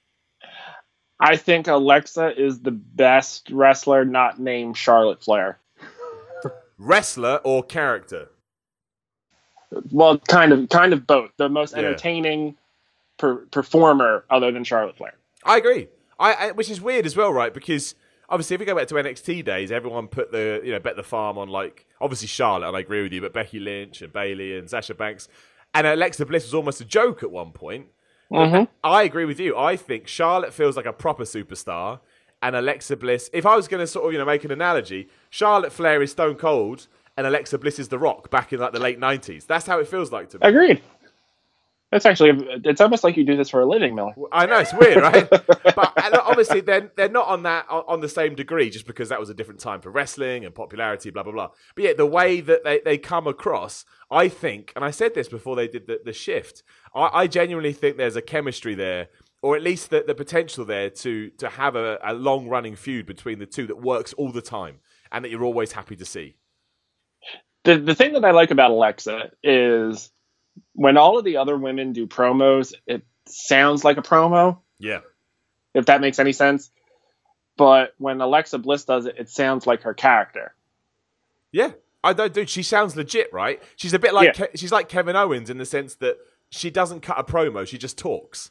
I 1.19 1.37
think 1.37 1.67
Alexa 1.67 2.39
is 2.39 2.59
the 2.59 2.71
best 2.71 3.49
wrestler 3.51 4.03
not 4.05 4.39
named 4.39 4.75
Charlotte 4.75 5.23
Flair. 5.23 5.59
Wrestler 6.77 7.39
or 7.43 7.63
character? 7.63 8.29
Well, 9.91 10.17
kind 10.17 10.51
of, 10.51 10.67
kind 10.69 10.93
of 10.93 11.05
both. 11.07 11.31
The 11.37 11.47
most 11.47 11.73
Yeah. 11.73 11.79
entertaining 11.79 12.57
per- 13.17 13.45
performer 13.51 14.25
other 14.29 14.51
than 14.51 14.63
Charlotte 14.63 14.97
Flair. 14.97 15.13
I 15.45 15.57
agree. 15.57 15.87
I, 16.19 16.33
I 16.33 16.51
which 16.51 16.69
is 16.69 16.81
weird 16.81 17.05
as 17.05 17.15
well, 17.15 17.31
right? 17.31 17.53
Because 17.53 17.95
obviously, 18.31 18.55
if 18.55 18.59
we 18.61 18.65
go 18.65 18.75
back 18.75 18.87
to 18.87 18.95
NXT 18.95 19.45
days, 19.45 19.71
everyone 19.71 20.07
put 20.07 20.31
the 20.31 20.61
you 20.63 20.71
know 20.71 20.79
bet 20.79 20.95
the 20.95 21.03
farm 21.03 21.37
on 21.37 21.49
like 21.49 21.85
obviously 21.99 22.27
Charlotte, 22.27 22.69
and 22.69 22.77
I 22.77 22.79
agree 22.79 23.03
with 23.03 23.13
you, 23.13 23.21
but 23.21 23.33
Becky 23.33 23.59
Lynch 23.59 24.01
and 24.01 24.11
Bayley 24.11 24.57
and 24.57 24.67
Sasha 24.69 24.95
Banks 24.95 25.27
and 25.75 25.85
Alexa 25.85 26.25
Bliss 26.25 26.43
was 26.45 26.53
almost 26.53 26.81
a 26.81 26.85
joke 26.85 27.21
at 27.21 27.29
one 27.31 27.51
point. 27.51 27.87
Mhm. 28.31 28.67
I 28.83 29.03
agree 29.03 29.25
with 29.25 29.39
you. 29.39 29.55
I 29.57 29.75
think 29.75 30.07
Charlotte 30.07 30.53
feels 30.53 30.75
like 30.77 30.85
a 30.85 30.93
proper 30.93 31.23
superstar, 31.23 31.99
and 32.41 32.55
Alexa 32.55 32.95
Bliss. 32.97 33.29
If 33.33 33.45
I 33.45 33.55
was 33.55 33.67
going 33.67 33.81
to 33.81 33.87
sort 33.87 34.05
of 34.07 34.13
you 34.13 34.17
know 34.17 34.25
make 34.25 34.43
an 34.45 34.51
analogy, 34.51 35.09
Charlotte 35.29 35.71
Flair 35.71 36.01
is 36.01 36.11
Stone 36.11 36.35
Cold, 36.35 36.87
and 37.17 37.27
Alexa 37.27 37.57
Bliss 37.59 37.77
is 37.77 37.89
The 37.89 37.99
Rock 37.99 38.29
back 38.31 38.51
in 38.53 38.59
like 38.59 38.71
the 38.73 38.79
late 38.79 38.99
nineties. 38.99 39.45
That's 39.45 39.67
how 39.67 39.79
it 39.79 39.87
feels 39.87 40.11
like 40.11 40.29
to 40.29 40.37
me. 40.39 40.47
Agreed. 40.47 40.81
That's 41.91 42.05
actually 42.05 42.31
it's 42.63 42.79
almost 42.79 43.03
like 43.03 43.17
you 43.17 43.25
do 43.25 43.35
this 43.35 43.49
for 43.49 43.59
a 43.59 43.65
living, 43.65 43.95
Miller. 43.95 44.13
I 44.31 44.45
know 44.45 44.59
it's 44.59 44.73
weird, 44.73 44.97
right? 44.97 45.29
but 45.29 45.93
obviously, 46.25 46.61
they're 46.61 46.89
they're 46.95 47.09
not 47.09 47.27
on 47.27 47.43
that 47.43 47.65
on 47.69 47.99
the 47.99 48.07
same 48.07 48.33
degree, 48.33 48.69
just 48.69 48.87
because 48.87 49.09
that 49.09 49.19
was 49.19 49.29
a 49.29 49.33
different 49.33 49.59
time 49.59 49.81
for 49.81 49.91
wrestling 49.91 50.45
and 50.45 50.55
popularity, 50.55 51.09
blah 51.09 51.23
blah 51.23 51.33
blah. 51.33 51.49
But 51.75 51.83
yeah, 51.83 51.93
the 51.93 52.05
way 52.05 52.39
that 52.39 52.63
they, 52.63 52.79
they 52.79 52.97
come 52.97 53.27
across, 53.27 53.83
I 54.09 54.29
think, 54.29 54.71
and 54.73 54.85
I 54.85 54.91
said 54.91 55.15
this 55.15 55.27
before 55.27 55.57
they 55.57 55.67
did 55.67 55.87
the, 55.87 55.99
the 56.05 56.13
shift. 56.13 56.63
I, 56.95 57.09
I 57.13 57.27
genuinely 57.27 57.73
think 57.73 57.97
there's 57.97 58.15
a 58.15 58.21
chemistry 58.21 58.73
there, 58.73 59.09
or 59.41 59.57
at 59.57 59.61
least 59.61 59.89
the, 59.89 60.05
the 60.07 60.15
potential 60.15 60.63
there 60.63 60.89
to 60.89 61.29
to 61.31 61.49
have 61.49 61.75
a, 61.75 61.99
a 62.03 62.13
long 62.13 62.47
running 62.47 62.77
feud 62.77 63.05
between 63.05 63.39
the 63.39 63.45
two 63.45 63.67
that 63.67 63.81
works 63.81 64.13
all 64.13 64.31
the 64.31 64.41
time, 64.41 64.79
and 65.11 65.25
that 65.25 65.29
you're 65.29 65.43
always 65.43 65.73
happy 65.73 65.97
to 65.97 66.05
see. 66.05 66.35
The 67.65 67.77
the 67.77 67.95
thing 67.95 68.13
that 68.13 68.23
I 68.23 68.31
like 68.31 68.51
about 68.51 68.71
Alexa 68.71 69.31
is 69.43 70.09
when 70.73 70.97
all 70.97 71.17
of 71.17 71.25
the 71.25 71.37
other 71.37 71.57
women 71.57 71.93
do 71.93 72.07
promos, 72.07 72.73
it 72.87 73.03
sounds 73.27 73.83
like 73.83 73.97
a 73.97 74.01
promo, 74.01 74.59
Yeah, 74.79 74.99
if 75.73 75.85
that 75.87 76.01
makes 76.01 76.19
any 76.19 76.33
sense. 76.33 76.71
But 77.57 77.93
when 77.97 78.21
Alexa 78.21 78.57
Bliss 78.59 78.85
does 78.85 79.05
it, 79.05 79.15
it 79.19 79.29
sounds 79.29 79.67
like 79.67 79.81
her 79.83 79.93
character. 79.93 80.53
yeah. 81.51 81.71
I 82.03 82.13
don't, 82.13 82.33
dude. 82.33 82.49
She 82.49 82.63
sounds 82.63 82.95
legit, 82.95 83.31
right? 83.31 83.61
She's 83.75 83.93
a 83.93 83.99
bit 83.99 84.11
like 84.15 84.35
Yeah. 84.35 84.47
Ke- 84.47 84.51
she's 84.57 84.71
like 84.71 84.89
Kevin 84.89 85.15
Owens 85.15 85.51
in 85.51 85.59
the 85.59 85.65
sense 85.67 85.93
that 85.95 86.17
she 86.49 86.71
doesn't 86.71 87.01
cut 87.01 87.19
a 87.19 87.23
promo; 87.23 87.67
she 87.67 87.77
just 87.77 87.95
talks. 87.95 88.49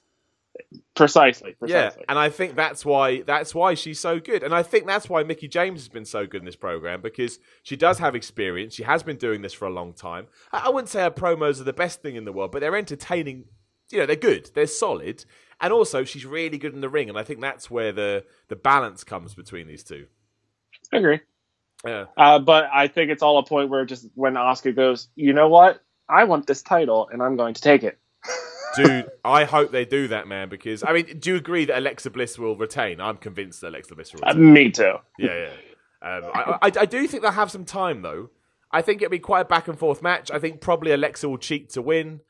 Precisely. 0.94 1.56
Yeah, 1.64 1.90
and 2.08 2.18
I 2.18 2.28
think 2.28 2.56
that's 2.56 2.84
why 2.84 3.22
that's 3.22 3.54
why 3.54 3.74
she's 3.74 3.98
so 3.98 4.20
good, 4.20 4.42
and 4.42 4.54
I 4.54 4.62
think 4.62 4.86
that's 4.86 5.08
why 5.08 5.22
Mickie 5.22 5.48
James 5.48 5.80
has 5.80 5.88
been 5.88 6.04
so 6.04 6.26
good 6.26 6.42
in 6.42 6.44
this 6.44 6.56
program 6.56 7.00
because 7.00 7.38
she 7.62 7.76
does 7.76 7.98
have 7.98 8.14
experience. 8.14 8.74
She 8.74 8.82
has 8.82 9.02
been 9.02 9.16
doing 9.16 9.42
this 9.42 9.54
for 9.54 9.66
a 9.66 9.70
long 9.70 9.92
time. 9.94 10.26
I, 10.52 10.64
I 10.66 10.68
wouldn't 10.68 10.88
say 10.88 11.02
her 11.02 11.10
promos 11.10 11.60
are 11.60 11.64
the 11.64 11.72
best 11.72 12.02
thing 12.02 12.16
in 12.16 12.24
the 12.24 12.32
world, 12.32 12.52
but 12.52 12.60
they're 12.60 12.76
entertaining. 12.76 13.44
You 13.90 13.98
know, 13.98 14.06
they're 14.06 14.16
good, 14.16 14.50
they're 14.54 14.66
solid, 14.66 15.24
and 15.60 15.72
also 15.72 16.04
she's 16.04 16.26
really 16.26 16.58
good 16.58 16.74
in 16.74 16.80
the 16.80 16.88
ring, 16.88 17.08
and 17.08 17.18
I 17.18 17.22
think 17.22 17.40
that's 17.40 17.70
where 17.70 17.92
the 17.92 18.24
the 18.48 18.56
balance 18.56 19.04
comes 19.04 19.34
between 19.34 19.66
these 19.66 19.82
two. 19.82 20.06
I 20.92 20.98
agree. 20.98 21.20
Yeah, 21.84 22.06
Uh, 22.16 22.38
but 22.38 22.68
I 22.72 22.88
think 22.88 23.10
it's 23.10 23.22
all 23.22 23.38
a 23.38 23.44
point 23.44 23.70
where 23.70 23.86
just 23.86 24.06
when 24.14 24.34
Asuka 24.34 24.76
goes, 24.76 25.08
you 25.16 25.32
know 25.32 25.48
what? 25.48 25.82
I 26.08 26.24
want 26.24 26.46
this 26.46 26.62
title 26.62 27.08
and 27.10 27.22
I'm 27.22 27.36
going 27.36 27.54
to 27.54 27.60
take 27.62 27.84
it. 27.84 27.98
Dude, 28.76 29.10
I 29.24 29.44
hope 29.44 29.72
they 29.72 29.84
do 29.84 30.08
that, 30.08 30.28
man. 30.28 30.48
Because 30.48 30.84
I 30.86 30.92
mean, 30.92 31.18
do 31.18 31.30
you 31.30 31.36
agree 31.36 31.64
that 31.66 31.78
Alexa 31.78 32.10
Bliss 32.10 32.38
will 32.38 32.56
retain? 32.56 33.00
I'm 33.00 33.16
convinced 33.16 33.60
that 33.62 33.68
Alexa 33.68 33.94
Bliss 33.94 34.12
will 34.14 34.20
Uh, 34.24 34.28
retain. 34.28 34.52
me 34.52 34.70
too. 34.70 34.94
Yeah, 35.18 35.48
yeah. 35.48 35.50
Um, 36.02 36.30
I, 36.34 36.58
I, 36.62 36.72
I 36.80 36.86
do 36.86 37.06
think 37.06 37.22
they'll 37.22 37.32
have 37.32 37.50
some 37.50 37.64
time 37.64 38.02
though. 38.02 38.30
I 38.72 38.82
think 38.82 39.02
it'll 39.02 39.10
be 39.10 39.18
quite 39.18 39.40
a 39.42 39.44
back 39.44 39.66
and 39.68 39.78
forth 39.78 40.00
match. 40.02 40.30
I 40.30 40.38
think 40.38 40.60
probably 40.60 40.92
Alexa 40.92 41.28
will 41.28 41.38
cheat 41.38 41.70
to 41.70 41.82
win. 41.82 42.20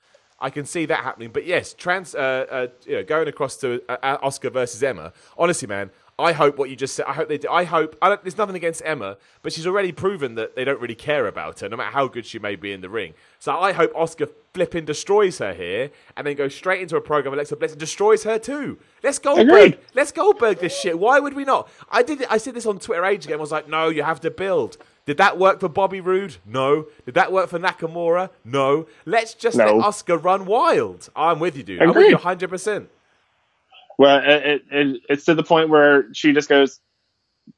I 0.42 0.48
can 0.48 0.64
see 0.64 0.86
that 0.86 1.04
happening. 1.04 1.30
But 1.32 1.44
yes, 1.44 1.74
trans, 1.74 2.14
uh, 2.14 2.46
uh, 2.50 2.66
you 2.86 2.94
know, 2.96 3.04
going 3.04 3.28
across 3.28 3.58
to 3.58 3.82
uh, 3.90 3.96
uh, 4.02 4.26
Asuka 4.26 4.50
versus 4.50 4.82
Emma. 4.82 5.12
Honestly, 5.36 5.68
man, 5.68 5.90
I 6.20 6.32
hope 6.32 6.58
what 6.58 6.70
you 6.70 6.76
just 6.76 6.94
said. 6.94 7.06
I 7.06 7.12
hope 7.12 7.28
they 7.28 7.38
do. 7.38 7.48
I 7.48 7.64
hope. 7.64 7.96
I 8.02 8.08
don't, 8.08 8.22
there's 8.22 8.36
nothing 8.38 8.56
against 8.56 8.82
Emma, 8.84 9.16
but 9.42 9.52
she's 9.52 9.66
already 9.66 9.92
proven 9.92 10.34
that 10.36 10.54
they 10.56 10.64
don't 10.64 10.80
really 10.80 10.94
care 10.94 11.26
about 11.26 11.60
her, 11.60 11.68
no 11.68 11.76
matter 11.76 11.90
how 11.90 12.08
good 12.08 12.26
she 12.26 12.38
may 12.38 12.56
be 12.56 12.72
in 12.72 12.80
the 12.80 12.88
ring. 12.88 13.14
So 13.38 13.58
I 13.58 13.72
hope 13.72 13.92
Asuka 13.94 14.30
flipping 14.52 14.84
destroys 14.84 15.38
her 15.38 15.54
here, 15.54 15.90
and 16.16 16.26
then 16.26 16.36
goes 16.36 16.54
straight 16.54 16.80
into 16.82 16.96
a 16.96 17.00
program. 17.00 17.32
Alexa 17.34 17.56
Bliss 17.56 17.72
and 17.72 17.80
destroys 17.80 18.24
her 18.24 18.38
too. 18.38 18.78
Let's 19.02 19.18
Goldberg. 19.18 19.48
Agreed. 19.48 19.78
Let's 19.94 20.12
Goldberg 20.12 20.58
this 20.58 20.78
shit. 20.78 20.98
Why 20.98 21.20
would 21.20 21.34
we 21.34 21.44
not? 21.44 21.68
I 21.90 22.02
did. 22.02 22.24
I 22.30 22.38
said 22.38 22.54
this 22.54 22.66
on 22.66 22.78
Twitter 22.78 23.04
age 23.04 23.24
ago. 23.26 23.34
I 23.34 23.38
was 23.38 23.52
like, 23.52 23.68
no, 23.68 23.88
you 23.88 24.02
have 24.02 24.20
to 24.20 24.30
build. 24.30 24.76
Did 25.06 25.16
that 25.16 25.38
work 25.38 25.60
for 25.60 25.68
Bobby 25.68 26.00
Roode? 26.00 26.36
No. 26.44 26.86
Did 27.04 27.14
that 27.14 27.32
work 27.32 27.48
for 27.48 27.58
Nakamura? 27.58 28.30
No. 28.44 28.86
Let's 29.06 29.34
just 29.34 29.56
No. 29.56 29.64
let 29.76 29.86
Asuka 29.86 30.22
run 30.22 30.44
wild. 30.46 31.08
I'm 31.16 31.40
with 31.40 31.56
you, 31.56 31.62
dude. 31.62 31.80
I'm 31.82 31.88
with 31.94 32.08
you 32.08 32.14
100. 32.14 32.48
percent 32.50 32.90
Well, 34.00 34.18
it, 34.24 34.46
it, 34.46 34.62
it, 34.72 35.02
it's 35.10 35.26
to 35.26 35.36
the 35.36 35.44
point 35.44 35.70
where 35.70 36.06
she 36.14 36.32
just 36.32 36.48
goes, 36.50 36.80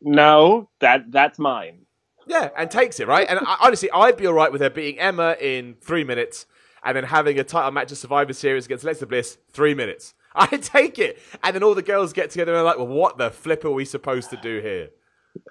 no, 0.03 0.71
that 0.81 1.11
that's 1.11 1.39
mine. 1.39 1.87
Yeah, 2.27 2.51
and 2.57 2.71
takes 2.71 3.01
it 3.01 3.09
right. 3.09 3.27
And 3.29 3.41
I, 3.41 3.59
honestly, 3.63 3.91
I'd 3.93 4.17
be 4.19 4.27
all 4.27 4.35
right 4.35 4.53
with 4.53 4.61
her 4.63 4.71
beating 4.71 5.01
Emma 5.01 5.37
in 5.41 5.77
three 5.83 6.05
minutes, 6.05 6.47
and 6.85 6.97
then 6.97 7.05
having 7.05 7.39
a 7.39 7.45
title 7.45 7.73
match 7.73 7.93
of 7.93 7.99
Survivor 7.99 8.33
Series 8.35 8.67
against 8.67 8.85
Alexa 8.85 9.07
Bliss 9.07 9.39
three 9.53 9.75
minutes. 9.75 10.15
I'd 10.37 10.63
take 10.63 10.99
it, 10.99 11.21
and 11.45 11.55
then 11.57 11.63
all 11.65 11.75
the 11.75 11.83
girls 11.83 12.13
get 12.15 12.31
together 12.31 12.53
and 12.53 12.61
are 12.61 12.65
like, 12.65 12.79
"Well, 12.79 12.89
what 12.89 13.19
the 13.19 13.31
flip 13.31 13.65
are 13.65 13.73
we 13.73 13.85
supposed 13.87 14.31
to 14.31 14.37
do 14.37 14.61
here?" 14.61 14.91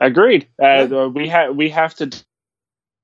Agreed. 0.01 0.47
Uh, 0.63 0.87
Yeah. 0.87 1.07
We 1.13 1.29
have 1.29 1.55
we 1.55 1.69
have 1.71 1.95
to 1.95 2.11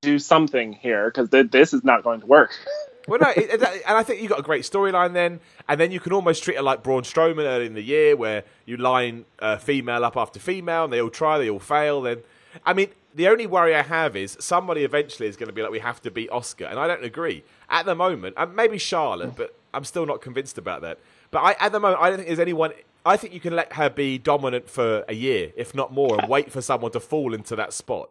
do 0.03 0.19
something 0.19 0.73
here 0.73 1.09
because 1.09 1.29
th- 1.29 1.51
this 1.51 1.73
is 1.73 1.83
not 1.83 2.03
going 2.03 2.21
to 2.21 2.27
work. 2.27 2.51
Well, 3.07 3.19
no, 3.19 3.29
it, 3.29 3.49
it- 3.49 3.61
and 3.63 3.97
I 3.97 4.03
think 4.03 4.21
you 4.21 4.27
got 4.27 4.39
a 4.39 4.43
great 4.43 4.63
storyline 4.63 5.13
then, 5.13 5.39
and 5.67 5.79
then 5.79 5.91
you 5.91 5.99
can 5.99 6.11
almost 6.13 6.43
treat 6.43 6.57
it 6.57 6.61
like 6.63 6.83
Braun 6.83 7.03
Strowman 7.03 7.45
early 7.45 7.65
in 7.65 7.73
the 7.73 7.81
year, 7.81 8.15
where 8.15 8.43
you 8.65 8.77
line 8.77 9.25
uh, 9.39 9.57
female 9.57 10.03
up 10.03 10.17
after 10.17 10.39
female, 10.39 10.83
and 10.83 10.93
they 10.93 11.01
all 11.01 11.09
try, 11.09 11.37
they 11.37 11.49
all 11.49 11.59
fail. 11.59 12.01
Then, 12.01 12.19
I 12.65 12.73
mean, 12.73 12.89
the 13.15 13.29
only 13.29 13.47
worry 13.47 13.73
I 13.73 13.81
have 13.81 14.15
is 14.15 14.35
somebody 14.39 14.83
eventually 14.83 15.27
is 15.27 15.37
going 15.37 15.47
to 15.47 15.53
be 15.53 15.61
like, 15.61 15.71
we 15.71 15.79
have 15.79 16.01
to 16.03 16.11
beat 16.11 16.29
Asuka, 16.31 16.69
and 16.69 16.77
I 16.77 16.87
don't 16.87 17.03
agree 17.03 17.43
at 17.69 17.85
the 17.85 17.95
moment. 17.95 18.35
And 18.37 18.55
maybe 18.55 18.77
Charlotte, 18.77 19.35
but 19.35 19.55
I'm 19.73 19.85
still 19.85 20.05
not 20.05 20.21
convinced 20.21 20.57
about 20.57 20.81
that. 20.81 20.99
But 21.31 21.39
I, 21.39 21.55
at 21.65 21.71
the 21.71 21.79
moment, 21.79 22.01
I 22.01 22.09
don't 22.09 22.17
think 22.17 22.27
there's 22.27 22.39
anyone. 22.39 22.71
I 23.05 23.15
think 23.15 23.33
you 23.33 23.39
can 23.39 23.55
let 23.55 23.73
her 23.73 23.89
be 23.89 24.17
dominant 24.17 24.69
for 24.69 25.05
a 25.07 25.13
year, 25.13 25.51
if 25.55 25.73
not 25.73 25.93
more, 25.93 26.19
and 26.19 26.27
wait 26.29 26.51
for 26.51 26.61
someone 26.61 26.91
to 26.91 26.99
fall 26.99 27.33
into 27.33 27.55
that 27.55 27.71
spot. 27.71 28.09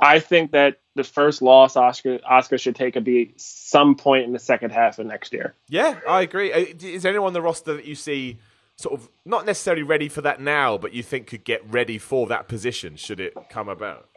I 0.00 0.18
think 0.18 0.52
that 0.52 0.80
the 0.96 1.04
first 1.04 1.42
loss 1.42 1.74
Asuka 1.74 2.20
Asuka 2.22 2.58
should 2.58 2.74
take 2.74 2.94
would 2.94 3.04
be 3.04 3.34
some 3.36 3.94
point 3.94 4.24
in 4.24 4.32
the 4.32 4.38
second 4.38 4.70
half 4.70 4.98
of 4.98 5.06
next 5.06 5.32
year. 5.32 5.54
Yeah, 5.68 6.00
I 6.08 6.22
agree. 6.22 6.52
Uh, 6.52 6.66
Is 6.80 7.02
there 7.02 7.10
anyone 7.10 7.28
on 7.28 7.32
the 7.32 7.42
roster 7.42 7.74
that 7.74 7.84
you 7.84 7.94
see 7.94 8.38
sort 8.76 8.98
of 8.98 9.08
not 9.26 9.44
necessarily 9.44 9.82
ready 9.82 10.08
for 10.08 10.22
that 10.22 10.40
now, 10.40 10.78
but 10.78 10.94
you 10.94 11.02
think 11.02 11.26
could 11.26 11.44
get 11.44 11.62
ready 11.70 11.98
for 11.98 12.26
that 12.28 12.48
position 12.48 12.96
should 12.96 13.20
it 13.20 13.34
come 13.50 13.68
about? 13.68 14.08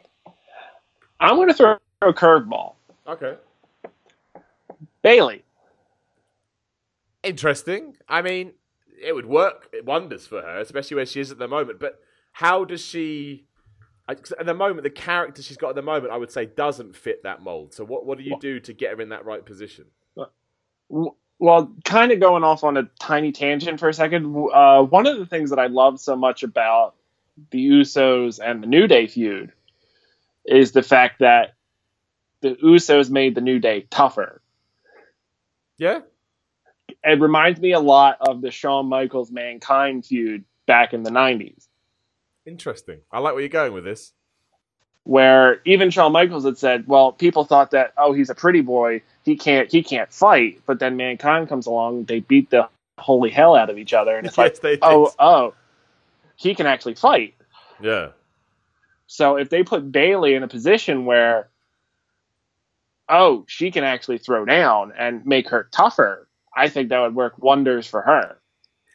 I'm 1.20 1.36
going 1.36 1.48
to 1.48 1.54
throw 1.54 1.76
a 2.02 2.12
curveball. 2.12 2.74
Okay. 3.06 3.36
Bayley. 5.02 5.44
Interesting. 7.22 7.96
I 8.08 8.22
mean, 8.22 8.52
it 9.02 9.14
would 9.14 9.26
work 9.26 9.74
wonders 9.84 10.26
for 10.26 10.42
her, 10.42 10.58
especially 10.58 10.96
where 10.96 11.06
she 11.06 11.20
is 11.20 11.30
at 11.30 11.38
the 11.38 11.48
moment. 11.48 11.78
But 11.78 12.00
how 12.32 12.64
does 12.64 12.82
she? 12.82 13.44
I- 14.08 14.12
At 14.38 14.46
the 14.46 14.54
moment, 14.54 14.82
the 14.82 14.90
character 14.90 15.42
she's 15.42 15.56
got 15.56 15.70
at 15.70 15.74
the 15.76 15.82
moment, 15.82 16.12
I 16.12 16.16
would 16.16 16.30
say, 16.30 16.46
doesn't 16.46 16.94
fit 16.96 17.22
that 17.22 17.42
mold. 17.42 17.72
So, 17.74 17.84
what 17.84 18.04
what 18.04 18.18
do 18.18 18.24
you 18.24 18.38
do 18.40 18.60
to 18.60 18.72
get 18.72 18.94
her 18.94 19.00
in 19.00 19.08
that 19.10 19.24
right 19.24 19.44
position? 19.44 19.86
Well, 21.38 21.74
kind 21.84 22.12
of 22.12 22.20
going 22.20 22.44
off 22.44 22.62
on 22.64 22.76
a 22.76 22.84
tiny 23.00 23.32
tangent 23.32 23.80
for 23.80 23.88
a 23.88 23.94
second. 23.94 24.36
Uh, 24.52 24.82
one 24.84 25.06
of 25.06 25.18
the 25.18 25.26
things 25.26 25.50
that 25.50 25.58
I 25.58 25.66
love 25.66 25.98
so 26.00 26.14
much 26.16 26.42
about 26.42 26.94
the 27.50 27.66
Usos 27.70 28.38
and 28.42 28.62
the 28.62 28.66
New 28.68 28.86
Day 28.86 29.06
feud 29.08 29.52
is 30.46 30.72
the 30.72 30.82
fact 30.82 31.18
that 31.20 31.54
the 32.40 32.50
Usos 32.62 33.10
made 33.10 33.34
the 33.34 33.40
New 33.40 33.58
Day 33.58 33.86
tougher. 33.90 34.40
Yeah, 35.76 36.00
It 37.02 37.20
reminds 37.20 37.60
me 37.60 37.72
a 37.72 37.80
lot 37.80 38.18
of 38.20 38.40
the 38.40 38.50
Shawn 38.52 38.86
Michaels 38.86 39.32
Mankind 39.32 40.06
feud 40.06 40.44
back 40.66 40.92
in 40.94 41.02
the 41.02 41.10
90s. 41.10 41.66
Interesting. 42.46 43.00
I 43.10 43.18
like 43.20 43.34
where 43.34 43.40
you're 43.42 43.48
going 43.48 43.72
with 43.72 43.84
this. 43.84 44.12
where 45.04 45.60
even 45.64 45.90
Shawn 45.90 46.12
Michaels 46.12 46.44
had 46.44 46.58
said, 46.58 46.86
"Well, 46.86 47.12
people 47.12 47.44
thought 47.44 47.70
that 47.72 47.92
oh, 47.98 48.12
he's 48.12 48.30
a 48.30 48.34
pretty 48.34 48.60
boy, 48.62 49.02
he 49.22 49.36
can't 49.36 49.70
he 49.70 49.82
can't 49.82 50.12
fight." 50.12 50.60
But 50.66 50.78
then 50.78 50.96
Mankind 50.96 51.48
comes 51.48 51.66
along, 51.66 52.04
they 52.04 52.20
beat 52.20 52.50
the 52.50 52.68
holy 52.98 53.30
hell 53.30 53.54
out 53.54 53.70
of 53.70 53.78
each 53.78 53.92
other, 53.94 54.16
and 54.16 54.26
it's 54.26 54.36
Yes, 54.38 54.54
like, 54.54 54.60
they 54.60 54.78
"Oh, 54.82 55.12
oh, 55.18 55.54
he 56.36 56.54
can 56.54 56.66
actually 56.66 56.94
fight." 56.94 57.34
Yeah. 57.80 58.10
So 59.06 59.36
if 59.36 59.50
they 59.50 59.62
put 59.62 59.92
Bayley 59.92 60.34
in 60.34 60.42
a 60.42 60.48
position 60.48 61.04
where, 61.06 61.48
oh, 63.08 63.44
she 63.48 63.70
can 63.70 63.84
actually 63.84 64.18
throw 64.18 64.44
down 64.44 64.92
and 64.98 65.24
make 65.26 65.48
her 65.50 65.68
tougher, 65.72 66.28
I 66.56 66.68
think 66.68 66.88
that 66.90 67.00
would 67.00 67.14
work 67.14 67.38
wonders 67.38 67.86
for 67.86 68.02
her. 68.02 68.38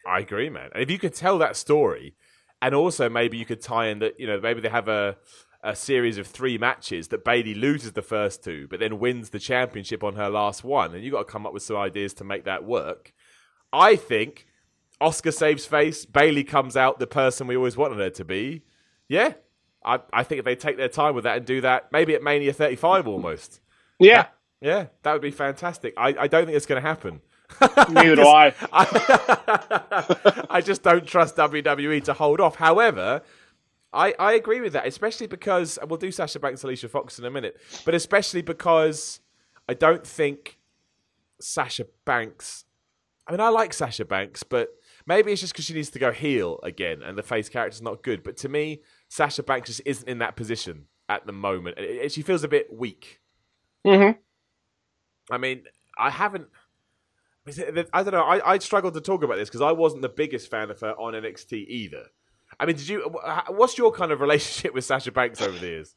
I 0.06 0.20
agree, 0.20 0.50
man. 0.50 0.70
And 0.74 0.82
if 0.82 0.90
you 0.90 0.98
could 0.98 1.14
tell 1.14 1.38
that 1.38 1.56
story, 1.56 2.14
and 2.62 2.74
also 2.74 3.08
maybe 3.08 3.36
you 3.36 3.44
could 3.44 3.60
tie 3.60 3.86
in 3.86 4.00
that, 4.00 4.18
you 4.18 4.26
know, 4.26 4.40
maybe 4.40 4.60
they 4.60 4.68
have 4.68 4.88
a 4.88 5.16
a 5.62 5.76
series 5.76 6.16
of 6.16 6.26
three 6.26 6.56
matches 6.56 7.08
that 7.08 7.22
Bayley 7.24 7.54
loses 7.54 7.92
the 7.92 8.02
first 8.02 8.42
two, 8.42 8.66
but 8.68 8.80
then 8.80 8.98
wins 8.98 9.28
the 9.28 9.38
championship 9.38 10.02
on 10.02 10.14
her 10.14 10.30
last 10.30 10.64
one, 10.64 10.94
and 10.94 11.04
you 11.04 11.10
got 11.10 11.26
to 11.26 11.32
come 11.32 11.46
up 11.46 11.52
with 11.52 11.62
some 11.62 11.76
ideas 11.76 12.14
to 12.14 12.24
make 12.24 12.44
that 12.44 12.64
work. 12.64 13.12
I 13.70 13.96
think 13.96 14.46
Asuka 15.02 15.34
saves 15.34 15.66
face, 15.66 16.06
Bayley 16.06 16.44
comes 16.44 16.76
out 16.76 16.98
the 16.98 17.06
person 17.06 17.46
we 17.46 17.56
always 17.56 17.76
wanted 17.76 17.98
her 17.98 18.10
to 18.10 18.24
be. 18.24 18.62
Yeah, 19.08 19.34
I 19.84 20.00
I 20.12 20.22
think 20.22 20.38
if 20.38 20.44
they 20.44 20.56
take 20.56 20.76
their 20.76 20.88
time 20.88 21.14
with 21.14 21.24
that 21.24 21.36
and 21.36 21.46
do 21.46 21.60
that, 21.60 21.92
maybe 21.92 22.14
at 22.14 22.22
Mania 22.22 22.52
35 22.52 23.06
almost. 23.06 23.60
Yeah, 23.98 24.26
Yeah, 24.60 24.86
that 25.02 25.12
would 25.12 25.22
be 25.22 25.30
fantastic. 25.30 25.94
I, 25.96 26.14
I 26.18 26.26
don't 26.26 26.46
think 26.46 26.56
it's 26.56 26.66
going 26.66 26.80
to 26.82 26.88
happen. 26.88 27.20
Neither 27.90 28.16
do 28.16 28.26
I. 28.26 28.54
I, 28.72 30.44
I 30.50 30.60
just 30.60 30.82
don't 30.82 31.06
trust 31.06 31.36
WWE 31.36 32.02
to 32.04 32.12
hold 32.14 32.40
off. 32.40 32.56
However, 32.56 33.22
I, 33.92 34.14
I 34.18 34.32
agree 34.34 34.60
with 34.60 34.72
that, 34.74 34.86
especially 34.86 35.26
because 35.26 35.78
we'll 35.86 35.98
do 35.98 36.10
Sasha 36.12 36.38
Banks, 36.40 36.62
Alicia 36.62 36.88
Fox 36.88 37.18
in 37.18 37.24
a 37.24 37.30
minute, 37.30 37.60
but 37.84 37.94
especially 37.94 38.42
because 38.42 39.20
I 39.68 39.74
don't 39.74 40.06
think 40.06 40.58
Sasha 41.40 41.86
Banks. 42.04 42.64
I 43.26 43.32
mean, 43.32 43.40
I 43.40 43.48
like 43.48 43.72
Sasha 43.72 44.04
Banks, 44.04 44.42
but 44.42 44.70
maybe 45.06 45.30
it's 45.32 45.40
just 45.40 45.52
because 45.52 45.64
she 45.64 45.74
needs 45.74 45.90
to 45.90 45.98
go 45.98 46.12
heel 46.12 46.60
again, 46.62 47.02
and 47.02 47.16
the 47.18 47.22
face 47.22 47.48
character's 47.48 47.82
not 47.82 48.02
good. 48.02 48.22
But 48.22 48.36
to 48.38 48.48
me, 48.48 48.80
Sasha 49.08 49.42
Banks 49.42 49.68
just 49.68 49.82
isn't 49.84 50.08
in 50.08 50.18
that 50.18 50.36
position 50.36 50.86
at 51.08 51.26
the 51.26 51.32
moment. 51.32 51.78
It- 51.78 51.90
it- 52.06 52.12
she 52.12 52.22
feels 52.22 52.44
a 52.44 52.48
bit 52.48 52.72
weak. 52.72 53.20
hmm 53.86 54.10
I 55.30 55.38
mean, 55.38 55.64
I 55.98 56.10
haven't. 56.10 56.48
I 57.92 58.02
don't 58.02 58.12
know. 58.12 58.22
I, 58.22 58.52
I 58.54 58.58
struggled 58.58 58.94
to 58.94 59.00
talk 59.00 59.22
about 59.24 59.36
this 59.36 59.48
because 59.48 59.60
I 59.62 59.72
wasn't 59.72 60.02
the 60.02 60.08
biggest 60.08 60.50
fan 60.50 60.70
of 60.70 60.80
her 60.80 60.92
on 60.92 61.14
NXT 61.14 61.66
either. 61.68 62.04
I 62.58 62.66
mean, 62.66 62.76
did 62.76 62.88
you? 62.88 63.00
What's 63.48 63.78
your 63.78 63.90
kind 63.92 64.12
of 64.12 64.20
relationship 64.20 64.74
with 64.74 64.84
Sasha 64.84 65.12
Banks 65.12 65.40
over 65.40 65.58
the 65.58 65.66
years? 65.66 65.94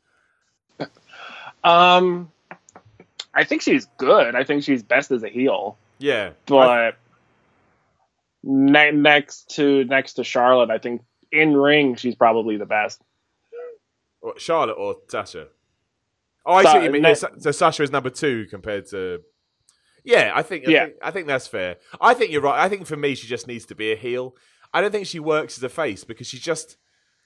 Um, 1.63 2.29
I 3.33 3.45
think 3.45 3.61
she's 3.61 3.87
good. 3.97 4.35
I 4.35 4.43
think 4.43 4.63
she's 4.63 4.83
best 4.83 5.11
as 5.11 5.23
a 5.23 5.29
heel. 5.29 5.77
Yeah, 5.97 6.31
I- 6.31 6.33
But 6.45 6.95
ne- 8.43 8.91
next 8.91 9.51
to 9.55 9.85
next 9.85 10.13
to 10.15 10.23
Charlotte, 10.25 10.69
I 10.69 10.77
think 10.77 11.03
in 11.31 11.55
ring 11.55 11.95
she's 11.95 12.15
probably 12.15 12.57
the 12.57 12.65
best. 12.65 13.01
Charlotte 14.37 14.73
or 14.73 14.97
Sasha? 15.07 15.47
Oh, 16.45 16.53
I 16.55 16.63
see 16.63 16.67
Sa- 16.67 16.73
what 16.75 16.83
you 16.83 16.91
mean. 16.91 17.01
ne- 17.03 17.15
so 17.15 17.51
Sasha 17.51 17.83
is 17.83 17.91
number 17.91 18.09
two 18.09 18.45
compared 18.49 18.87
to. 18.87 19.21
Yeah, 20.03 20.31
I 20.35 20.41
think. 20.41 20.67
I 20.67 20.71
Yeah. 20.71 20.85
think, 20.85 20.97
I 21.01 21.11
think 21.11 21.27
that's 21.27 21.47
fair. 21.47 21.77
I 22.01 22.13
think 22.13 22.31
you're 22.31 22.41
right. 22.41 22.59
I 22.63 22.69
think 22.69 22.85
for 22.85 22.97
me, 22.97 23.15
she 23.15 23.27
just 23.27 23.47
needs 23.47 23.65
to 23.67 23.75
be 23.75 23.91
a 23.91 23.95
heel. 23.95 24.35
I 24.73 24.81
don't 24.81 24.91
think 24.91 25.07
she 25.07 25.19
works 25.19 25.57
as 25.57 25.63
a 25.63 25.69
face 25.69 26.03
because 26.03 26.27
she's 26.27 26.41
just 26.41 26.77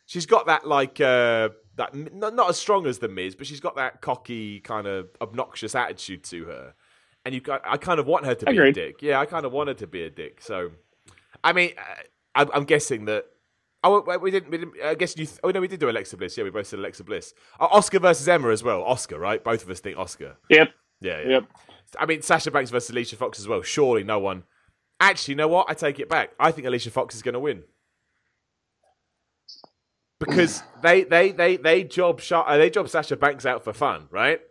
she's 0.05 0.25
got 0.25 0.45
that 0.47 0.67
like 0.67 0.99
uh 1.01 1.49
that 1.75 1.93
not, 1.95 2.33
not 2.35 2.49
as 2.49 2.57
strong 2.57 2.85
as 2.87 2.99
the 2.99 3.07
Miz, 3.07 3.35
but 3.35 3.47
she's 3.47 3.59
got 3.59 3.75
that 3.75 4.01
cocky 4.01 4.59
kind 4.59 4.87
of 4.87 5.09
obnoxious 5.21 5.75
attitude 5.75 6.23
to 6.25 6.45
her. 6.45 6.73
And 7.25 7.33
you 7.33 7.41
got 7.41 7.61
I 7.65 7.77
kind 7.77 7.99
of 7.99 8.05
want 8.05 8.25
her 8.25 8.35
to 8.35 8.45
be 8.45 8.57
a 8.57 8.71
dick. 8.73 9.01
Yeah, 9.01 9.19
I 9.19 9.25
kind 9.25 9.45
of 9.45 9.51
want 9.51 9.69
her 9.69 9.73
to 9.75 9.87
be 9.87 10.03
a 10.03 10.09
dick. 10.09 10.41
So, 10.41 10.71
I 11.43 11.53
mean, 11.53 11.71
uh, 11.77 11.81
I'm, 12.35 12.49
I'm 12.53 12.63
guessing 12.65 13.05
that. 13.05 13.25
Oh, 13.83 14.01
we 14.19 14.31
didn't. 14.31 14.49
We 14.51 14.57
didn't. 14.57 14.73
I 14.83 14.95
guess 14.95 15.15
you. 15.17 15.25
Th- 15.25 15.39
oh 15.43 15.49
no, 15.51 15.61
we 15.61 15.67
did 15.67 15.79
do 15.79 15.89
Alexa 15.89 16.17
Bliss. 16.17 16.37
Yeah, 16.37 16.43
we 16.43 16.49
both 16.49 16.67
said 16.67 16.79
Alexa 16.79 17.03
Bliss. 17.03 17.33
Uh, 17.59 17.67
Asuka 17.69 18.01
versus 18.01 18.27
Emma 18.27 18.49
as 18.49 18.63
well. 18.63 18.83
Asuka, 18.83 19.17
right? 19.19 19.41
Both 19.43 19.63
of 19.63 19.69
us 19.69 19.79
think 19.79 19.97
Asuka. 19.97 20.35
Yep. 20.49 20.69
Yeah, 20.99 21.21
yeah. 21.21 21.29
Yep. 21.29 21.43
I 21.99 22.05
mean, 22.05 22.21
Sasha 22.21 22.51
Banks 22.51 22.71
versus 22.71 22.89
Alicia 22.89 23.15
Fox 23.15 23.39
as 23.39 23.47
well. 23.47 23.61
Surely 23.61 24.03
no 24.03 24.19
one. 24.19 24.43
Actually, 24.99 25.33
you 25.33 25.37
know 25.37 25.47
what? 25.47 25.67
I 25.69 25.73
take 25.73 25.99
it 25.99 26.09
back. 26.09 26.31
I 26.39 26.51
think 26.51 26.67
Alicia 26.67 26.91
Fox 26.91 27.15
is 27.15 27.21
going 27.21 27.33
to 27.33 27.39
win 27.39 27.63
because 30.19 30.63
they 30.81 31.03
they 31.03 31.31
they 31.31 31.57
they 31.57 31.83
job 31.83 32.19
Sha- 32.19 32.41
uh, 32.41 32.57
they 32.57 32.69
job 32.69 32.89
Sasha 32.89 33.15
Banks 33.15 33.45
out 33.45 33.63
for 33.63 33.73
fun, 33.73 34.07
right? 34.11 34.41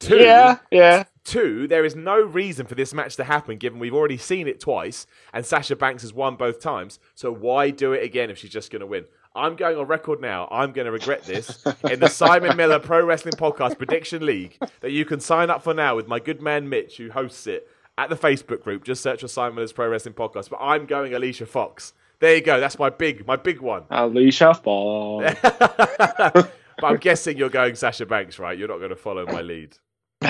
Two, 0.00 0.16
Yeah. 0.16 0.58
Yeah. 0.70 1.04
Two, 1.24 1.68
there 1.68 1.84
is 1.84 1.94
no 1.94 2.20
reason 2.20 2.66
for 2.66 2.74
this 2.74 2.92
match 2.92 3.14
to 3.14 3.22
happen 3.24 3.56
given 3.56 3.78
we've 3.78 3.94
already 3.94 4.16
seen 4.16 4.48
it 4.48 4.58
twice 4.58 5.06
and 5.32 5.46
Sasha 5.46 5.76
Banks 5.76 6.02
has 6.02 6.12
won 6.12 6.34
both 6.34 6.60
times. 6.60 6.98
So 7.14 7.32
why 7.32 7.70
do 7.70 7.92
it 7.92 8.02
again 8.02 8.28
if 8.28 8.38
she's 8.38 8.50
just 8.50 8.72
going 8.72 8.80
to 8.80 8.86
win? 8.86 9.04
I'm 9.34 9.56
going 9.56 9.78
on 9.78 9.86
record 9.86 10.20
now. 10.20 10.46
I'm 10.50 10.72
going 10.72 10.84
to 10.84 10.92
regret 10.92 11.22
this 11.24 11.64
in 11.90 12.00
the 12.00 12.08
Simon 12.08 12.54
Miller 12.56 12.78
Pro 12.78 13.04
Wrestling 13.04 13.34
Podcast 13.34 13.78
Prediction 13.78 14.26
League 14.26 14.58
that 14.80 14.90
you 14.90 15.06
can 15.06 15.20
sign 15.20 15.48
up 15.48 15.62
for 15.62 15.72
now 15.72 15.96
with 15.96 16.06
my 16.06 16.18
good 16.18 16.42
man 16.42 16.68
Mitch, 16.68 16.98
who 16.98 17.10
hosts 17.10 17.46
it 17.46 17.66
at 17.96 18.10
the 18.10 18.16
Facebook 18.16 18.62
group. 18.62 18.84
Just 18.84 19.02
search 19.02 19.22
for 19.22 19.28
Simon 19.28 19.54
Miller's 19.54 19.72
Pro 19.72 19.88
Wrestling 19.88 20.14
Podcast. 20.14 20.50
But 20.50 20.58
I'm 20.60 20.84
going 20.84 21.14
Alicia 21.14 21.46
Fox. 21.46 21.94
There 22.20 22.34
you 22.34 22.42
go. 22.42 22.60
That's 22.60 22.78
my 22.78 22.90
big, 22.90 23.26
my 23.26 23.36
big 23.36 23.60
one. 23.60 23.84
Alicia 23.90 24.52
Fox. 24.54 25.34
but 25.42 26.52
I'm 26.82 26.98
guessing 26.98 27.38
you're 27.38 27.48
going 27.48 27.74
Sasha 27.74 28.04
Banks, 28.04 28.38
right? 28.38 28.56
You're 28.58 28.68
not 28.68 28.78
going 28.78 28.90
to 28.90 28.96
follow 28.96 29.24
my 29.26 29.40
lead. 29.40 29.76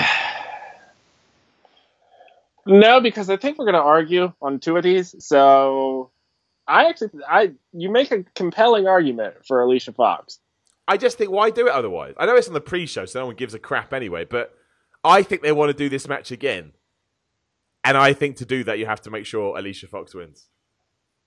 No, 2.65 3.01
because 3.01 3.29
I 3.29 3.35
think 3.35 3.57
we're 3.57 3.65
going 3.65 3.73
to 3.73 3.81
argue 3.81 4.31
on 4.41 4.57
two 4.57 4.77
of 4.77 4.83
these. 4.83 5.15
So 5.19 6.11
I 6.67 6.85
actually, 6.85 7.09
I 7.29 7.51
you 7.73 7.91
make 7.91 8.11
a 8.11 8.23
compelling 8.35 8.87
argument 8.87 9.45
for 9.45 9.61
Alicia 9.61 9.93
Fox. 9.93 10.39
I 10.87 10.97
just 10.97 11.17
think 11.17 11.31
why 11.31 11.49
do 11.49 11.67
it 11.67 11.73
otherwise? 11.73 12.13
I 12.17 12.25
know 12.25 12.35
it's 12.35 12.47
on 12.47 12.53
the 12.53 12.61
pre-show, 12.61 13.05
so 13.05 13.19
no 13.21 13.25
one 13.27 13.35
gives 13.35 13.53
a 13.53 13.59
crap 13.59 13.93
anyway. 13.93 14.25
But 14.25 14.53
I 15.03 15.23
think 15.23 15.41
they 15.41 15.51
want 15.51 15.69
to 15.69 15.73
do 15.77 15.89
this 15.89 16.07
match 16.07 16.31
again, 16.31 16.73
and 17.83 17.97
I 17.97 18.13
think 18.13 18.37
to 18.37 18.45
do 18.45 18.63
that 18.65 18.79
you 18.79 18.85
have 18.85 19.01
to 19.01 19.11
make 19.11 19.25
sure 19.25 19.57
Alicia 19.57 19.87
Fox 19.87 20.13
wins. 20.13 20.47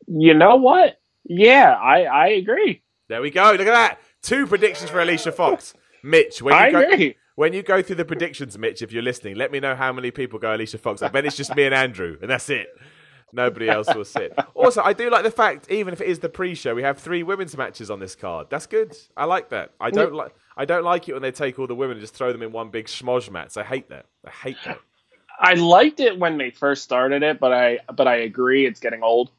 You 0.06 0.34
know 0.34 0.56
what? 0.56 1.00
Yeah, 1.24 1.72
I 1.72 2.04
I 2.04 2.28
agree. 2.28 2.82
There 3.08 3.20
we 3.20 3.30
go. 3.30 3.52
Look 3.52 3.60
at 3.60 3.64
that. 3.66 3.98
Two 4.22 4.46
predictions 4.46 4.90
for 4.90 5.00
Alicia 5.00 5.32
Fox. 5.32 5.74
Mitch, 6.02 6.42
when 6.42 6.54
you 6.54 6.60
I 6.60 6.70
go, 6.70 6.80
agree. 6.80 7.16
when 7.34 7.52
you 7.52 7.62
go 7.62 7.82
through 7.82 7.96
the 7.96 8.04
predictions, 8.04 8.58
Mitch, 8.58 8.82
if 8.82 8.92
you're 8.92 9.02
listening, 9.02 9.36
let 9.36 9.50
me 9.52 9.60
know 9.60 9.74
how 9.74 9.92
many 9.92 10.10
people 10.10 10.38
go 10.38 10.54
Alicia 10.54 10.78
Fox. 10.78 11.02
I 11.02 11.08
bet 11.08 11.24
it's 11.26 11.36
just 11.36 11.54
me 11.54 11.64
and 11.64 11.74
Andrew, 11.74 12.16
and 12.20 12.30
that's 12.30 12.48
it. 12.50 12.68
Nobody 13.32 13.68
else 13.68 13.92
will 13.94 14.04
sit. 14.04 14.32
Also, 14.54 14.82
I 14.82 14.92
do 14.92 15.10
like 15.10 15.24
the 15.24 15.30
fact, 15.30 15.70
even 15.70 15.92
if 15.92 16.00
it 16.00 16.08
is 16.08 16.20
the 16.20 16.28
pre-show, 16.28 16.74
we 16.74 16.82
have 16.82 16.98
three 16.98 17.22
women's 17.22 17.56
matches 17.56 17.90
on 17.90 18.00
this 18.00 18.14
card. 18.14 18.46
That's 18.50 18.66
good. 18.66 18.96
I 19.16 19.24
like 19.24 19.50
that. 19.50 19.72
I 19.80 19.90
don't 19.90 20.14
like. 20.14 20.34
I 20.56 20.64
don't 20.64 20.84
like 20.84 21.08
it 21.08 21.12
when 21.12 21.22
they 21.22 21.32
take 21.32 21.58
all 21.58 21.66
the 21.66 21.74
women 21.74 21.96
and 21.96 22.00
just 22.00 22.14
throw 22.14 22.32
them 22.32 22.42
in 22.42 22.52
one 22.52 22.70
big 22.70 22.86
schmoz 22.86 23.30
match. 23.30 23.56
I 23.56 23.62
hate 23.62 23.88
that. 23.90 24.06
I 24.24 24.30
hate 24.30 24.56
that. 24.64 24.78
I 25.38 25.54
liked 25.54 26.00
it 26.00 26.18
when 26.18 26.38
they 26.38 26.50
first 26.50 26.82
started 26.82 27.22
it, 27.22 27.38
but 27.38 27.52
I 27.52 27.80
but 27.94 28.08
I 28.08 28.16
agree 28.16 28.64
it's 28.66 28.80
getting 28.80 29.02
old. 29.02 29.30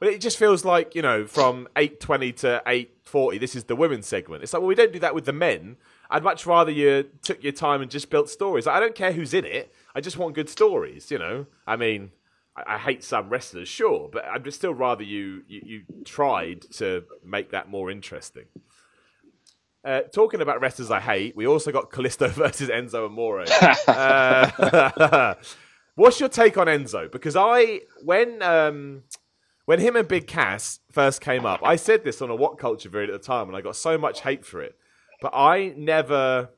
Well, 0.00 0.10
it 0.10 0.20
just 0.20 0.38
feels 0.38 0.64
like 0.64 0.94
you 0.94 1.02
know, 1.02 1.26
from 1.26 1.68
eight 1.76 2.00
twenty 2.00 2.32
to 2.34 2.62
eight 2.66 2.96
forty, 3.02 3.38
this 3.38 3.56
is 3.56 3.64
the 3.64 3.76
women's 3.76 4.06
segment. 4.06 4.42
It's 4.42 4.52
like, 4.52 4.60
well, 4.60 4.68
we 4.68 4.74
don't 4.74 4.92
do 4.92 4.98
that 5.00 5.14
with 5.14 5.24
the 5.24 5.32
men. 5.32 5.76
I'd 6.10 6.22
much 6.22 6.46
rather 6.46 6.70
you 6.70 7.08
took 7.22 7.42
your 7.42 7.52
time 7.52 7.80
and 7.80 7.90
just 7.90 8.10
built 8.10 8.28
stories. 8.28 8.66
I 8.66 8.78
don't 8.78 8.94
care 8.94 9.12
who's 9.12 9.34
in 9.34 9.44
it. 9.44 9.74
I 9.94 10.00
just 10.00 10.16
want 10.16 10.34
good 10.34 10.48
stories. 10.48 11.10
You 11.10 11.18
know, 11.18 11.46
I 11.66 11.76
mean, 11.76 12.12
I, 12.56 12.74
I 12.74 12.78
hate 12.78 13.04
some 13.04 13.28
wrestlers, 13.28 13.68
sure, 13.68 14.08
but 14.12 14.24
I'd 14.24 14.44
just 14.44 14.58
still 14.58 14.74
rather 14.74 15.02
you, 15.02 15.42
you 15.46 15.60
you 15.64 15.82
tried 16.04 16.62
to 16.72 17.04
make 17.24 17.50
that 17.50 17.68
more 17.68 17.90
interesting. 17.90 18.46
Uh, 19.84 20.02
talking 20.14 20.40
about 20.40 20.60
wrestlers 20.60 20.92
I 20.92 21.00
hate, 21.00 21.36
we 21.36 21.46
also 21.46 21.72
got 21.72 21.90
Kalisto 21.90 22.28
versus 22.30 22.68
Enzo 22.68 23.06
Amore. 23.06 23.44
Uh, 23.88 25.34
what's 25.96 26.20
your 26.20 26.28
take 26.28 26.56
on 26.56 26.66
Enzo? 26.68 27.10
Because 27.10 27.36
I, 27.36 27.80
when 28.04 28.42
um, 28.42 29.02
when 29.64 29.80
him 29.80 29.96
and 29.96 30.06
Big 30.06 30.26
Cass 30.26 30.80
first 30.90 31.20
came 31.20 31.46
up, 31.46 31.60
I 31.62 31.76
said 31.76 32.04
this 32.04 32.22
on 32.22 32.30
a 32.30 32.34
What 32.34 32.58
Culture 32.58 32.88
video 32.88 33.14
at 33.14 33.22
the 33.22 33.26
time, 33.26 33.48
and 33.48 33.56
I 33.56 33.60
got 33.60 33.76
so 33.76 33.98
much 33.98 34.20
hate 34.20 34.44
for 34.44 34.60
it. 34.60 34.76
But 35.20 35.32
I 35.34 35.72
never, 35.76 36.50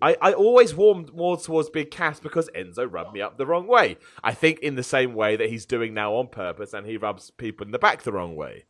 I, 0.00 0.16
I 0.20 0.32
always 0.32 0.74
warmed 0.74 1.12
more 1.14 1.36
towards 1.36 1.70
Big 1.70 1.90
Cass 1.90 2.20
because 2.20 2.48
Enzo 2.54 2.86
rubbed 2.90 3.12
me 3.12 3.20
up 3.20 3.36
the 3.36 3.46
wrong 3.46 3.66
way. 3.66 3.96
I 4.22 4.32
think 4.32 4.60
in 4.60 4.76
the 4.76 4.82
same 4.84 5.12
way 5.14 5.34
that 5.36 5.50
he's 5.50 5.66
doing 5.66 5.92
now 5.92 6.14
on 6.14 6.28
purpose, 6.28 6.72
and 6.72 6.86
he 6.86 6.96
rubs 6.96 7.30
people 7.32 7.66
in 7.66 7.72
the 7.72 7.78
back 7.80 8.02
the 8.02 8.12
wrong 8.12 8.36
way. 8.36 8.64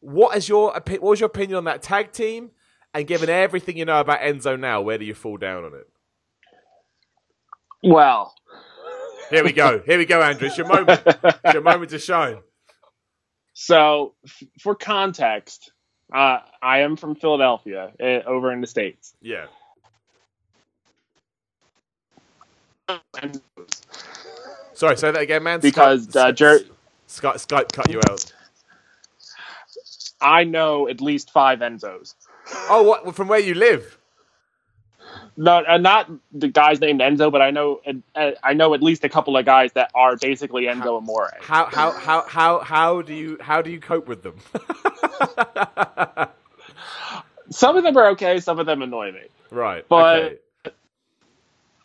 What 0.00 0.36
is 0.36 0.48
your 0.48 0.72
what 0.72 1.02
was 1.02 1.20
your 1.20 1.28
opinion 1.28 1.56
on 1.56 1.64
that 1.64 1.82
tag 1.82 2.12
team? 2.12 2.50
And 2.92 3.06
given 3.06 3.28
everything 3.30 3.76
you 3.78 3.84
know 3.86 3.98
about 4.00 4.20
Enzo 4.20 4.60
now, 4.60 4.80
where 4.82 4.98
do 4.98 5.04
you 5.04 5.14
fall 5.14 5.36
down 5.38 5.64
on 5.64 5.72
it? 5.74 5.88
Well, 7.82 8.34
Here 9.30 9.42
we 9.42 9.52
go. 9.52 9.80
Here 9.84 9.98
we 9.98 10.04
go, 10.06 10.22
Andrew. 10.22 10.46
It's 10.48 10.56
your 10.58 10.68
moment. 10.68 11.02
It's 11.06 11.54
your 11.54 11.62
moment 11.62 11.90
to 11.90 11.98
shine. 11.98 12.38
so 13.54 14.14
f- 14.24 14.42
for 14.60 14.74
context, 14.74 15.72
uh, 16.14 16.38
I 16.62 16.80
am 16.80 16.96
from 16.96 17.14
Philadelphia, 17.16 17.92
uh, 18.00 18.04
over 18.28 18.52
in 18.52 18.60
the 18.60 18.66
states. 18.66 19.14
Yeah. 19.20 19.46
And 19.46 19.50
Sorry, 24.74 24.96
say 24.96 25.10
that 25.12 25.20
again, 25.20 25.42
man. 25.42 25.60
Because, 25.60 26.06
Skype, 26.08 26.28
uh, 26.28 26.32
Jer- 26.32 26.60
Skype, 27.08 27.34
Skype 27.46 27.72
cut 27.72 27.90
you 27.90 28.00
out. 28.10 28.32
I 30.20 30.44
know 30.44 30.88
at 30.88 31.00
least 31.00 31.30
five 31.30 31.60
Enzos. 31.60 32.14
Oh, 32.68 32.82
what? 32.82 33.14
From 33.14 33.28
where 33.28 33.38
you 33.38 33.54
live? 33.54 33.98
Not 35.36 35.68
uh, 35.68 35.78
not 35.78 36.10
the 36.32 36.48
guys 36.48 36.80
named 36.80 37.00
Enzo, 37.00 37.30
but 37.30 37.42
I 37.42 37.50
know 37.50 37.80
uh, 38.14 38.30
I 38.42 38.52
know 38.54 38.72
at 38.74 38.82
least 38.82 39.04
a 39.04 39.08
couple 39.08 39.36
of 39.36 39.44
guys 39.44 39.72
that 39.72 39.90
are 39.94 40.16
basically 40.16 40.64
Enzo 40.64 40.96
Amore. 40.98 41.30
How 41.40 41.66
how 41.66 41.90
how 41.92 42.22
how 42.26 42.60
how 42.60 43.02
do 43.02 43.12
you 43.14 43.36
how 43.40 43.60
do 43.62 43.70
you 43.70 43.80
cope 43.80 44.06
with 44.08 44.22
them? 44.22 44.36
Some 47.50 47.76
of 47.76 47.82
them 47.84 47.96
are 47.96 48.08
okay, 48.10 48.40
some 48.40 48.58
of 48.58 48.66
them 48.66 48.80
annoy 48.82 49.12
me. 49.12 49.20
right. 49.50 49.84
But- 49.88 50.22
okay. 50.22 50.38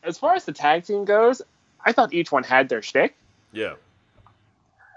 As 0.09 0.17
far 0.17 0.33
as 0.33 0.43
the 0.43 0.51
tag 0.51 0.83
team 0.85 1.05
goes, 1.05 1.41
I 1.85 1.91
thought 1.93 2.13
each 2.13 2.31
one 2.31 2.43
had 2.43 2.67
their 2.67 2.81
shtick. 2.81 3.15
Yeah. 3.53 3.75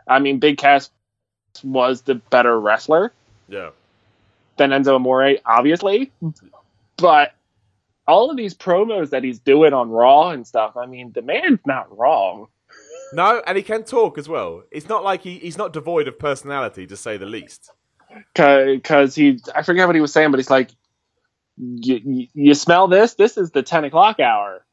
I 0.09 0.19
mean, 0.19 0.39
Big 0.39 0.57
Cass 0.57 0.91
was 1.63 2.01
the 2.03 2.15
better 2.17 2.59
wrestler 2.59 3.13
Yeah. 3.47 3.71
than 4.57 4.71
Enzo 4.71 4.97
Amore, 4.97 5.37
obviously. 5.45 6.11
But 6.97 7.35
all 8.09 8.31
of 8.31 8.37
these 8.39 8.55
promos 8.55 9.11
that 9.11 9.23
he's 9.23 9.39
doing 9.39 9.75
on 9.75 9.91
Raw 9.91 10.31
and 10.31 10.47
stuff, 10.47 10.77
I 10.79 10.87
mean, 10.87 11.13
the 11.13 11.21
man's 11.23 11.61
not 11.67 11.97
wrong. 11.97 12.47
No, 13.13 13.43
and 13.47 13.59
he 13.59 13.63
can 13.63 13.85
talk 13.85 14.17
as 14.17 14.29
well. 14.31 14.63
It's 14.71 14.89
not 14.89 15.05
like 15.05 15.21
he, 15.21 15.39
he's 15.39 15.59
not 15.59 15.75
devoid 15.75 16.09
of 16.09 16.19
personality, 16.19 16.87
to 16.87 16.97
say 16.97 17.19
the 17.19 17.27
least. 17.27 17.71
Because 18.35 19.15
he, 19.15 19.41
I 19.55 19.63
forget 19.63 19.87
what 19.87 19.95
he 19.95 20.01
was 20.01 20.13
saying, 20.13 20.31
but 20.31 20.39
he's 20.41 20.49
like, 20.51 20.71
you, 21.59 22.29
you 22.33 22.55
smell 22.55 22.89
this? 22.89 23.13
This 23.15 23.37
is 23.37 23.51
the 23.51 23.63
10 23.63 23.85
o'clock 23.85 24.19
hour. 24.21 24.65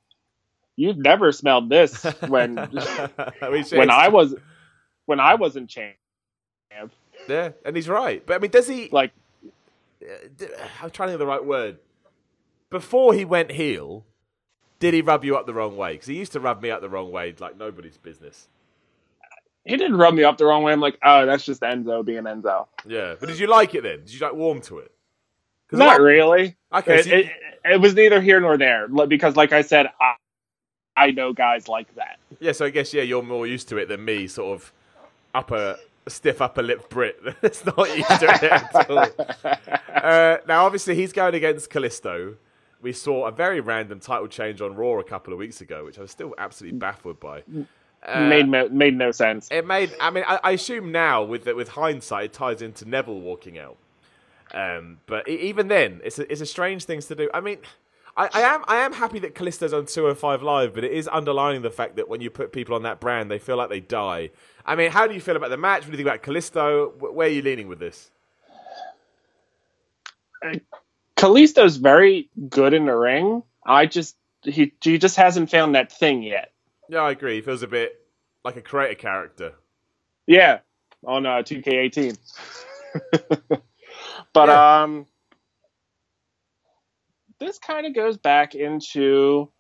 You've 0.79 0.97
never 0.97 1.33
smelled 1.33 1.69
this 1.69 2.03
when 2.29 2.55
when 3.69 3.89
I 3.89 4.07
was 4.07 4.33
when 5.07 5.19
I 5.19 5.35
was 5.35 5.57
in 5.57 5.67
champ. 5.67 5.97
Yeah, 7.27 7.51
and 7.65 7.75
he's 7.75 7.89
right. 7.89 8.25
But 8.25 8.35
I 8.35 8.39
mean, 8.39 8.49
does 8.49 8.65
he 8.65 8.87
like? 8.89 9.11
Uh, 10.01 10.45
I'm 10.81 10.89
trying 10.89 11.07
to 11.07 11.11
think 11.11 11.13
of 11.15 11.19
the 11.19 11.25
right 11.25 11.43
word. 11.43 11.79
Before 12.69 13.13
he 13.13 13.25
went 13.25 13.51
heel, 13.51 14.05
did 14.79 14.93
he 14.93 15.01
rub 15.01 15.25
you 15.25 15.35
up 15.35 15.45
the 15.47 15.53
wrong 15.53 15.75
way? 15.75 15.93
Because 15.93 16.07
he 16.07 16.15
used 16.15 16.31
to 16.31 16.39
rub 16.39 16.61
me 16.61 16.71
up 16.71 16.79
the 16.79 16.87
wrong 16.87 17.11
way, 17.11 17.35
like 17.37 17.57
nobody's 17.57 17.97
business. 17.97 18.47
He 19.65 19.75
didn't 19.75 19.97
rub 19.97 20.13
me 20.13 20.23
up 20.23 20.37
the 20.37 20.45
wrong 20.45 20.63
way. 20.63 20.71
I'm 20.71 20.79
like, 20.79 20.97
oh, 21.03 21.25
that's 21.25 21.43
just 21.43 21.61
Enzo 21.61 22.05
being 22.05 22.23
Enzo. 22.23 22.67
Yeah, 22.87 23.15
but 23.19 23.27
did 23.27 23.37
you 23.37 23.47
like 23.47 23.75
it 23.75 23.83
then? 23.83 23.99
Did 23.99 24.13
you 24.13 24.19
like 24.21 24.33
warm 24.33 24.61
to 24.61 24.79
it? 24.79 24.93
Not 25.73 25.99
really. 25.99 26.55
Okay, 26.73 26.99
it, 26.99 27.03
so 27.03 27.09
you... 27.09 27.17
it, 27.17 27.31
it, 27.65 27.81
was 27.81 27.93
neither 27.95 28.21
here 28.21 28.39
nor 28.39 28.57
there 28.57 28.87
because, 28.87 29.35
like 29.35 29.51
I 29.51 29.61
said, 29.61 29.87
I, 29.99 30.15
I 30.99 31.11
know 31.11 31.33
guys 31.33 31.67
like 31.67 31.93
that. 31.95 32.19
Yeah, 32.39 32.51
so 32.51 32.65
I 32.65 32.69
guess 32.69 32.93
yeah, 32.93 33.03
you're 33.03 33.23
more 33.23 33.47
used 33.47 33.69
to 33.69 33.77
it 33.77 33.87
than 33.87 34.03
me, 34.03 34.27
sort 34.27 34.55
of 34.59 34.73
upper 35.33 35.77
stiff 36.07 36.41
upper 36.41 36.63
lip 36.63 36.89
Brit. 36.89 37.19
That's 37.41 37.65
not 37.65 37.77
used 37.95 38.19
to 38.19 38.27
it 38.29 38.43
at 38.43 38.89
all. 38.89 39.67
Uh, 39.99 40.37
now, 40.47 40.65
obviously, 40.65 40.95
he's 40.95 41.11
going 41.11 41.35
against 41.35 41.69
Kalisto. 41.69 42.35
We 42.81 42.93
saw 42.93 43.25
a 43.27 43.31
very 43.33 43.59
random 43.59 43.99
title 43.99 44.27
change 44.29 44.61
on 44.61 44.73
Raw 44.73 44.97
a 44.99 45.03
couple 45.03 45.33
of 45.33 45.39
weeks 45.39 45.59
ago, 45.59 45.83
which 45.83 45.97
I 45.97 46.01
was 46.01 46.11
still 46.11 46.33
absolutely 46.37 46.79
baffled 46.79 47.19
by. 47.19 47.43
Uh, 48.03 48.21
made 48.21 48.47
no, 48.47 48.69
made 48.69 48.95
no 48.95 49.11
sense. 49.11 49.49
It 49.51 49.67
made. 49.67 49.93
I 49.99 50.09
mean, 50.09 50.23
I, 50.25 50.39
I 50.41 50.51
assume 50.51 50.93
now 50.93 51.23
with 51.23 51.45
with 51.47 51.67
hindsight, 51.67 52.25
it 52.25 52.33
ties 52.33 52.61
into 52.61 52.87
Neville 52.87 53.19
walking 53.19 53.57
out. 53.57 53.75
Um, 54.53 54.99
but 55.05 55.27
even 55.27 55.67
then, 55.67 55.99
it's 56.03 56.17
a, 56.17 56.31
it's 56.31 56.41
a 56.41 56.45
strange 56.45 56.85
thing 56.85 57.01
to 57.01 57.15
do. 57.15 57.29
I 57.33 57.41
mean, 57.41 57.57
I, 58.19 58.29
I, 58.33 58.41
am 58.41 58.65
I 58.67 58.75
am 58.79 58.91
happy 58.91 59.19
that 59.19 59.33
Kalisto's 59.33 59.73
on 59.73 59.85
205 59.85 60.43
Live, 60.43 60.73
but 60.73 60.83
it 60.83 60.91
is 60.91 61.07
underlining 61.09 61.61
the 61.61 61.71
fact 61.71 61.95
that 61.95 62.09
when 62.09 62.19
you 62.19 62.29
put 62.29 62.51
people 62.51 62.75
on 62.75 62.83
that 62.83 62.99
brand, 62.99 63.31
they 63.31 63.39
feel 63.39 63.55
like 63.55 63.69
they 63.69 63.79
die. 63.79 64.31
I 64.65 64.75
mean, 64.75 64.91
how 64.91 65.07
do 65.07 65.13
you 65.13 65.21
feel 65.21 65.37
about 65.37 65.51
the 65.51 65.57
match? 65.57 65.83
What 65.83 65.91
do 65.91 65.97
you 65.97 66.03
think 66.03 66.09
about 66.09 66.21
Kalisto? 66.21 67.13
Where 67.13 67.27
are 67.27 67.31
you 67.31 67.41
leaning 67.41 67.69
with 67.69 67.79
this? 67.79 68.11
Kalisto's 71.15 71.77
very 71.77 72.29
good 72.49 72.73
in 72.73 72.87
the 72.87 72.95
ring. 72.95 73.41
I 73.65 73.85
just 73.85 74.17
he 74.43 74.73
he 74.81 74.97
just 74.97 75.15
hasn't 75.15 75.49
found 75.49 75.75
that 75.75 75.89
thing 75.89 76.21
yet. 76.21 76.51
Yeah, 76.89 76.99
I 76.99 77.11
agree. 77.11 77.35
He 77.35 77.41
feels 77.41 77.63
a 77.63 77.67
bit 77.67 78.05
like 78.43 78.57
a 78.57 78.61
creator 78.61 78.95
character. 78.95 79.53
Yeah, 80.27 80.59
on 81.05 81.25
uh, 81.25 81.43
2K18. 81.43 82.17
but 84.33 84.49
yeah. 84.49 84.81
um, 84.81 85.05
this 87.39 87.59
kind 87.59 87.85
of 87.85 87.95
goes 87.95 88.17
back 88.17 88.55
into 88.55 89.51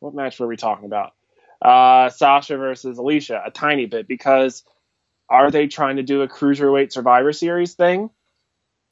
what 0.00 0.14
match 0.14 0.38
were 0.38 0.46
we 0.46 0.56
talking 0.56 0.86
about? 0.86 1.12
Uh, 1.60 2.08
Sasha 2.10 2.56
versus 2.56 2.98
Alicia 2.98 3.42
a 3.44 3.50
tiny 3.50 3.86
bit 3.86 4.06
because 4.06 4.62
are 5.28 5.50
they 5.50 5.66
trying 5.66 5.96
to 5.96 6.02
do 6.02 6.22
a 6.22 6.28
cruiserweight 6.28 6.92
Survivor 6.92 7.32
Series 7.32 7.74
thing? 7.74 8.10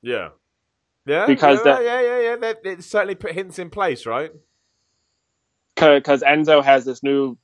Yeah. 0.03 0.31
Yeah, 1.07 1.27
because 1.27 1.59
yeah, 1.59 1.65
that, 1.65 1.85
yeah, 1.85 2.01
yeah, 2.01 2.21
yeah. 2.21 2.37
They, 2.37 2.55
they 2.75 2.83
certainly 2.83 3.15
put 3.15 3.33
hints 3.33 3.61
in 3.61 3.71
place, 3.71 4.07
right? 4.07 4.33
Because 5.77 6.23
Enzo 6.23 6.65
has 6.65 6.85
this 6.85 7.03
new 7.03 7.39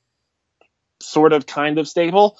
sort 1.00 1.32
of 1.32 1.46
kind 1.46 1.78
of 1.78 1.86
stable. 1.86 2.38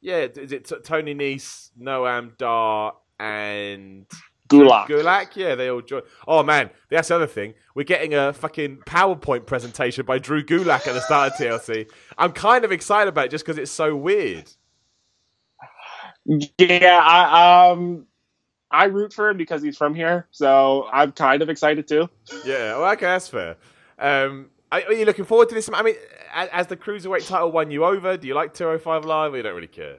Yeah, 0.00 0.26
is 0.34 0.52
it 0.52 0.72
Tony 0.84 1.14
Nese, 1.14 1.70
Noam 1.78 2.38
Dar, 2.38 2.94
and 3.18 4.06
Gulak? 4.50 4.88
Gulak, 4.88 5.36
yeah, 5.36 5.54
they 5.54 5.68
all 5.68 5.80
join. 5.80 6.02
Oh 6.26 6.42
man, 6.42 6.70
that's 6.88 7.08
the 7.08 7.14
other 7.16 7.26
thing. 7.26 7.54
We're 7.74 7.84
getting 7.84 8.14
a 8.14 8.32
fucking 8.32 8.78
PowerPoint 8.86 9.46
presentation 9.46 10.04
by 10.04 10.18
Drew 10.18 10.42
Gulak 10.44 10.86
at 10.86 10.94
the 10.94 11.00
start 11.00 11.32
of 11.32 11.38
TLC. 11.38 11.90
I'm 12.18 12.32
kind 12.32 12.64
of 12.64 12.72
excited 12.72 13.08
about 13.08 13.26
it 13.26 13.30
just 13.30 13.44
because 13.44 13.58
it's 13.58 13.70
so 13.70 13.94
weird. 13.94 14.50
Yeah, 16.58 17.00
I 17.02 17.70
um 17.70 18.06
I 18.70 18.84
root 18.84 19.12
for 19.12 19.30
him 19.30 19.36
because 19.36 19.62
he's 19.62 19.76
from 19.76 19.94
here, 19.94 20.26
so 20.30 20.86
I'm 20.92 21.12
kind 21.12 21.42
of 21.42 21.48
excited 21.48 21.88
too. 21.88 22.08
Yeah, 22.44 22.76
well, 22.78 22.92
okay, 22.92 23.06
that's 23.06 23.28
fair. 23.28 23.56
Um, 23.98 24.50
are 24.72 24.92
you 24.92 25.04
looking 25.04 25.24
forward 25.24 25.48
to 25.48 25.54
this? 25.54 25.68
I 25.72 25.82
mean, 25.82 25.96
as 26.32 26.68
the 26.68 26.76
cruiserweight 26.76 27.26
title 27.28 27.50
won 27.50 27.70
you 27.70 27.84
over, 27.84 28.16
do 28.16 28.28
you 28.28 28.34
like 28.34 28.54
205 28.54 29.04
Live 29.04 29.34
or 29.34 29.36
you 29.36 29.42
don't 29.42 29.54
really 29.54 29.66
care? 29.66 29.96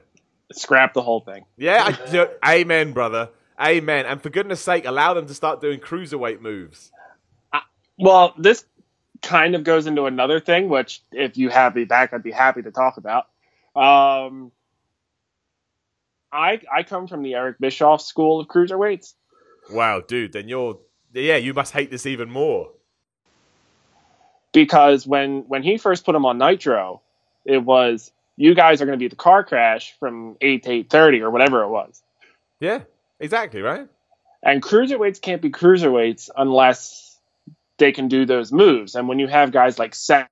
Scrap 0.52 0.94
the 0.94 1.02
whole 1.02 1.20
thing. 1.20 1.44
Yeah, 1.58 1.96
I, 2.42 2.60
amen, 2.60 2.92
brother. 2.92 3.28
Amen. 3.62 4.06
And 4.06 4.20
for 4.20 4.30
goodness 4.30 4.60
sake, 4.60 4.86
allow 4.86 5.14
them 5.14 5.26
to 5.26 5.34
start 5.34 5.60
doing 5.60 5.78
cruiserweight 5.78 6.40
moves. 6.40 6.90
Uh, 7.52 7.60
well, 7.98 8.34
this 8.36 8.64
kind 9.22 9.54
of 9.54 9.64
goes 9.64 9.86
into 9.86 10.06
another 10.06 10.40
thing, 10.40 10.68
which 10.68 11.00
if 11.12 11.36
you 11.36 11.48
have 11.48 11.74
me 11.74 11.84
back, 11.84 12.12
I'd 12.12 12.22
be 12.22 12.32
happy 12.32 12.62
to 12.62 12.72
talk 12.72 12.96
about. 12.96 13.26
Um, 13.74 14.50
I 16.32 16.60
I 16.72 16.82
come 16.82 17.06
from 17.06 17.22
the 17.22 17.34
Eric 17.34 17.58
Bischoff 17.60 18.02
school 18.02 18.40
of 18.40 18.48
cruiserweights. 18.48 19.14
Wow, 19.70 20.00
dude, 20.00 20.32
then 20.32 20.48
you're 20.48 20.78
yeah, 21.12 21.36
you 21.36 21.54
must 21.54 21.72
hate 21.72 21.90
this 21.90 22.06
even 22.06 22.30
more. 22.30 22.70
Because 24.52 25.06
when 25.06 25.42
when 25.48 25.62
he 25.62 25.78
first 25.78 26.04
put 26.04 26.14
him 26.14 26.26
on 26.26 26.38
Nitro, 26.38 27.00
it 27.44 27.58
was 27.58 28.10
you 28.36 28.54
guys 28.54 28.82
are 28.82 28.86
going 28.86 28.98
to 28.98 29.02
be 29.02 29.08
the 29.08 29.16
car 29.16 29.44
crash 29.44 29.94
from 29.98 30.36
eight 30.40 30.64
to 30.64 30.70
eight 30.70 30.90
thirty 30.90 31.20
or 31.20 31.30
whatever 31.30 31.62
it 31.62 31.68
was. 31.68 32.02
Yeah, 32.60 32.80
exactly 33.22 33.62
right. 33.62 33.88
And 34.42 34.62
cruiserweights 34.62 35.20
can't 35.20 35.40
be 35.40 35.50
cruiserweights 35.50 36.28
unless 36.36 37.18
they 37.78 37.92
can 37.92 38.08
do 38.08 38.26
those 38.26 38.52
moves. 38.52 38.94
And 38.94 39.08
when 39.08 39.18
you 39.18 39.28
have 39.28 39.52
guys 39.52 39.78
like 39.78 39.94
Seth 39.94 40.28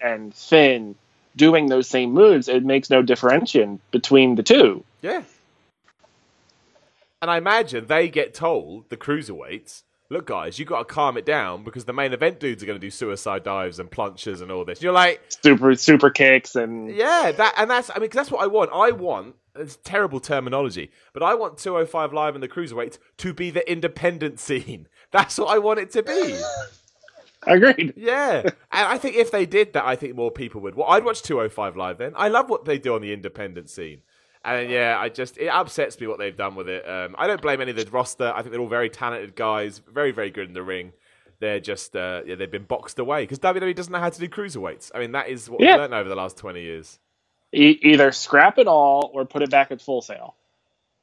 and 0.00 0.34
Finn 0.34 0.96
doing 1.36 1.66
those 1.66 1.86
same 1.86 2.12
moves, 2.12 2.48
it 2.48 2.64
makes 2.64 2.90
no 2.90 3.02
differentiation 3.02 3.80
between 3.90 4.34
the 4.34 4.42
two. 4.42 4.84
Yeah. 5.02 5.22
And 7.22 7.30
I 7.30 7.36
imagine 7.36 7.86
they 7.86 8.08
get 8.08 8.32
told, 8.34 8.88
the 8.88 8.96
cruiserweights, 8.96 9.82
look, 10.10 10.26
guys, 10.26 10.58
you 10.58 10.64
got 10.64 10.80
to 10.80 10.84
calm 10.84 11.16
it 11.16 11.24
down 11.24 11.64
because 11.64 11.84
the 11.84 11.92
main 11.92 12.12
event 12.12 12.40
dudes 12.40 12.62
are 12.62 12.66
going 12.66 12.78
to 12.78 12.84
do 12.84 12.90
suicide 12.90 13.44
dives 13.44 13.78
and 13.78 13.90
planchas 13.90 14.42
and 14.42 14.50
all 14.50 14.64
this. 14.64 14.82
You're 14.82 14.92
like 14.92 15.22
super 15.28 15.74
super 15.76 16.10
kicks 16.10 16.56
and 16.56 16.94
yeah, 16.94 17.32
that 17.32 17.54
and 17.56 17.70
that's 17.70 17.90
I 17.94 17.98
mean, 17.98 18.10
cause 18.10 18.16
that's 18.16 18.30
what 18.30 18.42
I 18.42 18.46
want. 18.48 18.70
I 18.74 18.90
want 18.90 19.36
it's 19.56 19.78
terrible 19.82 20.20
terminology, 20.20 20.90
but 21.12 21.22
I 21.22 21.34
want 21.34 21.58
205 21.58 22.12
Live 22.12 22.34
and 22.34 22.42
the 22.42 22.48
cruiserweights 22.48 22.98
to 23.18 23.32
be 23.32 23.50
the 23.50 23.68
independent 23.70 24.38
scene. 24.40 24.88
That's 25.12 25.38
what 25.38 25.48
I 25.48 25.58
want 25.58 25.80
it 25.80 25.90
to 25.92 26.02
be. 26.02 26.38
Agreed. 27.46 27.94
Yeah, 27.96 28.42
and 28.42 28.52
I 28.70 28.98
think 28.98 29.16
if 29.16 29.30
they 29.30 29.46
did 29.46 29.72
that, 29.72 29.86
I 29.86 29.96
think 29.96 30.14
more 30.14 30.30
people 30.30 30.60
would. 30.60 30.74
Well, 30.74 30.88
I'd 30.88 31.04
watch 31.04 31.22
205 31.22 31.74
live 31.74 31.96
then. 31.96 32.12
I 32.14 32.28
love 32.28 32.50
what 32.50 32.66
they 32.66 32.78
do 32.78 32.94
on 32.94 33.00
the 33.00 33.14
independent 33.14 33.70
scene. 33.70 34.02
And 34.44 34.70
yeah, 34.70 34.96
I 34.98 35.10
just 35.10 35.38
it 35.38 35.48
upsets 35.48 36.00
me 36.00 36.06
what 36.06 36.18
they've 36.18 36.36
done 36.36 36.54
with 36.54 36.68
it. 36.68 36.88
Um, 36.88 37.14
I 37.18 37.26
don't 37.26 37.42
blame 37.42 37.60
any 37.60 37.72
of 37.72 37.76
the 37.76 37.84
roster. 37.90 38.32
I 38.34 38.40
think 38.40 38.52
they're 38.52 38.60
all 38.60 38.68
very 38.68 38.88
talented 38.88 39.36
guys, 39.36 39.82
very 39.92 40.12
very 40.12 40.30
good 40.30 40.48
in 40.48 40.54
the 40.54 40.62
ring. 40.62 40.92
They're 41.40 41.60
just 41.60 41.94
uh, 41.94 42.22
yeah, 42.24 42.36
they've 42.36 42.50
been 42.50 42.64
boxed 42.64 42.98
away 42.98 43.22
because 43.22 43.38
WWE 43.38 43.74
doesn't 43.74 43.92
know 43.92 43.98
how 43.98 44.08
to 44.08 44.20
do 44.20 44.28
cruiserweights. 44.28 44.92
I 44.94 44.98
mean, 44.98 45.12
that 45.12 45.28
is 45.28 45.50
what 45.50 45.60
yeah. 45.60 45.72
we've 45.72 45.80
learned 45.80 45.94
over 45.94 46.08
the 46.08 46.14
last 46.14 46.38
twenty 46.38 46.62
years. 46.62 46.98
E- 47.52 47.78
either 47.82 48.12
scrap 48.12 48.58
it 48.58 48.66
all 48.66 49.10
or 49.12 49.24
put 49.26 49.42
it 49.42 49.50
back 49.50 49.70
at 49.72 49.82
Full 49.82 50.02
Sail. 50.02 50.36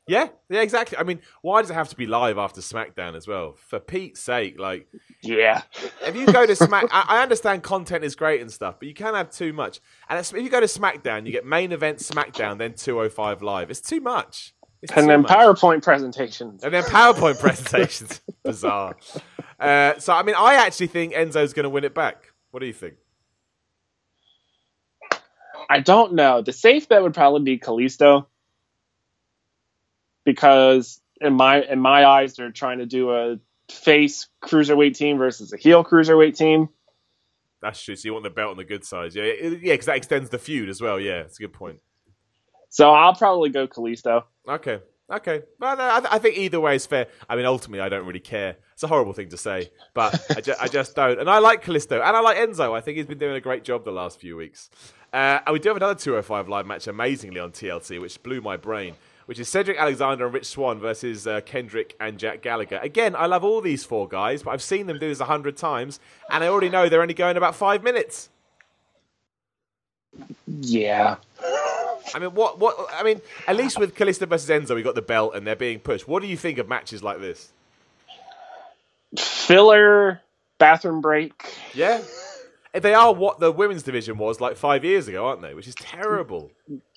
Yeah, 0.08 0.30
yeah, 0.50 0.62
exactly. 0.62 0.98
I 0.98 1.04
mean, 1.04 1.20
why 1.42 1.62
does 1.62 1.70
it 1.70 1.74
have 1.74 1.90
to 1.90 1.96
be 1.96 2.06
live 2.06 2.38
after 2.38 2.62
SmackDown 2.62 3.16
as 3.16 3.28
well? 3.28 3.56
For 3.58 3.78
Pete's 3.80 4.22
sake, 4.22 4.58
like, 4.58 4.88
yeah. 5.22 5.64
If 6.06 6.16
you 6.16 6.26
go 6.26 6.46
to 6.46 6.56
Smack, 6.56 6.86
I, 6.92 7.06
I, 7.10 7.22
understand 7.22 7.64
content 7.64 8.06
is 8.06 8.16
great 8.16 8.40
and 8.40 8.50
stuff, 8.50 8.80
but 8.80 8.88
you 8.88 8.94
can't 8.94 9.18
have 9.18 9.30
too 9.30 9.52
much. 9.52 9.82
And 10.08 10.18
if 10.18 10.32
you 10.32 10.50
go 10.50 10.62
to 10.62 10.66
SmackDown, 10.66 11.26
you 11.26 11.34
get 11.34 11.46
main 11.46 11.74
event 11.74 12.00
SmackDown, 12.00 12.58
then 12.58 12.74
205 12.74 13.42
live. 13.42 13.70
It's 13.70 13.82
too 13.82 14.00
much. 14.00 14.54
It's 14.82 14.94
and 14.94 15.02
too 15.02 15.08
then 15.08 15.22
much. 15.24 15.32
PowerPoint 15.32 15.84
presentations. 15.84 16.64
And 16.64 16.74
then 16.74 16.84
PowerPoint 16.84 17.40
presentations. 17.42 18.22
Bizarre. 18.44 18.96
Uh, 19.60 20.00
so, 20.00 20.14
I 20.14 20.24
mean, 20.24 20.36
I 20.38 20.56
actually 20.56 20.88
think 20.88 21.14
Enzo's 21.14 21.52
going 21.52 21.66
to 21.66 21.70
win 21.70 21.84
it 21.84 21.94
back. 21.94 22.32
What 22.52 22.62
do 22.62 22.66
you 22.66 22.74
think? 22.74 22.96
I 25.70 25.82
don't 25.82 26.14
know. 26.14 26.42
The 26.42 26.54
safe 26.54 26.88
bet 26.88 27.04
would 27.04 27.14
probably 27.14 27.44
be 27.44 27.60
Kalisto 27.60 28.28
because 30.28 31.02
in 31.22 31.34
my 31.34 31.64
in 31.64 31.80
my 31.80 32.06
eyes 32.06 32.36
they're 32.36 32.52
trying 32.52 32.80
to 32.80 32.86
do 32.86 33.12
a 33.12 33.40
face 33.70 34.28
cruiserweight 34.44 34.96
team 34.96 35.18
versus 35.18 35.54
a 35.54 35.58
heel 35.58 35.86
cruiserweight 35.86 36.36
team. 36.36 36.68
That's 37.62 37.82
true. 37.82 37.96
So 37.96 38.08
you 38.08 38.14
want 38.14 38.26
the 38.26 38.30
belt 38.30 38.52
on 38.52 38.58
the 38.58 38.66
good 38.66 38.84
side, 38.84 39.16
yeah, 39.16 39.24
yeah, 39.24 39.50
because 39.50 39.86
that 39.88 39.96
extends 39.96 40.30
the 40.30 40.38
feud 40.38 40.68
as 40.68 40.82
well. 40.82 41.00
Yeah, 41.00 41.22
it's 41.22 41.40
a 41.40 41.42
good 41.42 41.54
point. 41.54 41.80
So 42.70 42.92
I'll 42.92 43.16
probably 43.16 43.50
go 43.50 43.68
Kalisto. 43.68 44.26
Okay, 44.48 44.82
Okay, 45.10 45.44
well, 45.58 45.80
I, 45.80 46.02
I 46.12 46.20
think 46.20 46.38
either 46.38 46.60
way 46.60 46.76
is 46.76 46.86
fair. 46.86 47.08
I 47.30 47.38
mean, 47.38 47.46
ultimately, 47.46 47.80
I 47.80 47.88
don't 47.88 48.06
really 48.06 48.20
care. 48.20 48.58
It's 48.74 48.84
a 48.84 48.88
horrible 48.88 49.14
thing 49.14 49.30
to 49.30 49.38
say, 49.38 49.72
but 49.94 50.22
I, 50.36 50.42
ju- 50.42 50.56
I 50.60 50.68
just 50.68 50.98
don't. 50.98 51.18
And 51.18 51.30
I 51.30 51.40
like 51.40 51.64
Kalisto, 51.64 51.94
and 51.94 52.16
I 52.16 52.20
like 52.20 52.38
Enzo. 52.38 52.76
I 52.76 52.82
think 52.82 52.98
he's 52.98 53.06
been 53.06 53.18
doing 53.18 53.36
a 53.38 53.40
great 53.40 53.64
job 53.64 53.86
the 53.86 53.92
last 53.92 54.20
few 54.20 54.36
weeks. 54.36 54.70
Uh, 55.14 55.40
and 55.46 55.54
we 55.54 55.60
do 55.60 55.70
have 55.70 55.78
another 55.78 55.96
205 55.96 56.50
live 56.50 56.66
match, 56.66 56.88
amazingly 56.88 57.40
on 57.40 57.54
TLC, 57.54 58.02
which 58.02 58.22
blew 58.22 58.42
my 58.42 58.58
brain. 58.58 58.96
Which 59.28 59.40
is 59.40 59.50
Cedric 59.50 59.78
Alexander 59.78 60.26
and 60.26 60.34
Rich 60.34 60.46
Swann 60.46 60.80
versus 60.80 61.28
uh, 61.28 61.42
Kendrick 61.42 61.96
and 62.00 62.18
Jack 62.18 62.42
Gallagher. 62.42 62.80
Again, 62.82 63.14
I 63.14 63.26
love 63.26 63.44
all 63.44 63.60
these 63.60 63.84
four 63.84 64.08
guys, 64.08 64.42
but 64.42 64.52
I've 64.52 64.62
seen 64.62 64.88
them 64.88 65.00
do 65.00 65.10
this 65.10 65.20
a 65.20 65.26
hundred 65.26 65.58
times, 65.58 66.00
and 66.32 66.46
I 66.46 66.48
already 66.48 66.70
know 66.70 66.88
they're 66.88 67.02
only 67.02 67.14
going 67.14 67.36
about 67.36 67.54
five 67.54 67.84
minutes. 67.84 68.30
Yeah. 70.62 71.18
I 72.16 72.20
mean, 72.20 72.34
what? 72.34 72.58
What? 72.60 72.78
I 72.94 73.04
mean, 73.04 73.22
at 73.48 73.58
least 73.58 73.78
with 73.78 73.96
Kalisto 73.96 74.28
versus 74.28 74.50
Enzo, 74.50 74.76
we 74.76 74.82
got 74.82 74.96
the 74.96 75.02
belt 75.02 75.36
and 75.36 75.46
they're 75.46 75.58
being 75.58 75.80
pushed. 75.80 76.08
What 76.08 76.22
do 76.22 76.28
you 76.28 76.38
think 76.38 76.58
of 76.58 76.70
matches 76.70 77.04
like 77.04 77.20
this? 77.20 77.52
Filler, 79.18 80.22
bathroom 80.58 81.02
break. 81.02 81.34
Yeah, 81.74 82.02
they 82.74 82.94
are 82.94 83.14
what 83.14 83.40
the 83.40 83.52
women's 83.52 83.84
division 83.84 84.18
was 84.18 84.40
like 84.40 84.56
five 84.56 84.86
years 84.86 85.08
ago, 85.08 85.28
aren't 85.28 85.42
they? 85.42 85.54
Which 85.54 85.68
is 85.68 85.76
terrible. 85.76 86.52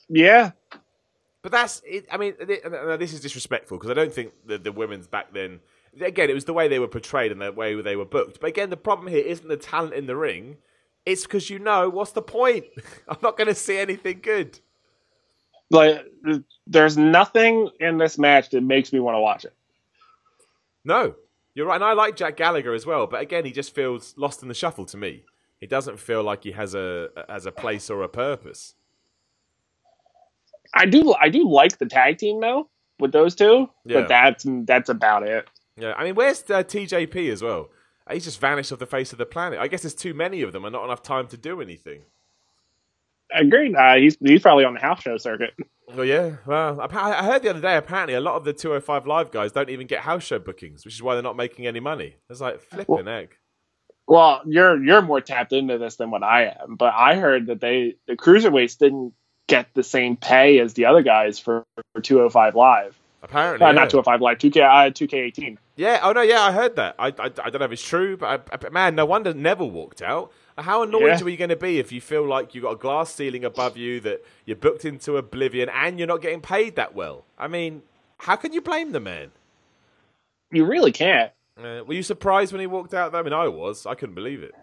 Yeah. 0.09 0.53
But 1.43 1.53
that's. 1.53 1.83
It, 1.87 2.07
I 2.11 2.17
mean, 2.17 2.35
this 2.39 3.13
is 3.13 3.21
disrespectful 3.21 3.79
because 3.79 3.91
I 3.91 3.95
don't 3.95 4.13
think 4.13 4.33
the, 4.47 4.59
the 4.59 4.73
women's 4.73 5.07
back 5.07 5.33
then. 5.33 5.61
Again, 6.01 6.31
it 6.31 6.35
was 6.35 6.45
the 6.45 6.53
way 6.53 6.69
they 6.69 6.79
were 6.79 6.89
portrayed 6.89 7.33
and 7.33 7.41
the 7.41 7.53
way 7.53 7.81
they 7.81 7.97
were 7.97 8.05
booked. 8.05 8.41
But 8.41 8.49
again, 8.49 8.71
the 8.71 8.77
problem 8.77 9.09
here 9.09 9.25
isn't 9.25 9.49
the 9.49 9.57
talent 9.57 9.95
in 9.95 10.07
the 10.07 10.17
ring. 10.17 10.59
It's 11.07 11.25
because 11.25 11.51
you 11.51 11.59
know 11.59 11.89
what's 11.89 12.13
the 12.13 12.23
point? 12.23 12.67
I'm 13.09 13.19
not 13.23 13.37
going 13.37 13.49
to 13.49 13.55
see 13.55 13.79
anything 13.79 14.21
good. 14.23 14.61
Like, 15.71 16.05
there's 16.67 16.97
nothing 16.97 17.71
in 17.79 17.97
this 17.99 18.19
match 18.19 18.51
that 18.51 18.61
makes 18.63 18.93
me 18.93 19.01
want 19.01 19.17
to 19.17 19.21
watch 19.21 19.45
it. 19.45 19.55
No, 20.85 21.15
you're 21.55 21.67
right. 21.67 21.77
And 21.77 21.85
I 21.85 21.93
like 21.93 22.17
Jack 22.17 22.37
Gallagher 22.37 22.75
as 22.75 22.87
well. 22.87 23.07
But 23.07 23.23
again, 23.23 23.45
he 23.45 23.53
just 23.53 23.75
feels 23.75 24.15
lost 24.17 24.43
in 24.43 24.49
the 24.49 24.55
shuffle 24.55 24.85
to 24.87 24.97
me. 24.97 25.25
He 25.59 25.67
doesn't 25.67 25.99
feel 25.99 26.23
like 26.23 26.43
he 26.45 26.53
has 26.53 26.75
a 26.75 27.09
has 27.29 27.47
a 27.47 27.53
place 27.53 27.91
or 27.91 28.03
a 28.03 28.09
purpose. 28.09 28.75
I 30.75 30.87
do 30.87 31.15
I 31.21 31.29
do 31.29 31.49
like 31.49 31.79
the 31.79 31.87
tag 31.87 32.19
team 32.19 32.41
though 32.41 32.69
with 32.99 33.13
those 33.13 33.35
two, 33.35 33.69
Yeah. 33.85 34.01
but 34.01 34.09
that's 34.09 34.47
that's 34.65 34.89
about 34.89 35.23
it. 35.25 35.49
Yeah, 35.77 35.95
I 35.97 36.05
mean, 36.05 36.15
where's 36.15 36.43
uh, 36.43 36.63
TJP 36.63 37.31
as 37.33 37.43
well? 37.43 37.71
He's 38.11 38.25
just 38.25 38.41
vanished 38.41 38.73
off 38.73 38.79
the 38.81 38.87
face 38.87 39.13
of 39.13 39.19
the 39.19 39.27
planet. 39.27 39.59
I 39.61 39.69
guess 39.69 39.83
there's 39.83 39.95
too 39.95 40.15
many 40.15 40.43
of 40.43 40.53
them 40.53 40.65
and 40.65 40.73
not 40.73 40.85
enough 40.85 41.03
time 41.03 41.27
to 41.29 41.37
do 41.37 41.61
anything. 41.61 42.03
Agreed. 43.33 43.75
Uh, 43.77 43.95
he's 43.95 44.17
he's 44.21 44.43
probably 44.43 44.65
on 44.65 44.75
the 44.75 44.81
house 44.81 45.03
show 45.03 45.17
circuit. 45.17 45.55
Well, 45.95 46.05
yeah. 46.05 46.37
Well, 46.47 46.81
I 46.81 47.23
heard 47.25 47.43
the 47.43 47.51
other 47.51 47.61
day 47.61 47.77
apparently 47.77 48.15
a 48.15 48.21
lot 48.21 48.35
of 48.37 48.45
the 48.45 48.53
205 48.53 49.07
Live 49.07 49.31
guys 49.31 49.53
don't 49.53 49.71
even 49.71 49.87
get 49.87 50.01
house 50.01 50.23
show 50.23 50.39
bookings, 50.39 50.85
which 50.85 50.95
is 50.95 51.03
why 51.03 51.15
they're 51.15 51.23
not 51.23 51.37
making 51.37 51.67
any 51.67 51.81
money. 51.81 52.17
It's 52.29 52.41
like 52.41 52.61
flipping 52.61 53.09
egg. 53.09 53.37
Well, 54.07 54.43
you're 54.47 54.83
you're 54.85 55.03
more 55.03 55.21
tapped 55.21 55.53
into 55.53 55.79
this 55.79 55.97
than 55.97 56.11
what 56.11 56.23
I 56.25 56.57
am, 56.61 56.75
but 56.77 56.93
I 56.97 57.15
heard 57.17 57.47
that 57.47 57.61
they 57.61 57.95
the 58.09 58.17
cruiserweights 58.17 58.79
didn't 58.79 59.15
get 59.51 59.69
the 59.75 59.83
same 59.83 60.17
pay 60.17 60.59
as 60.61 60.75
the 60.75 60.87
other 60.87 61.03
guys 61.03 61.39
for, 61.39 61.65
for 61.93 62.01
205 62.01 62.55
Live. 62.55 62.97
Apparently, 63.23 63.65
Uh, 63.65 63.69
yeah. 63.69 63.73
Not 63.73 63.91
205 63.91 64.21
Live, 64.23 64.39
2K 64.39 64.63
uh, 64.63 64.91
2K18. 64.91 65.59
Yeah. 65.77 66.01
Oh 66.03 66.13
no. 66.13 66.23
Yeah, 66.23 66.41
I 66.41 66.53
heard 66.53 66.77
that. 66.77 66.95
I, 66.99 67.09
I, 67.09 67.13
I 67.25 67.29
don't 67.29 67.59
know 67.59 67.65
if 67.67 67.73
it's 67.73 67.87
true, 67.87 68.17
but 68.17 68.49
I, 68.53 68.67
I- 68.67 68.71
man, 68.71 68.95
no 68.95 69.05
wonder 69.07 69.35
Neville 69.35 69.71
walked 69.71 70.01
out. 70.03 70.33
How 70.59 70.83
annoyed 70.83 71.03
Yeah. 71.07 71.23
are 71.23 71.29
you 71.29 71.37
going 71.39 71.51
to 71.51 71.57
be 71.57 71.79
if 71.79 71.91
you 71.93 72.01
feel 72.03 72.27
like 72.27 72.55
you've 72.55 72.65
got 72.65 72.73
a 72.73 72.77
glass 72.77 73.15
ceiling 73.15 73.45
above 73.45 73.77
you 73.79 74.01
that 74.01 74.23
you're 74.45 74.57
booked 74.57 74.85
into 74.85 75.17
oblivion 75.17 75.69
and 75.71 75.99
you're 75.99 76.09
not 76.09 76.21
getting 76.23 76.41
paid 76.43 76.77
that 76.77 76.95
well? 76.95 77.25
I 77.39 77.49
mean, 77.49 77.83
how 78.19 78.37
can 78.37 78.53
you 78.53 78.61
blame 78.61 78.93
the 78.93 79.01
man? 79.01 79.31
You 80.51 80.65
really 80.67 80.93
can't. 80.93 81.33
Uh, 81.59 81.83
were 81.87 81.95
you 81.95 82.03
surprised 82.03 82.53
when 82.53 82.61
he 82.61 82.67
walked 82.67 82.93
out? 82.95 83.13
Though? 83.13 83.19
I 83.19 83.23
mean, 83.23 83.33
I 83.33 83.49
was. 83.49 83.87
I 83.87 83.95
couldn't 83.95 84.15
believe 84.15 84.43
it. 84.43 84.55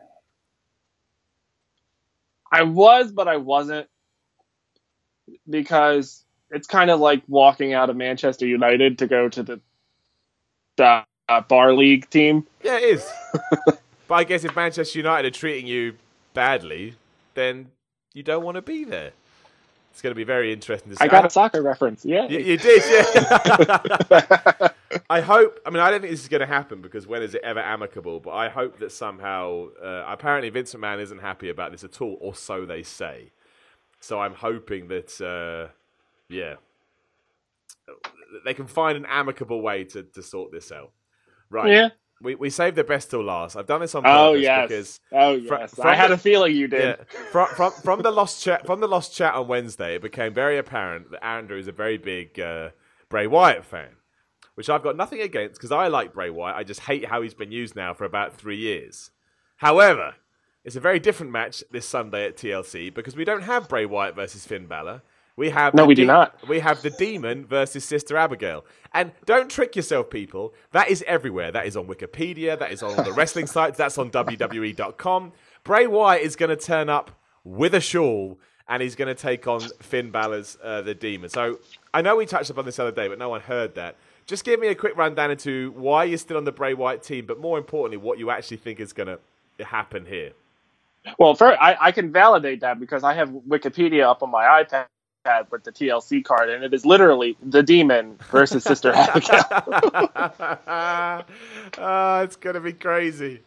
I 2.51 2.63
was, 2.63 3.11
but 3.11 3.27
I 3.27 3.37
wasn't 3.37 3.87
because 5.49 6.23
it's 6.51 6.67
kind 6.67 6.89
of 6.89 6.99
like 6.99 7.23
walking 7.27 7.73
out 7.73 7.89
of 7.89 7.95
Manchester 7.95 8.45
United 8.45 8.99
to 8.99 9.07
go 9.07 9.29
to 9.29 9.43
the 9.43 9.59
the 10.77 11.03
uh, 11.29 11.41
bar 11.41 11.73
league 11.73 12.09
team. 12.09 12.45
Yeah, 12.63 12.77
it 12.77 12.83
is. 12.83 13.11
but 13.65 14.15
I 14.15 14.23
guess 14.23 14.43
if 14.43 14.55
Manchester 14.55 14.99
United 14.99 15.27
are 15.27 15.37
treating 15.37 15.67
you 15.67 15.95
badly, 16.33 16.95
then 17.33 17.71
you 18.13 18.23
don't 18.23 18.43
want 18.43 18.55
to 18.55 18.61
be 18.61 18.83
there. 18.83 19.11
It's 19.91 20.01
going 20.03 20.11
to 20.11 20.15
be 20.15 20.23
very 20.23 20.53
interesting 20.53 20.91
to 20.91 20.95
see. 20.95 21.03
I 21.03 21.07
got 21.07 21.25
a 21.25 21.29
soccer 21.29 21.63
reference. 21.63 22.05
Yeah. 22.05 22.27
You, 22.27 22.37
you 22.37 22.57
did, 22.57 22.83
yeah. 22.87 24.67
I 25.09 25.21
hope. 25.21 25.59
I 25.65 25.71
mean, 25.71 25.79
I 25.79 25.89
don't 25.89 26.01
think 26.01 26.11
this 26.11 26.21
is 26.21 26.27
going 26.27 26.41
to 26.41 26.45
happen 26.45 26.81
because 26.81 27.07
when 27.07 27.23
is 27.23 27.33
it 27.33 27.41
ever 27.43 27.59
amicable? 27.59 28.19
But 28.19 28.31
I 28.31 28.49
hope 28.49 28.77
that 28.77 28.91
somehow. 28.91 29.69
Uh, 29.83 30.05
apparently, 30.07 30.51
Vincent 30.51 30.83
McMahon 30.83 30.99
isn't 30.99 31.17
happy 31.19 31.49
about 31.49 31.71
this 31.71 31.83
at 31.83 31.99
all, 31.99 32.15
or 32.21 32.35
so 32.35 32.63
they 32.63 32.83
say. 32.83 33.31
So 33.99 34.19
I'm 34.19 34.33
hoping 34.33 34.87
that, 34.89 35.19
uh, 35.21 35.71
yeah, 36.29 36.55
they 38.45 38.53
can 38.53 38.67
find 38.67 38.97
an 38.97 39.05
amicable 39.07 39.61
way 39.61 39.83
to, 39.85 40.03
to 40.03 40.21
sort 40.21 40.51
this 40.51 40.71
out. 40.71 40.91
Right. 41.49 41.71
Yeah. 41.71 41.89
We 42.19 42.33
we 42.33 42.49
saved 42.49 42.75
the 42.75 42.83
best 42.83 43.11
till 43.11 43.23
last. 43.23 43.55
I've 43.55 43.67
done 43.67 43.81
this 43.81 43.93
on 43.93 44.03
Oh 44.05 44.31
purpose 44.33 44.41
yes. 44.41 44.67
because 44.67 44.99
oh 45.11 45.31
yes. 45.35 45.79
I 45.79 45.95
had 45.95 46.09
the- 46.09 46.15
a 46.15 46.17
feeling 46.17 46.55
you 46.55 46.67
did. 46.67 46.97
yeah. 46.99 47.21
From, 47.31 47.47
from 47.49 47.71
from 47.71 48.01
the 48.01 48.09
lost 48.11 48.43
chat 48.43 48.65
from 48.65 48.79
the 48.79 48.87
lost 48.87 49.15
chat 49.15 49.35
on 49.35 49.47
Wednesday, 49.47 49.95
it 49.95 50.01
became 50.01 50.33
very 50.33 50.57
apparent 50.57 51.11
that 51.11 51.23
Andrew 51.23 51.57
is 51.59 51.67
a 51.67 51.71
very 51.71 51.97
big 51.99 52.39
uh, 52.39 52.69
Bray 53.07 53.27
Wyatt 53.27 53.63
fan, 53.65 53.89
which 54.55 54.67
I've 54.67 54.81
got 54.81 54.97
nothing 54.97 55.21
against 55.21 55.59
because 55.59 55.71
I 55.71 55.87
like 55.89 56.13
Bray 56.13 56.31
Wyatt. 56.31 56.57
I 56.57 56.63
just 56.63 56.79
hate 56.81 57.05
how 57.05 57.21
he's 57.21 57.35
been 57.35 57.51
used 57.51 57.75
now 57.75 57.93
for 57.93 58.05
about 58.05 58.35
three 58.35 58.57
years. 58.57 59.11
However, 59.57 60.15
it's 60.67 60.75
a 60.75 60.81
very 60.81 60.99
different 60.99 61.31
match 61.31 61.63
this 61.71 61.87
Sunday 61.87 62.25
at 62.25 62.35
TLC 62.35 62.93
because 62.93 63.15
we 63.15 63.23
don't 63.23 63.43
have 63.43 63.69
Bray 63.69 63.85
Wyatt 63.85 64.15
versus 64.15 64.45
Finn 64.45 64.65
Balor. 64.65 65.01
We 65.37 65.49
have 65.51 65.73
No, 65.73 65.85
we 65.85 65.95
do 65.95 66.05
not. 66.05 66.45
We 66.45 66.59
have 66.59 66.81
the 66.81 66.89
Demon 66.89 67.45
versus 67.45 67.85
Sister 67.85 68.17
Abigail, 68.17 68.65
and 68.93 69.13
don't 69.25 69.49
trick 69.49 69.77
yourself, 69.77 70.09
people. 70.09 70.53
That 70.73 70.89
is 70.89 71.05
everywhere. 71.07 71.53
That 71.53 71.67
is 71.67 71.77
on 71.77 71.87
Wikipedia. 71.87 72.59
That 72.59 72.73
is 72.73 72.83
on 72.83 73.01
the 73.05 73.13
wrestling 73.15 73.47
sites. 73.47 73.77
That's 73.77 73.97
on 73.97 74.11
WWE.com. 74.11 75.31
Bray 75.63 75.87
Wyatt 75.87 76.21
is 76.23 76.35
going 76.35 76.49
to 76.49 76.57
turn 76.57 76.89
up 76.89 77.11
with 77.45 77.73
a 77.73 77.79
shawl, 77.79 78.37
and 78.67 78.83
he's 78.83 78.95
going 78.95 79.07
to 79.07 79.15
take 79.15 79.47
on 79.47 79.61
Finn 79.79 80.11
Balor's 80.11 80.57
uh, 80.61 80.81
the 80.81 80.93
Demon. 80.93 81.29
So 81.29 81.59
I 81.93 82.01
know 82.01 82.17
we 82.17 82.25
touched 82.25 82.49
upon 82.49 82.65
this 82.65 82.75
the 82.75 82.81
other 82.81 82.91
day, 82.91 83.07
but 83.07 83.19
no 83.19 83.29
one 83.29 83.39
heard 83.39 83.75
that. 83.75 83.95
Just 84.25 84.43
give 84.43 84.59
me 84.59 84.67
a 84.67 84.75
quick 84.75 84.97
rundown 84.97 85.31
into 85.31 85.71
why 85.77 86.03
you're 86.03 86.17
still 86.17 86.35
on 86.35 86.43
the 86.43 86.51
Bray 86.51 86.73
Wyatt 86.73 87.03
team, 87.03 87.25
but 87.25 87.39
more 87.39 87.57
importantly, 87.57 87.95
what 87.95 88.19
you 88.19 88.31
actually 88.31 88.57
think 88.57 88.81
is 88.81 88.91
going 88.91 89.07
to 89.07 89.63
happen 89.63 90.05
here. 90.05 90.33
Well, 91.17 91.35
first, 91.35 91.57
I, 91.61 91.77
I 91.79 91.91
can 91.91 92.11
validate 92.11 92.61
that 92.61 92.79
because 92.79 93.03
I 93.03 93.13
have 93.13 93.29
Wikipedia 93.29 94.03
up 94.09 94.23
on 94.23 94.31
my 94.31 94.63
iPad 94.63 94.85
with 95.51 95.63
the 95.63 95.71
TLC 95.71 96.23
card, 96.23 96.49
and 96.49 96.63
it 96.63 96.73
is 96.73 96.85
literally 96.85 97.37
the 97.43 97.61
demon 97.63 98.17
versus 98.31 98.63
Sister 98.63 98.91
Abigail. 98.95 99.43
oh, 101.77 102.19
it's 102.23 102.35
gonna 102.37 102.61
be 102.61 102.73
crazy. 102.73 103.41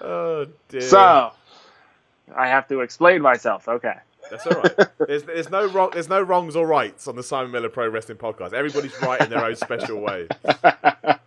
Oh 0.00 0.46
dear. 0.68 0.80
so 0.80 1.32
I 2.34 2.48
have 2.48 2.68
to 2.68 2.80
explain 2.80 3.20
myself. 3.20 3.68
Okay. 3.68 3.94
that's 4.30 4.46
all 4.46 4.60
right. 4.62 4.76
There's, 5.06 5.24
there's 5.24 5.50
no 5.50 5.66
wrong. 5.66 5.90
There's 5.92 6.08
no 6.08 6.22
wrongs 6.22 6.54
or 6.56 6.66
rights 6.66 7.08
on 7.08 7.16
the 7.16 7.22
Simon 7.22 7.50
Miller 7.50 7.68
Pro 7.68 7.88
Wrestling 7.88 8.18
Podcast. 8.18 8.52
Everybody's 8.52 8.94
right 9.02 9.20
in 9.20 9.28
their 9.30 9.44
own 9.44 9.56
special 9.56 10.00
way. 10.00 10.28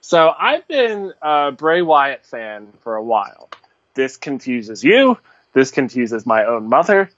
So 0.00 0.32
I've 0.38 0.66
been 0.68 1.12
a 1.20 1.50
Bray 1.50 1.82
Wyatt 1.82 2.24
fan 2.24 2.68
for 2.78 2.94
a 2.94 3.02
while. 3.02 3.50
This 3.96 4.16
confuses 4.16 4.84
you. 4.84 5.18
This 5.54 5.70
confuses 5.70 6.26
my 6.26 6.44
own 6.44 6.68
mother. 6.68 7.10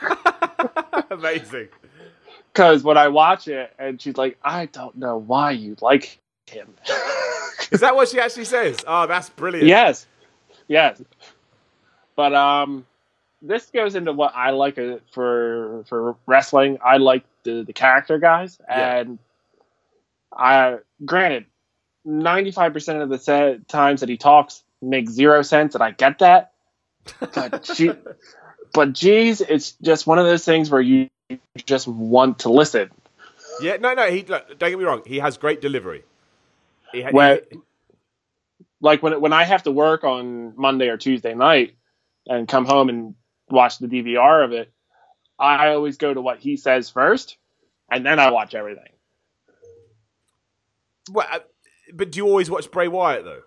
Amazing. 1.10 1.68
Because 2.52 2.82
when 2.82 2.98
I 2.98 3.08
watch 3.08 3.46
it, 3.48 3.72
and 3.78 4.02
she's 4.02 4.16
like, 4.16 4.36
I 4.42 4.66
don't 4.66 4.96
know 4.96 5.16
why 5.16 5.52
you 5.52 5.76
like 5.80 6.18
him. 6.46 6.74
Is 7.70 7.80
that 7.80 7.94
what 7.94 8.08
she 8.08 8.18
actually 8.20 8.44
says? 8.44 8.78
Oh, 8.86 9.06
that's 9.06 9.30
brilliant. 9.30 9.68
yes. 9.68 10.06
Yes. 10.66 11.00
But 12.16 12.34
um, 12.34 12.84
this 13.40 13.66
goes 13.66 13.94
into 13.94 14.12
what 14.12 14.34
I 14.34 14.50
like 14.50 14.76
uh, 14.78 14.98
for 15.12 15.84
for 15.88 16.16
wrestling. 16.26 16.78
I 16.84 16.96
like 16.96 17.22
the, 17.44 17.62
the 17.62 17.72
character 17.72 18.18
guys. 18.18 18.58
Yeah. 18.68 18.96
And 18.98 19.18
I, 20.36 20.78
granted, 21.04 21.46
95% 22.04 23.02
of 23.02 23.08
the 23.08 23.60
times 23.68 24.00
that 24.00 24.08
he 24.08 24.16
talks 24.16 24.63
makes 24.84 25.12
zero 25.12 25.42
sense, 25.42 25.74
and 25.74 25.82
I 25.82 25.92
get 25.92 26.20
that. 26.20 26.52
But 27.34 27.66
she, 27.66 27.92
but 28.72 28.92
geez, 28.92 29.40
it's 29.40 29.72
just 29.82 30.06
one 30.06 30.18
of 30.18 30.26
those 30.26 30.44
things 30.44 30.70
where 30.70 30.80
you 30.80 31.10
just 31.66 31.88
want 31.88 32.40
to 32.40 32.50
listen. 32.50 32.90
Yeah. 33.60 33.76
No, 33.78 33.94
no. 33.94 34.10
He 34.10 34.22
look, 34.24 34.58
don't 34.58 34.70
get 34.70 34.78
me 34.78 34.84
wrong. 34.84 35.02
He 35.06 35.18
has 35.18 35.36
great 35.38 35.60
delivery. 35.60 36.04
He, 36.92 37.02
ha- 37.02 37.12
he- 37.16 37.40
like 38.80 39.02
when 39.02 39.20
when 39.20 39.32
I 39.32 39.44
have 39.44 39.64
to 39.64 39.70
work 39.72 40.04
on 40.04 40.54
Monday 40.56 40.88
or 40.88 40.96
Tuesday 40.96 41.34
night 41.34 41.76
and 42.28 42.48
come 42.48 42.66
home 42.66 42.88
and 42.88 43.14
watch 43.50 43.78
the 43.78 43.88
DVR 43.88 44.44
of 44.44 44.52
it, 44.52 44.72
I 45.38 45.70
always 45.70 45.96
go 45.98 46.12
to 46.14 46.20
what 46.20 46.38
he 46.38 46.56
says 46.56 46.90
first 46.90 47.36
and 47.90 48.04
then 48.04 48.18
I 48.18 48.30
watch 48.30 48.54
everything. 48.54 48.90
Well, 51.10 51.26
uh, 51.30 51.40
but 51.92 52.10
do 52.12 52.18
you 52.18 52.26
always 52.26 52.50
watch 52.50 52.70
Bray 52.70 52.88
Wyatt 52.88 53.24
though? 53.24 53.42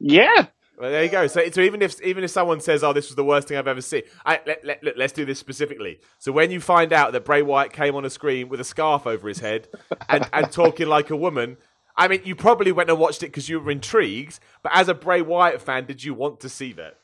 Yeah, 0.00 0.46
Well, 0.78 0.90
there 0.92 1.04
you 1.04 1.10
go. 1.10 1.26
So, 1.28 1.48
so 1.50 1.62
even 1.62 1.82
if 1.82 2.02
even 2.02 2.24
if 2.24 2.30
someone 2.30 2.60
says, 2.60 2.84
"Oh, 2.84 2.92
this 2.94 3.08
was 3.08 3.16
the 3.16 3.24
worst 3.24 3.48
thing 3.48 3.58
I've 3.58 3.68
ever 3.68 3.82
seen," 3.82 4.02
I, 4.26 4.40
let, 4.46 4.64
let, 4.64 4.84
look, 4.84 4.94
let's 4.96 5.12
do 5.14 5.26
this 5.26 5.38
specifically. 5.40 6.00
So 6.18 6.32
when 6.32 6.50
you 6.52 6.60
find 6.60 6.92
out 6.92 7.12
that 7.12 7.24
Bray 7.26 7.42
Wyatt 7.42 7.72
came 7.72 7.96
on 7.96 8.04
a 8.06 8.10
screen 8.10 8.48
with 8.50 8.60
a 8.60 8.64
scarf 8.64 9.06
over 9.06 9.28
his 9.28 9.40
head 9.40 9.68
and, 10.08 10.28
and 10.32 10.52
talking 10.52 10.88
like 10.88 11.10
a 11.10 11.16
woman, 11.16 11.58
I 11.96 12.08
mean, 12.08 12.22
you 12.24 12.36
probably 12.36 12.72
went 12.72 12.90
and 12.90 12.98
watched 12.98 13.22
it 13.24 13.28
because 13.28 13.48
you 13.48 13.60
were 13.60 13.70
intrigued. 13.72 14.40
But 14.62 14.72
as 14.74 14.88
a 14.88 14.94
Bray 14.94 15.22
Wyatt 15.22 15.62
fan, 15.62 15.86
did 15.86 16.04
you 16.04 16.14
want 16.14 16.40
to 16.40 16.50
see 16.50 16.74
that? 16.74 16.98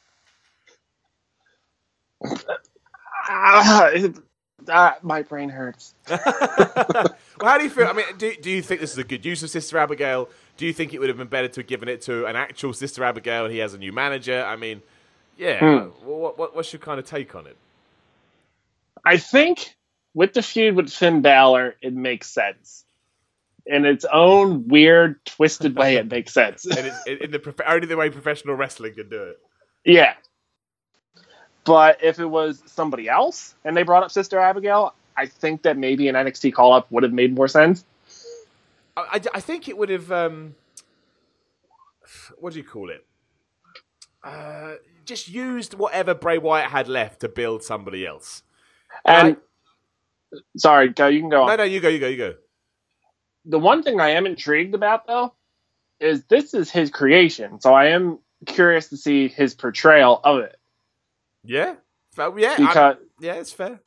it- 3.95 4.19
ah, 4.71 4.97
my 5.03 5.23
brain 5.23 5.49
hurts. 5.49 5.95
well, 6.09 7.15
how 7.41 7.59
do 7.59 7.65
you 7.65 7.71
feel? 7.71 7.87
I 7.87 7.93
mean, 7.93 8.07
do, 8.19 8.35
do 8.41 8.51
you 8.51 8.63
think 8.63 8.81
this 8.81 8.93
is 8.93 8.99
a 8.99 9.05
good 9.05 9.25
use 9.25 9.43
of 9.43 9.51
Sister 9.51 9.79
Abigail? 9.79 10.29
Do 10.57 10.67
you 10.67 10.73
think 10.73 10.95
it 10.95 10.99
would 10.99 11.09
have 11.09 11.19
been 11.19 11.29
better 11.29 11.49
to 11.49 11.61
have 11.61 11.67
given 11.67 11.89
it 11.89 12.03
to 12.03 12.27
an 12.27 12.37
actual 12.37 12.73
Sister 12.73 13.05
Abigail 13.05 13.45
and 13.45 13.53
he 13.53 13.61
has 13.61 13.75
a 13.75 13.79
new 13.79 13.93
manager? 13.93 14.43
I 14.43 14.57
mean, 14.57 14.83
yeah. 15.37 15.59
Hmm. 15.59 15.89
What, 16.07 16.39
what, 16.39 16.57
what's 16.57 16.73
your 16.73 16.81
kind 16.81 16.99
of 16.99 17.07
take 17.07 17.35
on 17.35 17.47
it? 17.47 17.57
I 19.05 19.19
think 19.19 19.77
with 20.15 20.33
the 20.33 20.43
feud 20.43 20.75
with 20.75 20.91
Finn 20.91 21.23
Balor, 21.23 21.77
it 21.83 21.93
makes 21.93 22.31
sense. 22.31 22.85
In 23.67 23.85
its 23.85 24.05
own 24.11 24.67
weird, 24.69 25.25
twisted 25.25 25.77
way, 25.77 25.97
it 25.97 26.11
makes 26.11 26.33
sense. 26.33 26.65
And 26.77 26.87
it's 26.87 27.07
in 27.07 27.31
the 27.31 27.65
only 27.67 27.87
the 27.87 27.97
way 27.97 28.11
professional 28.11 28.55
wrestling 28.55 28.95
can 28.95 29.09
do 29.09 29.23
it. 29.23 29.39
Yeah. 29.85 30.15
But 31.67 32.03
if 32.03 32.21
it 32.21 32.27
was 32.27 32.63
somebody 32.67 33.09
else 33.09 33.57
and 33.65 33.77
they 33.77 33.83
brought 33.83 34.05
up 34.05 34.13
Sister 34.13 34.39
Abigail, 34.39 34.95
I 35.17 35.27
think 35.27 35.63
that 35.63 35.77
maybe 35.77 36.09
an 36.09 36.15
NXT 36.15 36.55
call 36.55 36.73
up 36.73 36.91
would 36.93 37.03
have 37.03 37.13
made 37.13 37.35
more 37.35 37.49
sense. 37.49 37.85
I, 38.97 39.03
I, 39.13 39.21
I 39.35 39.41
think 39.41 39.69
it 39.69 39.77
would 39.77 39.91
have. 39.91 40.13
Um, 40.13 40.55
what 42.39 42.53
do 42.53 42.61
you 42.61 42.65
call 42.65 42.91
it? 42.91 43.05
Uh, 44.23 44.75
just 45.05 45.29
used 45.29 45.75
whatever 45.75 46.15
Bray 46.15 46.39
Wyatt 46.39 46.71
had 46.71 46.89
left 46.89 47.21
to 47.21 47.29
build 47.29 47.65
somebody 47.65 48.07
else. 48.07 48.43
And 49.05 49.37
sorry, 50.57 50.91
go. 50.91 51.09
You 51.09 51.21
can 51.21 51.31
go 51.31 51.43
on. 51.43 51.49
No, 51.49 51.57
no, 51.57 51.65
you 51.65 51.81
go, 51.81 51.89
you 51.89 51.99
go, 51.99 52.09
you 52.09 52.17
go. 52.17 52.35
the 53.45 53.59
one 53.59 53.83
thing 53.83 54.01
I 54.01 54.11
am 54.11 54.27
intrigued 54.27 54.75
about 54.75 55.07
though 55.07 55.35
is 56.01 56.25
this 56.25 56.55
is 56.55 56.71
his 56.71 56.91
creation, 56.91 57.61
so 57.61 57.75
I 57.75 57.87
am 57.87 58.19
curious 58.47 58.89
to 58.91 58.97
see 58.97 59.29
his 59.29 59.55
portrayal 59.55 60.21
of 60.23 60.41
it 60.41 60.57
Yeah, 61.47 61.75
yeah, 62.37 62.57
because 62.57 62.97
yeah, 63.21 63.35
it's 63.35 63.53
fair. 63.53 63.81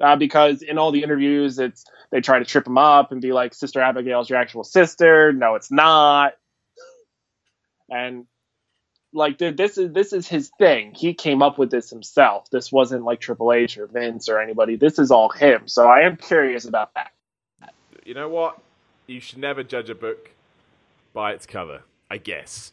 uh, 0.00 0.16
because 0.16 0.62
in 0.62 0.78
all 0.78 0.92
the 0.92 1.02
interviews, 1.02 1.58
it's 1.58 1.84
they 2.10 2.20
try 2.20 2.38
to 2.38 2.44
trip 2.44 2.66
him 2.66 2.78
up 2.78 3.12
and 3.12 3.20
be 3.20 3.32
like, 3.32 3.54
"Sister 3.54 3.80
Abigail's 3.80 4.28
your 4.30 4.38
actual 4.38 4.64
sister." 4.64 5.32
No, 5.32 5.54
it's 5.54 5.70
not. 5.70 6.34
And 7.90 8.26
like 9.12 9.38
th- 9.38 9.56
this 9.56 9.78
is 9.78 9.92
this 9.92 10.12
is 10.12 10.28
his 10.28 10.50
thing. 10.58 10.94
He 10.94 11.14
came 11.14 11.42
up 11.42 11.58
with 11.58 11.70
this 11.70 11.90
himself. 11.90 12.48
This 12.50 12.70
wasn't 12.70 13.04
like 13.04 13.20
Triple 13.20 13.52
H 13.52 13.78
or 13.78 13.86
Vince 13.86 14.28
or 14.28 14.40
anybody. 14.40 14.76
This 14.76 14.98
is 14.98 15.10
all 15.10 15.28
him. 15.28 15.68
So 15.68 15.86
I 15.88 16.00
am 16.00 16.16
curious 16.16 16.64
about 16.64 16.94
that. 16.94 17.12
You 18.04 18.14
know 18.14 18.28
what? 18.28 18.58
You 19.06 19.20
should 19.20 19.38
never 19.38 19.62
judge 19.62 19.90
a 19.90 19.94
book 19.94 20.30
by 21.12 21.32
its 21.32 21.46
cover, 21.46 21.82
I 22.10 22.18
guess. 22.18 22.72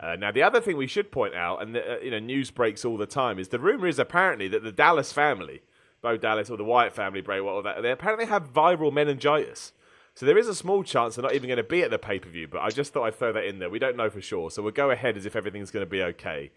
Uh, 0.00 0.16
now, 0.16 0.32
the 0.32 0.42
other 0.42 0.60
thing 0.60 0.76
we 0.76 0.86
should 0.86 1.12
point 1.12 1.34
out, 1.34 1.62
and 1.62 1.74
the, 1.74 1.94
uh, 1.94 1.98
you 2.00 2.10
know, 2.10 2.18
news 2.18 2.50
breaks 2.50 2.84
all 2.84 2.96
the 2.96 3.06
time, 3.06 3.38
is 3.38 3.48
the 3.48 3.58
rumor 3.58 3.86
is 3.86 3.98
apparently 3.98 4.48
that 4.48 4.62
the 4.62 4.72
Dallas 4.72 5.12
family, 5.12 5.62
Bo 6.02 6.16
Dallas 6.16 6.50
or 6.50 6.56
the 6.56 6.64
Wyatt 6.64 6.92
family, 6.92 7.20
Bray 7.20 7.40
Wyatt, 7.40 7.64
that, 7.64 7.82
they 7.82 7.92
apparently 7.92 8.26
have 8.26 8.52
viral 8.52 8.92
meningitis. 8.92 9.72
So 10.14 10.26
there 10.26 10.38
is 10.38 10.48
a 10.48 10.54
small 10.54 10.84
chance 10.84 11.16
they're 11.16 11.22
not 11.22 11.34
even 11.34 11.48
going 11.48 11.56
to 11.56 11.64
be 11.64 11.82
at 11.82 11.90
the 11.90 11.98
pay 11.98 12.18
per 12.18 12.28
view. 12.28 12.46
But 12.48 12.62
I 12.62 12.70
just 12.70 12.92
thought 12.92 13.04
I'd 13.04 13.16
throw 13.16 13.32
that 13.32 13.44
in 13.44 13.58
there. 13.58 13.70
We 13.70 13.78
don't 13.78 13.96
know 13.96 14.10
for 14.10 14.20
sure, 14.20 14.50
so 14.50 14.62
we'll 14.62 14.72
go 14.72 14.90
ahead 14.90 15.16
as 15.16 15.26
if 15.26 15.34
everything's 15.34 15.70
going 15.70 15.84
to 15.84 15.90
be 15.90 16.02
okay. 16.02 16.52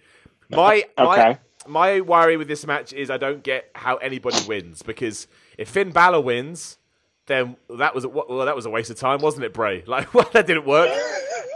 My 0.49 0.85
my 0.97 1.39
my 1.67 2.01
worry 2.01 2.37
with 2.37 2.47
this 2.47 2.65
match 2.67 2.93
is 2.93 3.09
I 3.09 3.17
don't 3.17 3.43
get 3.43 3.71
how 3.73 3.97
anybody 3.97 4.37
wins 4.47 4.83
because 4.83 5.27
if 5.57 5.69
Finn 5.69 5.91
Balor 5.91 6.21
wins, 6.21 6.77
then 7.27 7.57
that 7.77 7.93
was 7.93 8.05
a, 8.05 8.09
well 8.09 8.45
that 8.45 8.55
was 8.55 8.65
a 8.65 8.69
waste 8.69 8.89
of 8.89 8.97
time, 8.97 9.19
wasn't 9.19 9.45
it, 9.45 9.53
Bray? 9.53 9.83
Like 9.87 10.13
well, 10.13 10.29
that 10.33 10.47
didn't 10.47 10.65
work. 10.65 10.89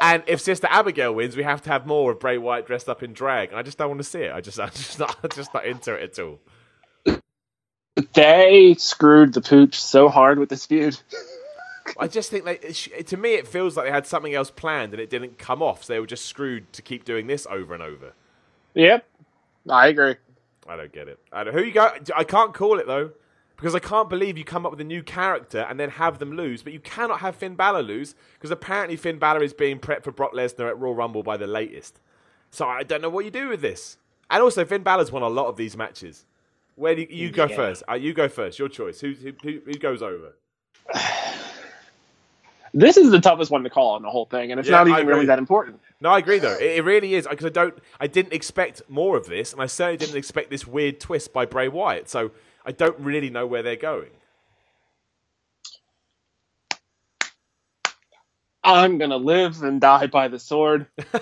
And 0.01 0.23
if 0.27 0.41
Sister 0.41 0.67
Abigail 0.69 1.13
wins, 1.13 1.35
we 1.35 1.43
have 1.43 1.61
to 1.63 1.69
have 1.69 1.85
more 1.85 2.11
of 2.11 2.19
Bray 2.19 2.37
Wyatt 2.37 2.65
dressed 2.65 2.89
up 2.89 3.03
in 3.03 3.13
drag. 3.13 3.49
And 3.49 3.57
I 3.57 3.61
just 3.61 3.77
don't 3.77 3.89
want 3.89 3.99
to 3.99 4.03
see 4.03 4.21
it. 4.21 4.31
I 4.33 4.41
just 4.41 4.59
I'm 4.59 4.69
just 4.69 4.99
not 4.99 5.17
I'm 5.23 5.29
just 5.29 5.53
not 5.53 5.65
into 5.65 5.93
it 5.93 6.17
at 6.17 6.23
all. 6.23 6.39
They 8.13 8.75
screwed 8.77 9.33
the 9.33 9.41
pooch 9.41 9.79
so 9.79 10.07
hard 10.09 10.39
with 10.39 10.49
this 10.49 10.65
feud. 10.65 10.97
I 11.99 12.07
just 12.07 12.29
think 12.31 12.45
they, 12.45 12.55
to 13.03 13.17
me, 13.17 13.33
it 13.33 13.47
feels 13.47 13.75
like 13.75 13.85
they 13.85 13.91
had 13.91 14.07
something 14.07 14.33
else 14.33 14.49
planned 14.49 14.93
and 14.93 15.01
it 15.01 15.09
didn't 15.09 15.37
come 15.37 15.61
off. 15.61 15.83
So 15.83 15.93
they 15.93 15.99
were 15.99 16.07
just 16.07 16.25
screwed 16.25 16.71
to 16.73 16.81
keep 16.81 17.03
doing 17.03 17.27
this 17.27 17.45
over 17.49 17.73
and 17.73 17.83
over. 17.83 18.13
Yep, 18.75 19.05
I 19.69 19.87
agree. 19.87 20.15
I 20.67 20.77
don't 20.77 20.91
get 20.91 21.09
it. 21.09 21.19
I 21.33 21.43
don't, 21.43 21.53
who 21.53 21.63
you 21.63 21.73
go? 21.73 21.91
I 22.15 22.23
can't 22.23 22.53
call 22.53 22.79
it 22.79 22.87
though 22.87 23.11
because 23.61 23.75
I 23.75 23.79
can't 23.79 24.09
believe 24.09 24.39
you 24.39 24.43
come 24.43 24.65
up 24.65 24.71
with 24.71 24.81
a 24.81 24.83
new 24.83 25.03
character 25.03 25.67
and 25.69 25.79
then 25.79 25.91
have 25.91 26.17
them 26.17 26.31
lose. 26.35 26.63
But 26.63 26.73
you 26.73 26.79
cannot 26.79 27.19
have 27.19 27.35
Finn 27.35 27.53
Balor 27.53 27.83
lose 27.83 28.15
because 28.33 28.49
apparently 28.49 28.95
Finn 28.95 29.19
Balor 29.19 29.43
is 29.43 29.53
being 29.53 29.77
prepped 29.77 30.03
for 30.03 30.11
Brock 30.11 30.33
Lesnar 30.33 30.67
at 30.67 30.79
Royal 30.79 30.95
Rumble 30.95 31.21
by 31.21 31.37
the 31.37 31.45
latest. 31.45 31.99
So 32.49 32.67
I 32.67 32.81
don't 32.81 33.03
know 33.03 33.09
what 33.09 33.23
you 33.23 33.29
do 33.29 33.49
with 33.49 33.61
this. 33.61 33.97
And 34.31 34.41
also, 34.41 34.65
Finn 34.65 34.81
Balor's 34.81 35.11
won 35.11 35.21
a 35.21 35.29
lot 35.29 35.45
of 35.45 35.57
these 35.57 35.77
matches. 35.77 36.25
Where 36.75 36.95
do 36.95 37.01
you, 37.01 37.07
you 37.11 37.29
go 37.29 37.45
Yeah. 37.45 37.55
first? 37.55 37.83
Uh, 37.87 37.93
you 37.93 38.13
go 38.13 38.27
first. 38.27 38.57
Your 38.57 38.67
choice. 38.67 38.99
Who, 38.99 39.11
who 39.11 39.31
who 39.43 39.61
who 39.63 39.73
goes 39.73 40.01
over? 40.01 40.33
This 42.73 42.95
is 42.95 43.11
the 43.11 43.19
toughest 43.19 43.51
one 43.51 43.63
to 43.63 43.69
call 43.69 43.95
on 43.95 44.01
the 44.01 44.09
whole 44.09 44.25
thing, 44.25 44.51
and 44.51 44.59
it's 44.59 44.69
Yeah, 44.69 44.77
not 44.77 44.87
even 44.87 45.05
really 45.05 45.25
that 45.25 45.39
important. 45.39 45.81
No, 45.99 46.09
I 46.09 46.19
agree 46.19 46.39
though. 46.39 46.53
It, 46.55 46.77
it 46.77 46.83
really 46.85 47.15
is 47.15 47.27
because 47.27 47.45
I 47.45 47.49
don't. 47.49 47.77
I 47.99 48.07
didn't 48.07 48.31
expect 48.31 48.81
more 48.87 49.17
of 49.17 49.25
this, 49.25 49.51
and 49.51 49.61
I 49.61 49.65
certainly 49.65 49.97
didn't 49.97 50.15
expect 50.15 50.49
this 50.49 50.65
weird 50.65 50.99
twist 51.01 51.33
by 51.33 51.45
Bray 51.45 51.67
Wyatt. 51.67 52.07
So 52.09 52.31
I 52.65 52.71
don't 52.71 52.99
really 52.99 53.29
know 53.29 53.47
where 53.47 53.63
they're 53.63 53.75
going. 53.75 54.11
I'm 58.63 58.97
gonna 58.97 59.17
live 59.17 59.63
and 59.63 59.81
die 59.81 60.07
by 60.07 60.27
the 60.27 60.39
sword. 60.39 60.85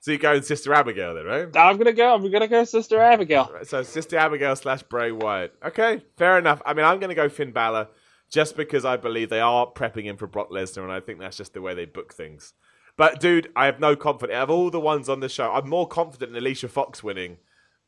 so 0.00 0.10
you're 0.10 0.18
going 0.18 0.42
Sister 0.42 0.72
Abigail 0.72 1.14
then, 1.14 1.24
right? 1.24 1.56
I'm 1.56 1.76
gonna 1.76 1.92
go. 1.92 2.14
I'm 2.14 2.30
gonna 2.30 2.48
go, 2.48 2.64
Sister 2.64 3.00
Abigail. 3.00 3.50
Right, 3.52 3.66
So 3.66 3.82
Sister 3.82 4.16
Abigail 4.16 4.54
slash 4.54 4.82
Bray 4.84 5.10
Wyatt. 5.10 5.54
Okay, 5.64 6.02
fair 6.16 6.38
enough. 6.38 6.62
I 6.64 6.74
mean, 6.74 6.84
I'm 6.84 7.00
going 7.00 7.08
to 7.10 7.16
go 7.16 7.28
Finn 7.28 7.50
Balor 7.50 7.88
just 8.30 8.56
because 8.56 8.84
I 8.84 8.96
believe 8.96 9.28
they 9.28 9.40
are 9.40 9.66
prepping 9.66 10.04
him 10.04 10.16
for 10.16 10.26
Brock 10.26 10.50
Lesnar, 10.50 10.84
and 10.84 10.92
I 10.92 11.00
think 11.00 11.18
that's 11.18 11.36
just 11.36 11.52
the 11.52 11.60
way 11.60 11.74
they 11.74 11.84
book 11.84 12.14
things. 12.14 12.54
But 12.96 13.20
dude, 13.20 13.50
I 13.56 13.66
have 13.66 13.80
no 13.80 13.96
confidence. 13.96 14.38
Of 14.38 14.50
all 14.50 14.70
the 14.70 14.80
ones 14.80 15.08
on 15.08 15.20
the 15.20 15.28
show, 15.28 15.52
I'm 15.52 15.68
more 15.68 15.88
confident 15.88 16.30
in 16.30 16.36
Alicia 16.36 16.68
Fox 16.68 17.02
winning 17.02 17.38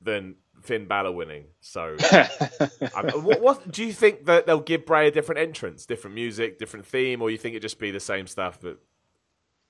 than 0.04 0.36
Finn 0.62 0.86
Balor 0.86 1.12
winning. 1.12 1.46
So, 1.60 1.96
what, 3.22 3.40
what 3.40 3.70
do 3.70 3.84
you 3.84 3.92
think 3.92 4.26
that 4.26 4.46
they'll 4.46 4.60
give 4.60 4.86
Bray 4.86 5.08
a 5.08 5.10
different 5.10 5.40
entrance, 5.40 5.86
different 5.86 6.14
music, 6.14 6.58
different 6.58 6.86
theme, 6.86 7.20
or 7.22 7.30
you 7.30 7.38
think 7.38 7.56
it 7.56 7.60
just 7.60 7.78
be 7.78 7.90
the 7.90 8.00
same 8.00 8.26
stuff? 8.26 8.58
But 8.60 8.78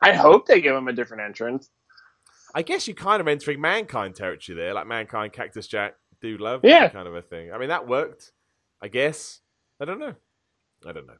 I 0.00 0.12
hope 0.12 0.46
they 0.46 0.60
give 0.60 0.76
him 0.76 0.88
a 0.88 0.92
different 0.92 1.22
entrance. 1.22 1.70
I 2.54 2.62
guess 2.62 2.86
you're 2.86 2.94
kind 2.94 3.20
of 3.20 3.26
entering 3.28 3.60
mankind 3.60 4.14
territory 4.14 4.56
there, 4.56 4.74
like 4.74 4.86
mankind, 4.86 5.32
Cactus 5.32 5.66
Jack, 5.66 5.94
Dude 6.20 6.40
Love, 6.40 6.60
Yeah. 6.62 6.88
kind 6.88 7.08
of 7.08 7.14
a 7.16 7.22
thing. 7.22 7.52
I 7.52 7.58
mean, 7.58 7.70
that 7.70 7.88
worked, 7.88 8.32
I 8.80 8.88
guess. 8.88 9.40
I 9.80 9.84
don't 9.84 9.98
know. 9.98 10.14
I 10.86 10.92
don't 10.92 11.06
know. 11.06 11.16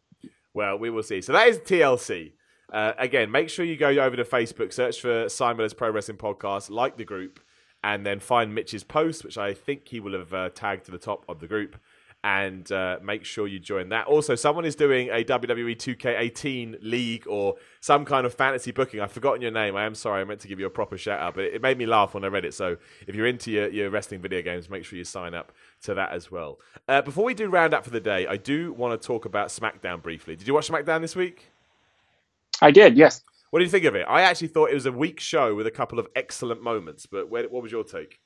Well, 0.52 0.78
we 0.78 0.90
will 0.90 1.02
see. 1.02 1.20
So 1.20 1.32
that 1.32 1.48
is 1.48 1.58
TLC. 1.58 2.34
Uh, 2.72 2.92
again, 2.98 3.30
make 3.32 3.48
sure 3.50 3.64
you 3.64 3.76
go 3.76 3.88
over 3.88 4.14
to 4.16 4.24
Facebook, 4.24 4.72
search 4.72 5.00
for 5.00 5.28
Simon 5.28 5.64
as 5.64 5.74
Pro 5.74 5.90
Wrestling 5.90 6.18
Podcast, 6.18 6.70
like 6.70 6.96
the 6.96 7.04
group, 7.04 7.40
and 7.85 8.07
then 8.07 8.18
find 8.18 8.55
Mitch's 8.55 8.82
post, 8.82 9.24
which 9.24 9.37
I 9.37 9.53
think 9.53 9.87
he 9.87 10.01
will 10.01 10.14
have 10.14 10.32
uh, 10.32 10.49
tagged 10.49 10.87
to 10.87 10.91
the 10.91 10.99
top 10.99 11.22
of 11.28 11.39
the 11.39 11.47
group, 11.47 11.76
and 12.24 12.72
uh, 12.72 12.97
make 13.03 13.26
sure 13.26 13.47
you 13.47 13.59
join 13.59 13.91
that. 13.91 14.07
Also, 14.07 14.35
someone 14.35 14.64
is 14.64 14.74
doing 14.74 15.11
a 15.11 15.22
WWE 15.22 15.76
2K18 15.76 16.78
league 16.80 17.26
or 17.28 17.57
some 17.80 18.07
kind 18.07 18.24
of 18.24 18.32
fantasy 18.32 18.70
booking. 18.70 19.01
I've 19.01 19.12
forgotten 19.12 19.43
your 19.43 19.51
name. 19.51 19.76
I 19.76 19.85
am 19.85 19.95
sorry. 19.95 20.22
I 20.22 20.24
meant 20.24 20.41
to 20.41 20.49
give 20.49 20.59
you 20.59 20.64
a 20.64 20.70
proper 20.70 20.97
shout 20.97 21.20
out, 21.20 21.35
but 21.35 21.45
it, 21.45 21.61
made 21.61 21.76
me 21.76 21.85
laugh 21.85 22.14
when 22.14 22.24
I 22.24 22.28
read 22.28 22.47
it. 22.47 22.55
So 22.55 22.78
if 23.07 23.14
you're 23.14 23.26
into 23.26 23.51
your, 23.51 23.68
your 23.68 23.91
wrestling 23.91 24.22
video 24.22 24.41
games, 24.41 24.70
make 24.70 24.87
sure 24.87 24.97
you 24.97 25.05
sign 25.05 25.35
up 25.35 25.53
to 25.82 25.93
that 25.93 26.12
as 26.12 26.30
well. 26.30 26.61
Uh, 26.89 27.03
before 27.03 27.24
we 27.24 27.35
do 27.35 27.51
round 27.51 27.74
up 27.74 27.85
for 27.85 27.91
the 27.91 28.01
day, 28.01 28.26
I 28.26 28.39
do 28.39 28.72
want 28.72 28.99
to 28.99 29.07
talk 29.07 29.26
about 29.26 29.49
SmackDown 29.49 30.01
briefly. 30.03 30.37
Did 30.37 30.49
you 30.49 30.55
watch 30.55 30.68
SmackDown 30.68 31.03
this 31.03 31.14
week? 31.14 31.51
I 32.62 32.70
did, 32.70 32.97
yes. 32.97 33.22
What 33.55 33.61
do 33.61 33.66
you 33.66 33.70
think 33.70 33.84
of 33.84 33.94
it? 33.94 34.05
I 34.09 34.22
actually 34.22 34.48
thought 34.48 34.70
it 34.70 34.74
was 34.74 34.84
a 34.84 34.90
weak 34.90 35.20
show 35.20 35.55
with 35.55 35.68
a 35.68 35.70
couple 35.70 36.00
of 36.00 36.09
excellent 36.16 36.61
moments, 36.61 37.07
but 37.07 37.30
where, 37.30 37.44
what 37.44 37.62
was 37.62 37.70
your 37.70 37.84
take? 37.84 38.18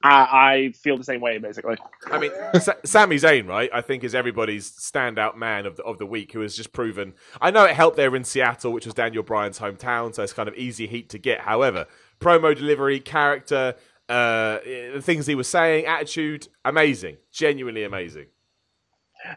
I, 0.00 0.12
I 0.12 0.72
feel 0.76 0.96
the 0.96 1.02
same 1.02 1.20
way, 1.20 1.38
basically. 1.38 1.76
I 2.06 2.20
mean, 2.20 2.30
Sa- 2.60 2.74
Sami 2.84 3.16
Zayn, 3.16 3.48
right? 3.48 3.68
I 3.74 3.80
think 3.80 4.04
is 4.04 4.14
everybody's 4.14 4.70
standout 4.70 5.34
man 5.34 5.66
of 5.66 5.74
the, 5.74 5.82
of 5.82 5.98
the 5.98 6.06
week, 6.06 6.34
who 6.34 6.42
has 6.42 6.54
just 6.54 6.72
proven. 6.72 7.14
I 7.40 7.50
know 7.50 7.64
it 7.64 7.74
helped 7.74 7.96
there 7.96 8.14
in 8.14 8.22
Seattle, 8.22 8.70
which 8.70 8.84
was 8.84 8.94
Daniel 8.94 9.24
Bryan's 9.24 9.58
hometown, 9.58 10.14
so 10.14 10.22
it's 10.22 10.32
kind 10.32 10.48
of 10.48 10.54
easy 10.54 10.86
heat 10.86 11.08
to 11.08 11.18
get. 11.18 11.40
However, 11.40 11.88
promo 12.20 12.56
delivery, 12.56 13.00
character, 13.00 13.74
Uh, 14.08 14.60
the 14.94 15.02
things 15.02 15.26
he 15.26 15.34
was 15.34 15.48
saying, 15.48 15.84
attitude, 15.84 16.46
amazing, 16.64 17.16
genuinely 17.32 17.82
amazing. 17.82 18.26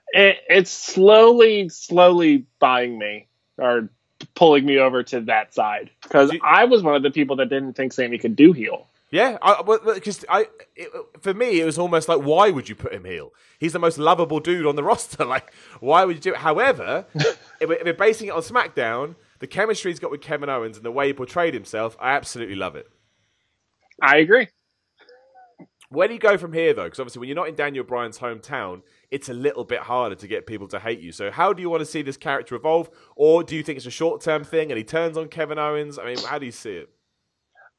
It, 0.09 0.37
it's 0.47 0.69
slowly, 0.69 1.69
slowly 1.69 2.45
buying 2.59 2.99
me 2.99 3.29
or 3.57 3.89
pulling 4.35 4.65
me 4.65 4.77
over 4.77 5.03
to 5.03 5.21
that 5.21 5.53
side 5.53 5.89
because 6.03 6.35
I 6.43 6.65
was 6.65 6.83
one 6.83 6.95
of 6.95 7.03
the 7.03 7.11
people 7.11 7.35
that 7.37 7.49
didn't 7.49 7.73
think 7.73 7.93
Sami 7.93 8.17
could 8.17 8.35
do 8.35 8.53
heel. 8.53 8.87
Yeah, 9.11 9.37
because 9.65 10.23
I, 10.29 10.45
it, 10.75 10.91
for 11.19 11.33
me, 11.33 11.59
it 11.61 11.65
was 11.65 11.79
almost 11.79 12.07
like, 12.07 12.19
why 12.19 12.51
would 12.51 12.69
you 12.69 12.75
put 12.75 12.93
him 12.93 13.05
heel? 13.05 13.33
He's 13.57 13.73
the 13.73 13.79
most 13.79 13.97
lovable 13.97 14.39
dude 14.39 14.67
on 14.67 14.75
the 14.75 14.83
roster. 14.91 15.25
Like, 15.25 15.51
why 15.79 16.05
would 16.05 16.15
you 16.15 16.21
do 16.21 16.33
it? 16.33 16.37
However, 16.37 17.05
if 17.59 17.67
we're 17.69 17.93
basing 17.93 18.27
it 18.27 18.31
on 18.31 18.41
SmackDown, 18.41 19.15
the 19.39 19.47
chemistry 19.47 19.91
he's 19.91 19.99
got 19.99 20.11
with 20.11 20.21
Kevin 20.21 20.49
Owens 20.49 20.77
and 20.77 20.85
the 20.85 20.91
way 20.91 21.07
he 21.07 21.13
portrayed 21.13 21.55
himself, 21.55 21.97
I 21.99 22.11
absolutely 22.11 22.55
love 22.55 22.75
it. 22.75 22.87
I 24.01 24.17
agree. 24.17 24.47
Where 25.91 26.07
do 26.07 26.13
you 26.13 26.19
go 26.19 26.37
from 26.37 26.53
here, 26.53 26.73
though? 26.73 26.83
Because 26.83 26.99
obviously, 26.99 27.21
when 27.21 27.29
you're 27.29 27.35
not 27.35 27.47
in 27.47 27.55
Daniel 27.55 27.83
Bryan's 27.83 28.19
hometown, 28.19 28.83
it's 29.09 29.27
a 29.27 29.33
little 29.33 29.63
bit 29.63 29.79
harder 29.79 30.15
to 30.15 30.27
get 30.27 30.45
people 30.45 30.67
to 30.67 30.79
hate 30.79 30.99
you. 30.99 31.11
So, 31.11 31.31
how 31.31 31.51
do 31.51 31.63
you 31.63 31.69
want 31.69 31.81
to 31.81 31.85
see 31.85 32.03
this 32.03 32.17
character 32.17 32.53
evolve? 32.55 32.91
Or 33.15 33.43
do 33.43 33.55
you 33.55 33.63
think 33.63 33.77
it's 33.77 33.87
a 33.87 33.91
short 33.91 34.21
term 34.21 34.43
thing 34.43 34.71
and 34.71 34.77
he 34.77 34.83
turns 34.83 35.17
on 35.17 35.29
Kevin 35.29 35.57
Owens? 35.57 35.97
I 35.97 36.05
mean, 36.05 36.17
how 36.19 36.37
do 36.37 36.45
you 36.45 36.51
see 36.51 36.73
it? 36.73 36.89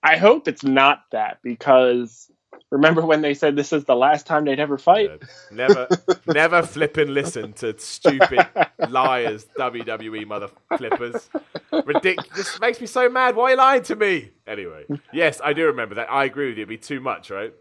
I 0.03 0.17
hope 0.17 0.49
it's 0.49 0.65
not 0.65 1.03
that 1.13 1.39
because 1.45 2.31
remember 2.71 3.05
when 3.05 3.21
they 3.21 3.35
said 3.35 3.55
this 3.55 3.73
is 3.73 3.85
the 3.85 3.95
last 3.95 4.27
time 4.27 4.45
they'd 4.45 4.59
ever 4.59 4.79
fight? 4.79 5.11
Uh, 5.11 5.19
never, 5.53 5.89
never 6.27 6.63
flip 6.63 6.97
and 6.97 7.15
listen 7.15 7.53
to 7.55 7.79
stupid 7.79 8.45
liars, 8.89 9.47
WWE 9.57 10.27
mother 10.27 10.49
flippers. 10.79 11.29
Ridiculous. 11.71 12.35
This 12.35 12.61
makes 12.61 12.81
me 12.81 12.89
so 12.89 13.09
mad. 13.09 13.37
Why 13.37 13.45
are 13.45 13.51
you 13.51 13.57
lying 13.57 13.83
to 13.85 13.95
me? 13.95 14.31
Anyway, 14.49 14.87
yes, 15.13 15.41
I 15.45 15.53
do 15.53 15.67
remember 15.67 15.97
that. 15.97 16.11
I 16.11 16.25
agree 16.25 16.49
with 16.49 16.59
you. 16.59 16.63
It'd 16.63 16.69
be 16.69 16.79
too 16.79 17.01
much, 17.01 17.31
right? 17.31 17.53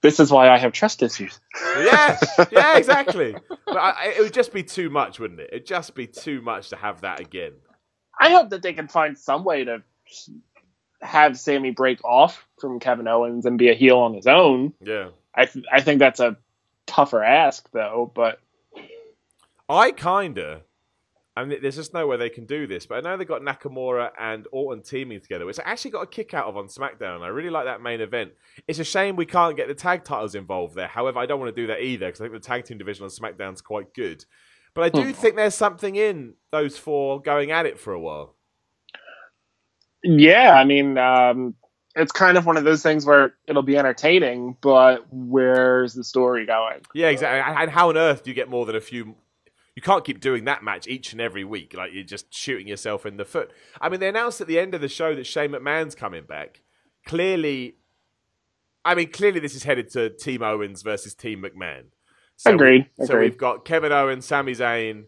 This 0.00 0.20
is 0.20 0.30
why 0.30 0.48
I 0.48 0.58
have 0.58 0.72
trust 0.72 1.02
issues. 1.02 1.40
Yeah, 1.78 2.18
yeah, 2.52 2.76
exactly. 2.76 3.36
But 3.66 3.76
I, 3.76 4.14
it 4.16 4.20
would 4.20 4.32
just 4.32 4.52
be 4.52 4.62
too 4.62 4.90
much, 4.90 5.18
wouldn't 5.18 5.40
it? 5.40 5.50
It'd 5.52 5.66
just 5.66 5.94
be 5.94 6.06
too 6.06 6.40
much 6.40 6.70
to 6.70 6.76
have 6.76 7.02
that 7.02 7.20
again. 7.20 7.52
I 8.18 8.30
hope 8.30 8.50
that 8.50 8.62
they 8.62 8.72
can 8.72 8.88
find 8.88 9.18
some 9.18 9.44
way 9.44 9.64
to 9.64 9.82
have 11.00 11.38
Sami 11.38 11.70
break 11.70 12.04
off 12.04 12.46
from 12.60 12.80
Kevin 12.80 13.08
Owens 13.08 13.46
and 13.46 13.58
be 13.58 13.70
a 13.70 13.74
heel 13.74 13.98
on 13.98 14.14
his 14.14 14.26
own. 14.26 14.72
Yeah. 14.80 15.08
I 15.34 15.46
th- 15.46 15.64
I 15.70 15.80
think 15.80 15.98
that's 15.98 16.20
a 16.20 16.36
tougher 16.86 17.22
ask 17.22 17.68
though, 17.72 18.10
but 18.14 18.40
I 19.68 19.92
kinda. 19.92 20.62
I 21.36 21.44
mean, 21.44 21.58
there's 21.60 21.74
just 21.74 21.92
no 21.92 22.06
way 22.06 22.16
they 22.16 22.30
can 22.30 22.46
do 22.46 22.66
this, 22.68 22.86
but 22.86 22.96
I 22.96 23.00
know 23.00 23.16
they 23.16 23.24
got 23.24 23.42
Nakamura 23.42 24.10
and 24.20 24.46
Orton 24.52 24.84
teaming 24.84 25.20
together, 25.20 25.44
which 25.46 25.58
I 25.58 25.64
actually 25.64 25.90
got 25.90 26.02
a 26.02 26.06
kick 26.06 26.32
out 26.32 26.46
of 26.46 26.56
on 26.56 26.68
SmackDown. 26.68 27.22
I 27.22 27.26
really 27.28 27.50
like 27.50 27.64
that 27.64 27.82
main 27.82 28.00
event. 28.00 28.32
It's 28.68 28.78
a 28.78 28.84
shame 28.84 29.16
we 29.16 29.26
can't 29.26 29.56
get 29.56 29.66
the 29.66 29.74
tag 29.74 30.04
titles 30.04 30.36
involved 30.36 30.76
there. 30.76 30.86
However, 30.86 31.18
I 31.18 31.26
don't 31.26 31.40
want 31.40 31.54
to 31.54 31.60
do 31.60 31.66
that 31.66 31.80
either 31.80 32.06
because 32.06 32.20
I 32.20 32.24
think 32.24 32.34
the 32.34 32.38
tag 32.46 32.64
team 32.66 32.78
division 32.78 33.02
on 33.04 33.10
SmackDown's 33.10 33.62
quite 33.62 33.92
good. 33.94 34.24
But 34.74 34.84
I 34.84 34.88
do 34.90 35.06
Hmm. 35.06 35.10
think 35.12 35.34
there's 35.36 35.54
something 35.56 35.96
in 35.96 36.34
those 36.52 36.78
four 36.78 37.20
going 37.20 37.50
at 37.50 37.66
it 37.66 37.80
for 37.80 37.92
a 37.92 38.00
while. 38.00 38.36
yeah, 40.04 40.52
I 40.54 40.64
mean, 40.64 40.98
um, 40.98 41.54
it's 41.96 42.12
kind 42.12 42.36
of 42.36 42.44
one 42.46 42.56
of 42.56 42.64
those 42.64 42.82
things 42.82 43.06
where 43.06 43.34
it'll 43.48 43.62
be 43.62 43.76
entertaining, 43.78 44.56
but 44.60 45.06
where's 45.10 45.94
the 45.94 46.04
story 46.04 46.44
going? 46.46 46.80
Yeah, 46.94 47.08
exactly. 47.08 47.40
And- 47.40 47.58
And 47.62 47.70
how 47.70 47.88
on 47.88 47.96
earth 47.96 48.22
do 48.24 48.30
you 48.30 48.34
get 48.34 48.48
more 48.48 48.66
than 48.66 48.76
a 48.76 48.80
few? 48.80 49.16
You 49.76 49.82
can't 49.82 50.04
keep 50.04 50.20
doing 50.20 50.44
that 50.44 50.62
match 50.62 50.86
each 50.86 51.12
and 51.12 51.20
every 51.20 51.44
week. 51.44 51.74
Like 51.74 51.92
you're 51.92 52.04
just 52.04 52.32
shooting 52.32 52.68
yourself 52.68 53.04
in 53.06 53.16
the 53.16 53.24
foot. 53.24 53.50
I 53.80 53.88
mean, 53.88 53.98
they 54.00 54.08
announced 54.08 54.40
at 54.40 54.46
the 54.46 54.58
end 54.58 54.74
of 54.74 54.80
the 54.80 54.88
show 54.88 55.14
that 55.16 55.24
Shane 55.26 55.50
McMahon's 55.50 55.94
coming 55.96 56.24
back. 56.24 56.62
Clearly, 57.06 57.76
I 58.84 58.94
mean, 58.94 59.10
clearly 59.10 59.40
this 59.40 59.54
is 59.54 59.64
headed 59.64 59.90
to 59.90 60.10
Team 60.10 60.42
Owens 60.42 60.82
versus 60.82 61.14
Team 61.14 61.42
McMahon. 61.42 61.86
Agreed, 62.46 62.88
we- 62.98 63.06
So 63.06 63.14
agreed. 63.14 63.30
we've 63.30 63.38
got 63.38 63.64
Kevin 63.64 63.92
Owens, 63.92 64.24
Sami 64.26 64.52
Zayn, 64.52 65.04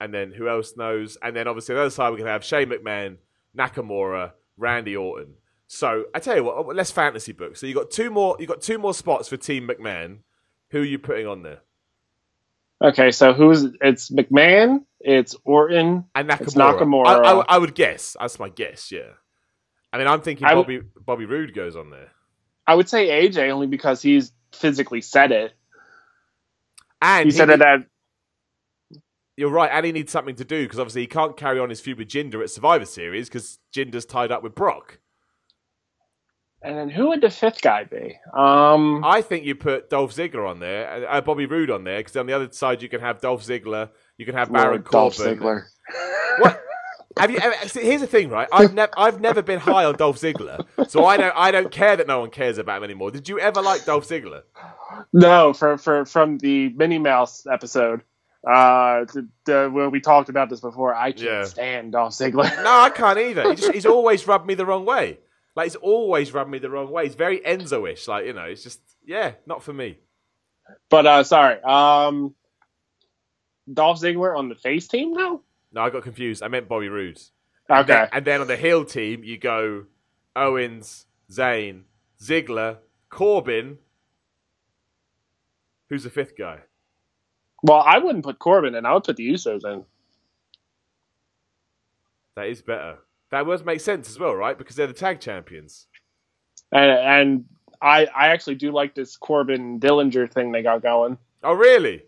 and 0.00 0.12
then 0.14 0.32
who 0.32 0.48
else 0.48 0.76
knows? 0.76 1.16
And 1.22 1.34
then 1.34 1.48
obviously 1.48 1.74
on 1.74 1.78
the 1.78 1.82
other 1.82 1.90
side 1.90 2.10
we 2.10 2.18
can 2.18 2.26
have 2.26 2.44
Shane 2.44 2.68
McMahon, 2.68 3.18
Nakamura, 3.56 4.32
Randy 4.56 4.96
Orton. 4.96 5.34
So 5.66 6.04
I 6.14 6.20
tell 6.20 6.36
you 6.36 6.44
what, 6.44 6.74
let's 6.76 6.90
fantasy 6.92 7.32
book. 7.32 7.56
So 7.56 7.66
you 7.66 7.74
got 7.74 7.90
two 7.90 8.10
more. 8.10 8.36
You 8.38 8.46
got 8.46 8.60
two 8.60 8.78
more 8.78 8.94
spots 8.94 9.28
for 9.28 9.36
Team 9.36 9.66
McMahon. 9.68 10.18
Who 10.70 10.80
are 10.82 10.84
you 10.84 10.98
putting 10.98 11.26
on 11.26 11.42
there? 11.42 11.60
Okay, 12.82 13.10
so 13.10 13.32
who's 13.32 13.64
it's 13.80 14.10
McMahon, 14.10 14.80
it's 15.00 15.34
Orton, 15.44 16.04
And 16.14 16.28
Nakamura. 16.28 16.40
It's 16.42 16.54
Nakamura. 16.54 17.06
I, 17.06 17.32
I- 17.32 17.44
I 17.54 17.58
would 17.58 17.74
guess. 17.74 18.16
That's 18.20 18.38
my 18.38 18.48
guess. 18.50 18.92
Yeah. 18.92 19.12
I 19.92 19.98
mean, 19.98 20.06
I'm 20.06 20.20
thinking 20.20 20.46
I 20.46 20.54
would- 20.54 20.66
Bobby 20.66 20.80
Bobby 21.06 21.24
Roode 21.24 21.54
goes 21.54 21.74
on 21.76 21.90
there, 21.90 22.10
I 22.66 22.74
would 22.74 22.88
say 22.88 23.08
AJ 23.28 23.50
only 23.50 23.66
because 23.66 24.02
he's 24.02 24.32
physically 24.52 25.00
said 25.00 25.32
it. 25.32 25.52
and 27.00 27.24
He 27.26 27.30
said 27.30 27.48
it 27.50 27.62
at 27.62 27.80
You're 29.38 29.50
right, 29.50 29.70
and 29.72 29.86
he 29.86 29.92
needs 29.92 30.12
something 30.12 30.34
to 30.36 30.44
do 30.44 30.64
because 30.64 30.78
obviously 30.78 31.02
he 31.02 31.06
can't 31.06 31.36
carry 31.36 31.58
on 31.58 31.70
his 31.70 31.80
feud 31.80 31.98
with 31.98 32.08
Jinder 32.08 32.42
at 32.42 32.50
Survivor 32.50 32.84
Series 32.86 33.28
because 33.28 33.58
Jinder's 33.74 34.04
tied 34.06 34.32
up 34.32 34.42
with 34.42 34.54
Brock. 34.54 34.98
And 36.66 36.76
then 36.76 36.90
who 36.90 37.08
would 37.08 37.20
the 37.20 37.30
fifth 37.30 37.62
guy 37.62 37.84
be? 37.84 38.18
Um 38.34 39.04
I 39.04 39.22
think 39.22 39.44
you 39.44 39.54
put 39.54 39.88
Dolph 39.90 40.12
Ziggler 40.14 40.48
on 40.48 40.60
there, 40.60 41.08
uh, 41.10 41.20
Bobby 41.20 41.46
Roode 41.46 41.70
on 41.70 41.84
there, 41.84 41.98
because 42.00 42.16
on 42.16 42.26
the 42.26 42.32
other 42.32 42.50
side 42.52 42.82
you 42.82 42.88
can 42.88 43.00
have 43.00 43.20
Dolph 43.20 43.42
Ziggler, 43.44 43.90
you 44.18 44.26
can 44.26 44.34
have 44.34 44.52
Baron 44.52 44.84
Dolph 44.90 45.16
Corbin. 45.16 45.38
Ziggler. 45.38 45.62
What? 46.38 46.60
Have 47.18 47.30
you? 47.30 47.38
Ever, 47.38 47.68
see, 47.68 47.80
here's 47.82 48.02
the 48.02 48.06
thing, 48.06 48.28
right? 48.28 48.46
I've 48.52 48.74
never, 48.74 48.92
I've 48.98 49.20
never 49.22 49.40
been 49.40 49.58
high 49.58 49.86
on 49.86 49.96
Dolph 49.96 50.18
Ziggler, 50.20 50.66
so 50.90 51.06
I 51.06 51.16
don't, 51.16 51.32
I 51.34 51.50
don't 51.50 51.70
care 51.70 51.96
that 51.96 52.06
no 52.06 52.20
one 52.20 52.28
cares 52.28 52.58
about 52.58 52.76
him 52.78 52.84
anymore. 52.84 53.10
Did 53.10 53.26
you 53.26 53.40
ever 53.40 53.62
like 53.62 53.86
Dolph 53.86 54.06
Ziggler? 54.06 54.42
No, 55.14 55.54
for, 55.54 55.78
for 55.78 56.04
from 56.04 56.36
the 56.36 56.68
Minnie 56.70 56.98
Mouse 56.98 57.46
episode, 57.50 58.02
uh, 58.46 59.06
the, 59.14 59.28
the, 59.46 59.70
where 59.72 59.88
we 59.88 60.00
talked 60.00 60.28
about 60.28 60.50
this 60.50 60.60
before. 60.60 60.94
I 60.94 61.12
can't 61.12 61.22
Yeah. 61.24 61.44
stand 61.44 61.92
Dolph 61.92 62.12
Ziggler. 62.12 62.54
No, 62.62 62.70
I 62.70 62.90
can't 62.90 63.18
either. 63.18 63.48
He 63.50 63.56
just, 63.56 63.72
he's 63.72 63.86
always 63.86 64.26
rubbed 64.26 64.46
me 64.46 64.52
the 64.54 64.66
wrong 64.66 64.84
way. 64.84 65.18
Like 65.56 65.66
he's 65.66 65.76
always 65.76 66.34
rubbed 66.34 66.50
me 66.50 66.58
the 66.60 66.70
wrong 66.70 66.90
way. 66.92 67.06
It's 67.06 67.16
very 67.16 67.40
Enzo-ish. 67.40 68.08
Like 68.08 68.26
you 68.26 68.34
know, 68.34 68.44
it's 68.44 68.64
just 68.64 68.80
yeah, 69.06 69.34
not 69.46 69.64
for 69.64 69.74
me. 69.74 69.98
but 70.90 71.06
uh, 71.06 71.24
sorry, 71.24 71.62
um, 71.62 72.34
Dolph 73.72 74.00
Ziggler 74.00 74.36
on 74.38 74.48
the 74.48 74.56
face 74.56 74.88
team 74.88 75.14
now. 75.14 75.42
No, 75.72 75.82
I 75.82 75.90
got 75.90 76.02
confused. 76.04 76.42
I 76.42 76.48
meant 76.48 76.68
Bobby 76.68 76.88
Roode. 76.88 77.20
And 77.70 77.88
Okay, 77.88 77.88
then, 77.88 78.08
and 78.12 78.24
then 78.24 78.40
on 78.42 78.46
the 78.48 78.56
heel 78.56 78.84
team, 78.84 79.24
you 79.24 79.38
go 79.38 79.86
Owens, 80.36 81.06
Zayn, 81.30 81.82
Ziggler, 82.22 82.78
Corbin. 83.10 83.78
Who's 85.90 86.04
the 86.04 86.10
fifth 86.10 86.36
guy? 86.38 86.60
well, 87.62 87.82
I 87.86 87.98
wouldn't 87.98 88.24
put 88.24 88.38
Corbin 88.38 88.74
in. 88.76 88.86
I 88.86 88.94
would 88.94 89.04
put 89.04 89.16
the 89.16 89.28
Usos 89.32 89.64
in. 89.64 89.84
That 92.36 92.48
is 92.48 92.62
better. 92.62 92.98
That 93.36 93.44
would 93.44 93.66
make 93.66 93.82
sense 93.82 94.08
as 94.08 94.18
well, 94.18 94.34
right? 94.34 94.56
Because 94.56 94.76
they're 94.76 94.86
the 94.86 94.94
tag 94.94 95.20
champions. 95.20 95.88
And, 96.72 96.90
and 96.90 97.44
I 97.82 98.06
I 98.06 98.28
actually 98.28 98.54
do 98.54 98.72
like 98.72 98.94
this 98.94 99.18
Corbin 99.18 99.78
Dillinger 99.78 100.32
thing 100.32 100.52
they 100.52 100.62
got 100.62 100.82
going. 100.82 101.18
Oh, 101.44 101.52
really? 101.52 102.04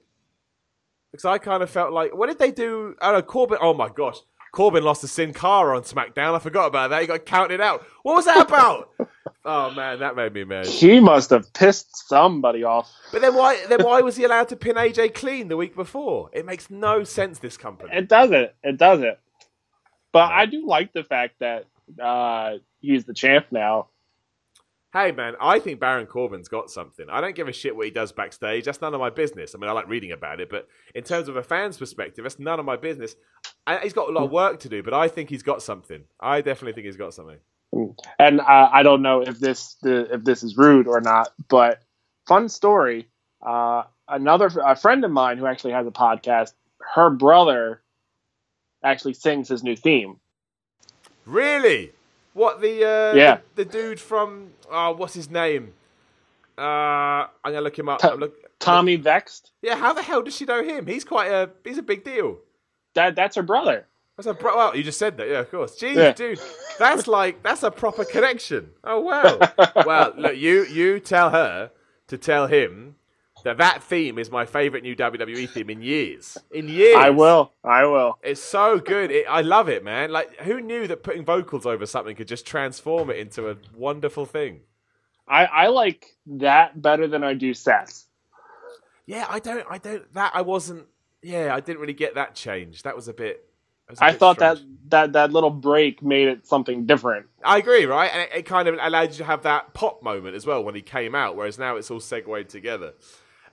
Because 1.13 1.27
I 1.27 1.37
kind 1.37 1.63
of 1.63 1.69
felt 1.69 1.93
like, 1.93 2.17
what 2.17 2.29
did 2.29 2.39
they 2.39 2.51
do? 2.51 2.97
Oh, 3.03 3.13
no, 3.13 3.21
Corbin. 3.21 3.59
Oh 3.61 3.75
my 3.75 3.91
gosh, 3.91 4.17
Corbin 4.53 4.83
lost 4.83 5.03
to 5.03 5.09
Sin 5.09 5.35
Cara 5.35 5.77
on 5.77 5.83
SmackDown. 5.83 6.35
I 6.35 6.39
forgot 6.39 6.69
about 6.69 6.89
that. 6.89 7.03
He 7.03 7.07
got 7.07 7.27
counted 7.27 7.61
out. 7.61 7.87
What 8.05 8.17
was 8.17 8.25
that 8.25 8.49
about? 8.49 8.89
oh 9.45 9.71
man, 9.73 9.99
that 9.99 10.17
made 10.17 10.33
me 10.33 10.45
mad. 10.45 10.65
He 10.65 10.99
must 10.99 11.29
have 11.29 11.53
pissed 11.53 12.09
somebody 12.09 12.65
off. 12.65 12.91
But 13.13 13.21
then 13.21 13.35
why? 13.35 13.63
Then 13.69 13.83
why 13.83 14.01
was 14.01 14.17
he 14.17 14.25
allowed 14.25 14.49
to 14.49 14.57
pin 14.57 14.77
AJ 14.77 15.13
clean 15.13 15.49
the 15.49 15.59
week 15.59 15.77
before? 15.77 16.31
It 16.33 16.47
makes 16.47 16.71
no 16.71 17.05
sense. 17.05 17.39
This 17.39 17.59
company. 17.59 17.91
It 17.93 18.09
doesn't. 18.09 18.53
It 18.65 18.79
doesn't. 18.79 19.19
But 20.13 20.33
I 20.33 20.47
do 20.47 20.67
like 20.67 20.93
the 20.93 21.05
fact 21.05 21.37
that 21.41 21.67
uh, 22.03 22.59
he's 22.81 23.05
the 23.05 23.15
champ 23.15 23.47
now. 23.51 23.89
Hey 24.91 25.13
man, 25.13 25.35
I 25.39 25.59
think 25.59 25.81
Baron 25.81 26.07
Corbin's 26.07 26.49
got 26.49 26.71
something. 26.71 27.07
I 27.11 27.21
don't 27.21 27.35
give 27.35 27.47
a 27.47 27.53
shit 27.53 27.77
what 27.77 27.85
he 27.85 27.91
does 27.91 28.11
backstage. 28.11 28.65
That's 28.65 28.81
none 28.81 28.95
of 28.95 29.01
my 29.01 29.11
business. 29.11 29.55
I 29.55 29.59
mean, 29.59 29.69
I 29.69 29.73
like 29.73 29.87
reading 29.87 30.13
about 30.13 30.41
it, 30.41 30.49
but 30.49 30.67
in 30.95 31.05
terms 31.05 31.29
of 31.29 31.37
a 31.37 31.43
fan's 31.43 31.77
perspective, 31.77 32.25
that's 32.25 32.39
none 32.39 32.59
of 32.59 32.65
my 32.65 32.77
business. 32.77 33.15
I, 33.67 33.79
he's 33.81 33.93
got 33.93 34.09
a 34.09 34.13
lot 34.13 34.25
of 34.25 34.31
work 34.31 34.61
to 34.61 34.69
do, 34.71 34.83
but 34.83 34.95
I 34.95 35.09
think 35.09 35.29
he's 35.29 35.43
got 35.43 35.63
something. 35.63 36.05
I 36.19 36.41
definitely 36.41 36.73
think 36.73 36.87
he's 36.87 36.97
got 36.97 37.13
something. 37.13 37.37
And 38.19 38.41
uh, 38.41 38.71
I 38.73 38.83
don't 38.83 39.03
know 39.03 39.21
if 39.21 39.39
this 39.39 39.77
the, 39.83 40.15
if 40.15 40.25
this 40.25 40.43
is 40.43 40.57
rude 40.57 40.87
or 40.87 41.03
not, 41.03 41.33
but 41.49 41.83
fun 42.27 42.49
story. 42.49 43.09
Uh, 43.47 43.83
another 44.09 44.51
a 44.65 44.75
friend 44.75 45.05
of 45.05 45.11
mine 45.11 45.37
who 45.37 45.45
actually 45.45 45.73
has 45.73 45.87
a 45.87 45.91
podcast. 45.91 46.55
Her 46.95 47.11
brother 47.11 47.83
actually 48.83 49.15
sings 49.15 49.49
his 49.49 49.63
new 49.63 49.77
theme. 49.77 50.17
Really? 51.27 51.93
What 52.35 52.61
the 52.61 52.85
uh, 52.85 53.15
Yeah. 53.15 53.39
the, 53.55 53.65
the 53.65 53.71
dude 53.71 54.01
from 54.01 54.51
oh, 54.71 54.93
what's 54.93 55.15
his 55.15 55.31
name? 55.31 55.75
Uh, 56.57 56.63
I'm 56.63 57.29
gonna 57.53 57.61
look 57.61 57.79
him 57.79 57.89
up. 57.89 58.05
I'm 58.05 58.19
look, 58.19 58.35
Tommy 58.59 58.97
Vext. 58.97 59.53
yeah, 59.63 59.77
how 59.77 59.93
the 59.93 60.03
hell 60.03 60.23
does 60.23 60.35
she 60.37 60.45
know 60.45 60.63
him? 60.65 60.87
He's 60.87 61.05
quite 61.05 61.31
a 61.31 61.51
he's 61.65 61.79
a 61.79 61.83
big 61.83 62.05
deal. 62.05 62.39
That 62.95 63.15
that's 63.15 63.37
her 63.37 63.43
brother. 63.43 63.87
That's 64.17 64.27
a 64.27 64.35
bro- 64.35 64.57
well, 64.57 64.77
you 64.77 64.83
just 64.83 64.99
said 64.99 65.17
that, 65.19 65.29
yeah, 65.29 65.39
of 65.39 65.51
course. 65.51 65.79
Jeez, 65.81 65.95
Yeah. 65.95 66.13
dude, 66.13 66.41
that's 66.79 67.07
like 67.07 67.43
that's 67.45 67.63
a 67.63 67.71
proper 67.71 68.05
connection. 68.05 68.71
Oh 68.83 69.01
wow. 69.01 69.39
well, 69.87 70.13
look, 70.17 70.37
you 70.37 70.65
you 70.65 70.99
tell 70.99 71.31
her 71.31 71.71
to 72.09 72.19
tell 72.19 72.49
him 72.49 72.97
that 73.45 73.59
that 73.59 73.83
theme 73.83 74.19
is 74.19 74.31
my 74.31 74.45
favorite 74.45 74.83
new 74.83 74.97
WWE 74.97 75.49
theme 75.51 75.71
in 75.71 75.83
years. 75.83 76.37
In 76.51 76.69
years, 76.69 76.97
I 76.97 77.11
will. 77.11 77.53
I 77.65 77.85
will. 77.87 78.19
It's 78.23 78.43
so 78.43 78.79
good. 78.79 79.11
It, 79.11 79.27
I 79.29 79.43
love 79.43 79.69
it, 79.69 79.85
man. 79.85 80.11
Like, 80.11 80.37
who 80.41 80.61
knew 80.61 80.87
that 80.87 81.03
putting 81.03 81.25
vocals 81.25 81.67
over 81.67 81.87
something 81.87 82.17
could 82.17 82.29
just 82.29 82.47
transform 82.47 83.11
it 83.11 83.19
into 83.19 83.49
a 83.51 83.57
wonderful 83.77 84.27
thing? 84.27 84.61
I, 85.29 85.45
I 85.45 85.67
like 85.69 86.07
that 86.27 86.81
better 86.81 87.07
than 87.07 87.23
I 87.23 87.35
do 87.35 87.55
Seth's. 87.55 88.07
Yeah, 89.07 89.27
I 89.29 89.39
don't, 89.39 89.65
I 89.71 89.79
don't. 89.79 90.13
That 90.15 90.33
I 90.35 90.43
wasn't. 90.43 90.87
Yeah, 91.23 91.55
I 91.55 91.61
didn't 91.61 91.81
really 91.81 91.95
get 91.95 92.15
that 92.15 92.35
change. 92.35 92.83
That 92.83 92.95
was 92.95 93.09
a 93.09 93.15
bit. 93.15 93.45
it 93.89 93.91
was 93.93 94.01
a 94.01 94.05
I 94.05 94.11
bit 94.11 94.21
thought 94.21 94.37
strange. 94.37 94.61
that, 94.61 94.91
that 94.91 95.13
that 95.13 95.33
little 95.33 95.51
break 95.51 96.03
made 96.03 96.29
it 96.29 96.47
something 96.47 96.87
different. 96.87 97.27
I 97.45 97.59
agree, 97.59 97.87
right? 97.87 98.11
And 98.13 98.23
it, 98.23 98.31
it 98.41 98.43
kind 98.43 98.69
of 98.69 98.79
allowed 98.81 99.11
you 99.11 99.17
to 99.19 99.25
have 99.25 99.43
that 99.43 99.75
pop 99.75 100.03
moment 100.03 100.35
as 100.35 100.45
well 100.47 100.63
when 100.63 100.75
he 100.75 100.83
came 100.83 101.15
out, 101.15 101.37
whereas 101.37 101.59
now 101.59 101.77
it's 101.77 101.91
all 101.91 102.01
segued 102.01 102.51
together. 102.51 102.93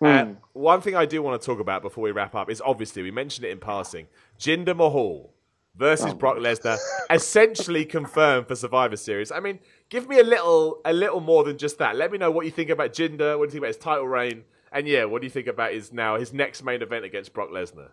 Uh, 0.01 0.25
Hmm. 0.25 0.33
one 0.53 0.81
thing 0.81 0.95
I 0.95 1.05
do 1.05 1.21
want 1.21 1.41
to 1.41 1.45
talk 1.45 1.59
about 1.59 1.81
before 1.81 2.03
we 2.03 2.11
wrap 2.11 2.35
up 2.35 2.49
is 2.49 2.61
obviously 2.65 3.01
we 3.03 3.11
mentioned 3.11 3.45
it 3.45 3.51
in 3.51 3.59
passing. 3.59 4.07
Jinder 4.39 4.75
Mahal 4.75 5.33
versus 5.75 6.11
Oh. 6.11 6.15
Brock 6.15 6.37
Lesnar, 6.37 6.77
essentially 7.09 7.85
confirmed 7.85 8.47
for 8.47 8.55
Survivor 8.55 8.95
Series. 8.97 9.31
I 9.31 9.39
mean, 9.39 9.59
give 9.89 10.07
me 10.07 10.19
a 10.19 10.23
little, 10.23 10.81
a 10.85 10.93
little 10.93 11.19
more 11.21 11.43
than 11.43 11.57
just 11.57 11.77
that. 11.79 11.95
Let 11.95 12.11
me 12.11 12.17
know 12.17 12.31
what 12.31 12.45
you 12.45 12.51
think 12.51 12.69
about 12.69 12.93
Jinder. 12.93 13.37
What 13.37 13.45
do 13.45 13.47
you 13.47 13.51
think 13.51 13.59
about 13.61 13.67
his 13.67 13.77
title 13.77 14.07
reign? 14.07 14.43
And 14.71 14.87
yeah, 14.87 15.05
what 15.05 15.21
do 15.21 15.25
you 15.25 15.31
think 15.31 15.47
about 15.47 15.71
his 15.73 15.93
now 15.93 16.17
his 16.17 16.33
next 16.33 16.63
main 16.63 16.81
event 16.81 17.05
against 17.05 17.33
Brock 17.33 17.49
Lesnar? 17.49 17.89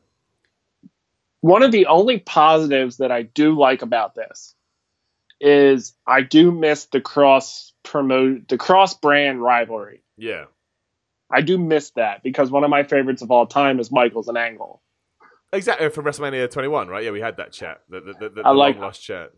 One 1.41 1.63
of 1.63 1.73
the 1.73 1.87
only 1.87 2.19
positives 2.21 2.99
that 2.99 3.11
I 3.13 3.23
do 3.23 3.57
like 3.59 3.83
about 3.83 4.15
this 4.15 4.55
is 5.41 5.95
I 6.07 6.23
do 6.23 6.53
miss 6.53 6.87
the 6.87 7.01
cross 7.01 7.73
promote 7.83 8.47
the 8.49 8.59
cross 8.59 8.95
brand 8.95 9.43
rivalry. 9.43 10.03
Yeah, 10.17 10.45
I 11.33 11.41
do 11.41 11.57
miss 11.59 11.91
that 11.93 12.23
because 12.23 12.51
one 12.51 12.63
of 12.65 12.71
my 12.71 12.83
favorites 12.83 13.23
of 13.23 13.31
all 13.31 13.47
time 13.47 13.81
is 13.81 13.91
Michaels 13.91 14.29
and 14.29 14.37
Angle. 14.37 14.83
exactly 15.53 15.89
from 15.89 16.05
WrestleMania 16.05 16.51
21, 16.51 16.89
right? 16.89 17.03
Yeah, 17.05 17.11
we 17.11 17.21
had 17.21 17.39
that 17.39 17.53
chat, 17.53 17.81
the 17.89 18.01
the, 18.01 18.13
the, 18.21 18.29
the 18.29 18.43
I 18.45 18.51
like- 18.51 18.75
long 18.77 18.85
lost 18.85 19.03
chat. 19.03 19.33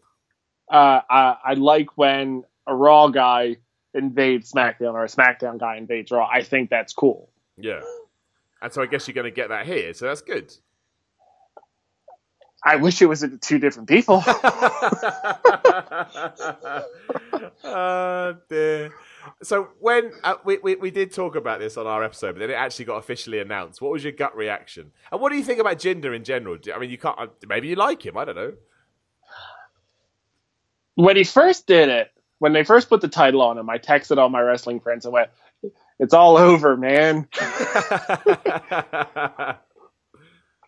Uh, 0.70 1.00
I, 1.10 1.36
I 1.44 1.54
like 1.54 1.96
when 1.98 2.42
a 2.66 2.74
Raw 2.74 3.08
guy 3.08 3.56
invades 3.92 4.50
SmackDown 4.50 4.94
or 4.94 5.04
a 5.04 5.08
SmackDown 5.08 5.58
guy 5.60 5.76
invades 5.76 6.10
Raw. 6.10 6.26
I 6.26 6.42
think 6.42 6.70
that's 6.70 6.92
cool. 6.94 7.28
Yeah. 7.58 7.80
And 8.62 8.72
so 8.72 8.80
I 8.82 8.86
guess 8.86 9.06
you're 9.06 9.14
going 9.14 9.26
to 9.26 9.30
get 9.30 9.50
that 9.50 9.66
here, 9.66 9.92
so 9.92 10.06
that's 10.06 10.22
good. 10.22 10.52
I 12.64 12.76
wish 12.76 13.02
it 13.02 13.06
was 13.06 13.22
two 13.42 13.58
different 13.58 13.88
people. 13.90 14.22
oh 17.64 18.36
dear. 18.48 18.90
So 19.42 19.68
when 19.80 20.12
uh, 20.22 20.34
we, 20.44 20.58
we 20.58 20.74
we 20.76 20.90
did 20.90 21.12
talk 21.12 21.36
about 21.36 21.60
this 21.60 21.76
on 21.76 21.86
our 21.86 22.04
episode, 22.04 22.32
but 22.34 22.40
then 22.40 22.50
it 22.50 22.54
actually 22.54 22.86
got 22.86 22.96
officially 22.96 23.38
announced. 23.40 23.80
What 23.80 23.92
was 23.92 24.02
your 24.04 24.12
gut 24.12 24.36
reaction? 24.36 24.92
And 25.12 25.20
what 25.20 25.30
do 25.32 25.38
you 25.38 25.44
think 25.44 25.60
about 25.60 25.78
Jinder 25.78 26.14
in 26.14 26.24
general? 26.24 26.58
I 26.74 26.78
mean, 26.78 26.90
you 26.90 26.98
can't. 26.98 27.18
uh, 27.18 27.26
Maybe 27.48 27.68
you 27.68 27.76
like 27.76 28.04
him. 28.04 28.16
I 28.16 28.24
don't 28.24 28.36
know. 28.36 28.52
when 30.94 31.16
he 31.16 31.24
first 31.24 31.66
did 31.66 31.88
it, 31.88 32.10
when 32.38 32.52
they 32.52 32.64
first 32.64 32.88
put 32.88 33.00
the 33.00 33.08
title 33.08 33.42
on 33.42 33.58
him, 33.58 33.68
I 33.70 33.78
texted 33.78 34.18
all 34.18 34.28
my 34.28 34.40
wrestling 34.40 34.80
friends 34.80 35.04
and 35.06 35.14
went, 35.14 35.30
"It's 35.98 36.14
all 36.14 36.36
over, 36.36 36.76
man." 36.76 37.28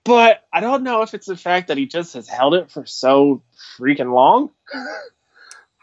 But 0.04 0.44
I 0.52 0.60
don't 0.60 0.84
know 0.84 1.02
if 1.02 1.14
it's 1.14 1.26
the 1.26 1.36
fact 1.36 1.66
that 1.68 1.76
he 1.76 1.86
just 1.86 2.14
has 2.14 2.28
held 2.28 2.54
it 2.54 2.70
for 2.70 2.86
so 2.86 3.42
freaking 3.76 4.14
long. 4.14 4.50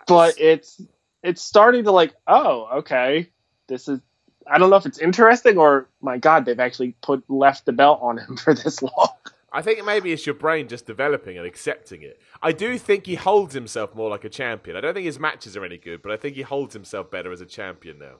but 0.07 0.35
it's 0.39 0.81
it's 1.23 1.41
starting 1.41 1.85
to 1.85 1.91
like, 1.91 2.13
oh, 2.27 2.79
okay, 2.79 3.29
this 3.67 3.87
is. 3.87 3.99
I 4.45 4.57
don't 4.57 4.69
know 4.69 4.75
if 4.75 4.85
it's 4.85 4.99
interesting 4.99 5.57
or 5.57 5.87
my 6.01 6.17
God, 6.17 6.45
they've 6.45 6.59
actually 6.59 6.95
put 7.01 7.23
left 7.29 7.65
the 7.65 7.71
belt 7.71 7.99
on 8.01 8.17
him 8.17 8.37
for 8.43 8.53
this 8.53 8.81
long. 8.81 9.09
I 9.53 9.61
think 9.61 9.85
maybe 9.85 10.11
it's 10.11 10.25
your 10.25 10.35
brain 10.35 10.67
just 10.67 10.85
developing 10.85 11.37
and 11.37 11.45
accepting 11.47 12.01
it. 12.01 12.19
I 12.41 12.51
do 12.51 12.77
think 12.77 13.05
he 13.05 13.15
holds 13.15 13.53
himself 13.53 13.95
more 13.95 14.09
like 14.09 14.23
a 14.25 14.29
champion. 14.29 14.75
I 14.75 14.81
don't 14.81 14.93
think 14.95 15.05
his 15.05 15.19
matches 15.19 15.55
are 15.55 15.63
any 15.63 15.77
good, 15.77 16.01
but 16.01 16.11
I 16.11 16.17
think 16.17 16.35
he 16.35 16.41
holds 16.41 16.73
himself 16.73 17.11
better 17.11 17.31
as 17.31 17.41
a 17.41 17.45
champion 17.45 17.99
now. 17.99 18.15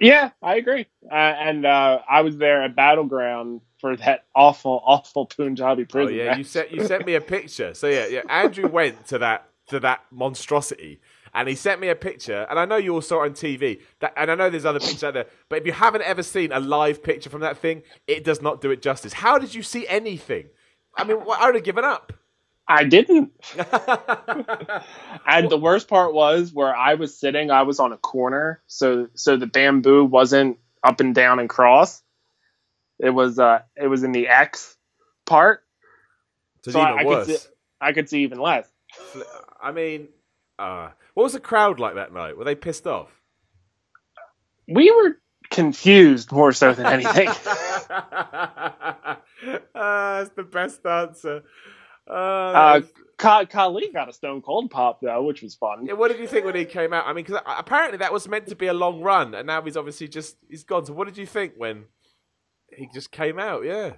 Yeah, 0.00 0.30
I 0.42 0.56
agree. 0.56 0.86
Uh, 1.10 1.14
and 1.14 1.64
uh, 1.66 2.00
I 2.08 2.20
was 2.22 2.36
there 2.36 2.62
at 2.62 2.76
Battleground 2.76 3.62
for 3.80 3.96
that 3.96 4.24
awful, 4.34 4.82
awful 4.84 5.26
Punjabi 5.26 5.86
Oh 5.94 6.08
yeah, 6.08 6.26
match. 6.26 6.38
you 6.38 6.44
sent 6.44 6.72
you 6.72 6.84
sent 6.84 7.06
me 7.06 7.14
a 7.14 7.20
picture. 7.22 7.74
So 7.74 7.88
yeah, 7.88 8.06
yeah. 8.06 8.22
Andrew 8.28 8.68
went 8.68 9.06
to 9.08 9.18
that 9.18 9.48
to 9.68 9.80
that 9.80 10.02
monstrosity, 10.10 11.00
and 11.36 11.48
he 11.48 11.54
sent 11.54 11.80
me 11.80 11.88
a 11.90 11.94
picture. 11.94 12.46
And 12.50 12.58
I 12.58 12.64
know 12.64 12.76
you 12.76 12.94
all 12.94 13.02
saw 13.02 13.22
it 13.22 13.26
on 13.26 13.32
TV. 13.34 13.80
That, 14.00 14.14
and 14.16 14.30
I 14.30 14.34
know 14.34 14.50
there's 14.50 14.64
other 14.64 14.80
pictures 14.80 15.04
out 15.04 15.14
there. 15.14 15.26
But 15.50 15.60
if 15.60 15.66
you 15.66 15.72
haven't 15.72 16.02
ever 16.02 16.22
seen 16.22 16.50
a 16.50 16.60
live 16.60 17.02
picture 17.02 17.30
from 17.30 17.42
that 17.42 17.58
thing, 17.58 17.82
it 18.08 18.24
does 18.24 18.42
not 18.42 18.62
do 18.62 18.70
it 18.72 18.82
justice. 18.82 19.12
How 19.12 19.38
did 19.38 19.54
you 19.54 19.62
see 19.62 19.86
anything? 19.86 20.46
I 20.96 21.04
mean, 21.04 21.18
I 21.38 21.46
would 21.46 21.56
have 21.56 21.64
given 21.64 21.84
up. 21.84 22.12
I 22.68 22.84
didn't. 22.84 23.32
And 25.26 25.50
the 25.50 25.58
worst 25.58 25.88
part 25.88 26.14
was 26.14 26.52
where 26.52 26.74
I 26.74 26.94
was 26.94 27.18
sitting, 27.18 27.50
I 27.50 27.62
was 27.62 27.80
on 27.80 27.92
a 27.92 27.96
corner, 27.98 28.62
so 28.66 29.08
so 29.14 29.36
the 29.36 29.46
bamboo 29.46 30.04
wasn't 30.04 30.58
up 30.82 31.00
and 31.00 31.14
down 31.14 31.38
and 31.38 31.48
cross. 31.48 32.02
It 32.98 33.10
was 33.10 33.38
uh 33.38 33.60
it 33.76 33.88
was 33.88 34.04
in 34.04 34.12
the 34.12 34.28
X 34.28 34.76
part. 35.26 35.64
So, 36.64 36.70
So 36.72 36.80
even 36.80 36.98
I, 36.98 37.00
I 37.00 37.04
worse. 37.04 37.26
could 37.26 37.36
see 37.40 37.46
I 37.80 37.92
could 37.92 38.08
see 38.08 38.22
even 38.22 38.38
less. 38.40 38.68
I 39.60 39.72
mean, 39.72 40.08
uh, 40.58 40.90
what 41.16 41.24
was 41.24 41.32
the 41.32 41.40
crowd 41.40 41.80
like 41.80 41.96
that 41.96 42.12
night? 42.12 42.36
Were 42.38 42.44
they 42.44 42.54
pissed 42.54 42.86
off? 42.86 43.08
We 44.68 44.90
were 44.92 45.18
confused 45.50 46.30
more 46.30 46.52
so 46.52 46.74
than 46.74 46.84
anything. 46.86 47.28
ah, 47.90 49.18
that's 49.74 50.30
the 50.36 50.42
best 50.44 50.84
answer. 50.86 51.42
Uh, 52.08 52.12
uh, 52.12 52.80
Ka- 53.16 53.46
Khali 53.46 53.90
got 53.94 54.10
a 54.10 54.12
stone 54.12 54.42
cold 54.42 54.70
pop 54.70 55.00
though, 55.00 55.22
which 55.24 55.40
was 55.42 55.54
fun. 55.54 55.86
yeah, 55.86 55.94
what 55.94 56.10
did 56.12 56.20
you 56.20 56.26
think 56.28 56.44
when 56.44 56.54
he 56.54 56.66
came 56.66 56.92
out? 56.92 57.06
I 57.06 57.14
mean, 57.14 57.24
because 57.24 57.40
apparently 57.46 57.98
that 58.00 58.12
was 58.12 58.28
meant 58.28 58.48
to 58.48 58.56
be 58.56 58.66
a 58.66 58.74
long 58.74 59.00
run, 59.00 59.34
and 59.34 59.46
now 59.46 59.62
he's 59.62 59.78
obviously 59.78 60.08
just 60.08 60.36
he's 60.50 60.64
gone. 60.64 60.84
So, 60.86 60.92
what 60.92 61.06
did 61.06 61.16
you 61.16 61.26
think 61.26 61.54
when 61.56 61.86
he 62.70 62.90
just 62.92 63.10
came 63.10 63.38
out? 63.38 63.64
Yeah, 63.64 63.94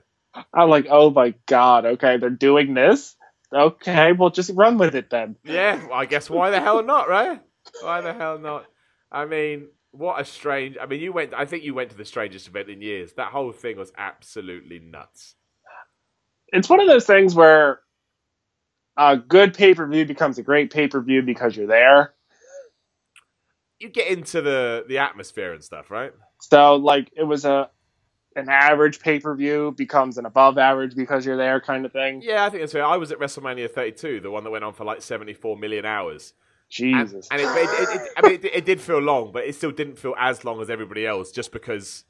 I'm 0.54 0.70
like, 0.70 0.86
oh 0.88 1.10
my 1.10 1.34
god, 1.46 1.84
okay, 1.86 2.18
they're 2.18 2.30
doing 2.30 2.74
this. 2.74 3.16
Okay, 3.54 4.12
well 4.12 4.30
just 4.30 4.50
run 4.54 4.78
with 4.78 4.94
it 4.94 5.10
then. 5.10 5.36
yeah. 5.44 5.84
Well, 5.86 5.94
I 5.98 6.04
guess 6.06 6.28
why 6.28 6.50
the 6.50 6.60
hell 6.60 6.82
not, 6.82 7.08
right? 7.08 7.40
Why 7.82 8.00
the 8.00 8.12
hell 8.12 8.38
not? 8.38 8.66
I 9.10 9.24
mean, 9.24 9.68
what 9.90 10.20
a 10.20 10.24
strange. 10.24 10.76
I 10.80 10.86
mean, 10.86 11.00
you 11.00 11.12
went. 11.12 11.32
I 11.34 11.44
think 11.46 11.64
you 11.64 11.74
went 11.74 11.90
to 11.90 11.96
the 11.96 12.04
strangest 12.04 12.46
event 12.48 12.68
in 12.68 12.82
years. 12.82 13.14
That 13.14 13.32
whole 13.32 13.52
thing 13.52 13.76
was 13.76 13.92
absolutely 13.96 14.78
nuts. 14.80 15.34
it's 16.48 16.68
one 16.68 16.80
of 16.80 16.86
those 16.86 17.06
things 17.06 17.34
where 17.34 17.80
a 18.96 19.16
good 19.16 19.54
pay 19.54 19.74
per 19.74 19.86
view 19.86 20.04
becomes 20.04 20.38
a 20.38 20.42
great 20.42 20.70
pay 20.72 20.88
per 20.88 21.00
view 21.00 21.22
because 21.22 21.56
you're 21.56 21.66
there. 21.66 22.14
You 23.78 23.88
get 23.88 24.08
into 24.08 24.42
the 24.42 24.84
the 24.88 24.98
atmosphere 24.98 25.52
and 25.54 25.62
stuff, 25.64 25.90
right? 25.90 26.12
So 26.40 26.76
like 26.76 27.10
it 27.16 27.22
was 27.24 27.44
a 27.44 27.70
an 28.38 28.48
average 28.48 29.00
pay 29.00 29.20
per 29.20 29.34
view 29.34 29.74
becomes 29.76 30.18
an 30.18 30.26
above 30.26 30.58
average 30.58 30.94
because 30.96 31.26
you're 31.26 31.36
there 31.36 31.60
kind 31.60 31.86
of 31.86 31.92
thing. 31.92 32.22
Yeah, 32.22 32.44
I 32.44 32.50
think 32.50 32.62
that's 32.62 32.72
fair. 32.72 32.84
I 32.84 32.96
was 32.96 33.12
at 33.12 33.18
WrestleMania 33.18 33.70
32, 33.70 34.20
the 34.20 34.30
one 34.30 34.44
that 34.44 34.50
went 34.50 34.64
on 34.64 34.72
for 34.74 34.84
like 34.84 35.02
74 35.02 35.56
million 35.58 35.84
hours. 35.84 36.32
Jesus. 36.70 37.28
and 37.30 37.40
it, 37.42 37.48
it, 37.56 37.72
it, 37.72 37.90
it, 37.92 38.12
I 38.16 38.22
mean, 38.22 38.34
it, 38.34 38.44
it 38.44 38.64
did 38.64 38.80
feel 38.80 38.98
long, 39.00 39.32
but 39.32 39.44
it 39.44 39.54
still 39.54 39.70
didn't 39.72 39.98
feel 39.98 40.14
as 40.18 40.44
long 40.44 40.60
as 40.60 40.70
everybody 40.70 41.06
else, 41.06 41.32
just 41.32 41.52
because, 41.52 42.04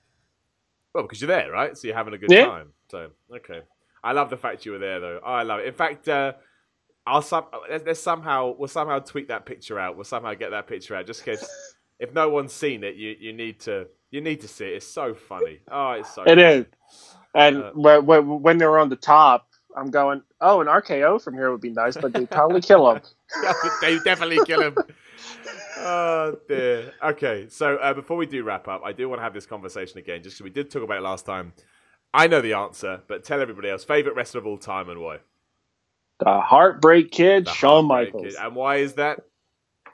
well, 0.94 1.04
because 1.04 1.20
you're 1.20 1.28
there, 1.28 1.50
right? 1.52 1.76
So 1.76 1.88
you're 1.88 1.96
having 1.96 2.14
a 2.14 2.18
good 2.18 2.30
Yeah. 2.32 2.46
time. 2.46 2.72
So 2.90 3.10
okay, 3.36 3.62
I 4.04 4.12
love 4.12 4.30
the 4.30 4.36
fact 4.36 4.66
you 4.66 4.72
were 4.72 4.78
there, 4.78 5.00
though. 5.00 5.20
Oh, 5.24 5.32
I 5.32 5.42
love 5.44 5.60
it. 5.60 5.66
In 5.66 5.74
fact, 5.74 6.08
uh, 6.08 6.32
I'll 7.06 7.22
some 7.22 7.46
there's, 7.68 7.82
there's 7.82 8.00
somehow 8.00 8.54
we'll 8.58 8.68
somehow 8.68 8.98
tweet 9.00 9.28
that 9.28 9.46
picture 9.46 9.78
out. 9.78 9.96
We'll 9.96 10.04
somehow 10.04 10.34
get 10.34 10.50
that 10.50 10.66
picture 10.66 10.96
out, 10.96 11.06
just 11.06 11.20
in 11.26 11.36
case 11.36 11.48
if 11.98 12.12
no 12.14 12.28
one's 12.28 12.52
seen 12.52 12.84
it, 12.84 12.96
you 12.96 13.14
you 13.18 13.32
need 13.32 13.60
to 13.60 13.88
you 14.10 14.20
need 14.20 14.40
to 14.42 14.48
see 14.48 14.66
it. 14.66 14.76
It's 14.76 14.86
so 14.86 15.14
funny. 15.14 15.60
Oh, 15.70 15.92
it's 15.92 16.10
so. 16.14 16.24
it 16.24 16.38
is. 16.38 16.66
And 17.34 17.64
Uh, 17.64 17.70
when, 17.74 18.06
when, 18.06 18.42
when 18.42 18.58
they 18.58 18.66
were 18.66 18.78
on 18.78 18.88
the 18.88 18.96
top, 18.96 19.46
I'm 19.76 19.90
going, 19.90 20.22
oh, 20.40 20.60
an 20.60 20.66
RKO 20.66 21.22
from 21.22 21.34
here 21.34 21.50
would 21.52 21.60
be 21.60 21.70
nice, 21.70 21.96
but 21.96 22.12
they 22.12 22.26
probably 22.26 22.60
kill 22.60 22.90
him. 22.90 23.02
they 23.82 23.98
definitely 24.00 24.40
kill 24.40 24.62
him. 24.62 24.78
Oh 25.76 26.36
dear. 26.48 26.92
Okay, 27.02 27.46
so 27.48 27.76
uh, 27.76 27.94
before 27.94 28.16
we 28.16 28.26
do 28.26 28.42
wrap 28.42 28.68
up, 28.68 28.82
I 28.84 28.92
do 28.92 29.08
want 29.08 29.20
to 29.20 29.22
have 29.22 29.34
this 29.34 29.46
conversation 29.46 29.98
again, 29.98 30.22
just 30.22 30.36
because 30.36 30.44
we 30.44 30.50
did 30.50 30.70
talk 30.70 30.82
about 30.82 30.98
it 30.98 31.02
last 31.02 31.26
time. 31.26 31.52
I 32.14 32.26
know 32.26 32.40
the 32.40 32.54
answer, 32.54 33.02
but 33.08 33.24
tell 33.24 33.40
everybody 33.40 33.70
else 33.70 33.84
favorite 33.84 34.16
wrestler 34.16 34.40
of 34.40 34.46
all 34.46 34.58
time 34.58 34.88
and 34.88 35.00
why. 35.00 35.18
The 36.20 36.40
Heartbreak 36.40 37.12
Kid, 37.12 37.46
The 37.46 37.50
Shawn 37.50 37.86
Heartbreak 37.86 38.12
Michaels. 38.12 38.34
Kid. 38.34 38.34
And 38.40 38.56
why 38.56 38.76
is 38.76 38.94
that? 38.94 39.20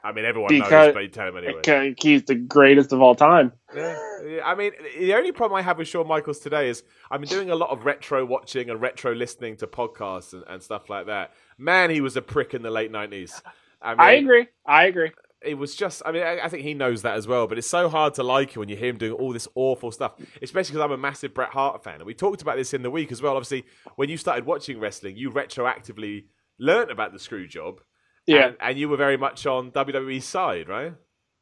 I 0.05 0.11
mean, 0.11 0.23
everyone 0.23 0.49
Because- 0.49 0.69
knows, 0.69 0.93
but 0.93 0.99
you 1.01 1.09
tell 1.09 1.27
him 1.27 1.37
anyway. 1.37 1.95
He's 1.97 2.23
the 2.25 2.35
greatest 2.35 2.93
of 2.93 3.01
all 3.01 3.15
time. 3.15 3.51
Yeah, 3.75 3.97
I 4.45 4.53
mean, 4.53 4.71
the 4.99 5.15
only 5.15 5.31
problem 5.31 5.57
I 5.57 5.63
have 5.63 5.79
with 5.79 5.87
Shawn 5.87 6.07
Michaels 6.07 6.39
today 6.39 6.69
is 6.69 6.83
I've 7.09 7.21
been 7.21 7.29
doing 7.29 7.49
a 7.49 7.55
lot 7.55 7.71
of 7.71 7.85
retro 7.85 8.23
watching 8.23 8.69
and 8.69 8.79
retro 8.79 9.13
listening 9.13 9.57
to 9.57 9.67
podcasts 9.67 10.33
and, 10.33 10.43
and 10.47 10.61
stuff 10.61 10.91
like 10.91 11.07
that. 11.07 11.33
Man, 11.57 11.89
he 11.89 12.01
was 12.01 12.15
a 12.15 12.21
prick 12.21 12.53
in 12.53 12.61
the 12.61 12.69
late 12.69 12.91
nineties. 12.91 13.41
I, 13.81 13.91
mean, 13.91 13.99
I 13.99 14.11
agree. 14.11 14.47
I 14.63 14.85
agree. 14.85 15.11
It 15.41 15.55
was 15.55 15.75
just, 15.75 16.03
I 16.05 16.11
mean, 16.11 16.23
I, 16.23 16.41
I, 16.41 16.49
think 16.49 16.63
he 16.63 16.73
knows 16.75 17.01
that 17.01 17.15
as 17.15 17.27
well, 17.27 17.47
but 17.47 17.57
it's 17.57 17.67
so 17.67 17.89
hard 17.89 18.13
to 18.15 18.23
like 18.23 18.55
him 18.55 18.59
when 18.59 18.69
you 18.69 18.75
hear 18.75 18.89
him 18.89 18.97
doing 18.97 19.13
all 19.13 19.33
this 19.33 19.47
awful 19.55 19.91
stuff, 19.91 20.13
especially 20.41 20.73
because 20.73 20.85
I'm 20.85 20.91
a 20.91 20.97
massive 20.97 21.33
Bret 21.33 21.49
Hart 21.49 21.83
fan. 21.83 21.95
And 21.95 22.05
we 22.05 22.13
talked 22.13 22.41
about 22.41 22.57
this 22.57 22.73
in 22.73 22.83
the 22.83 22.91
week 22.91 23.11
as 23.11 23.21
well. 23.21 23.35
Obviously, 23.35 23.65
when 23.95 24.09
you 24.09 24.17
started 24.17 24.45
watching 24.45 24.79
wrestling, 24.79 25.17
you 25.17 25.31
retroactively 25.31 26.25
learned 26.59 26.91
about 26.91 27.11
the 27.11 27.19
screw 27.19 27.47
job. 27.47 27.81
Yeah. 28.27 28.47
And, 28.47 28.57
and 28.59 28.77
you 28.79 28.89
were 28.89 28.97
very 28.97 29.17
much 29.17 29.45
on 29.45 29.71
WWE's 29.71 30.25
side, 30.25 30.67
right? 30.67 30.93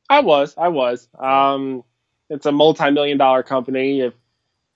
I 0.09 0.19
was. 0.19 0.55
I 0.57 0.67
was. 0.67 1.07
Um, 1.17 1.83
it's 2.29 2.45
a 2.45 2.51
multi-million 2.51 3.17
dollar 3.17 3.43
company. 3.43 4.01
If 4.01 4.13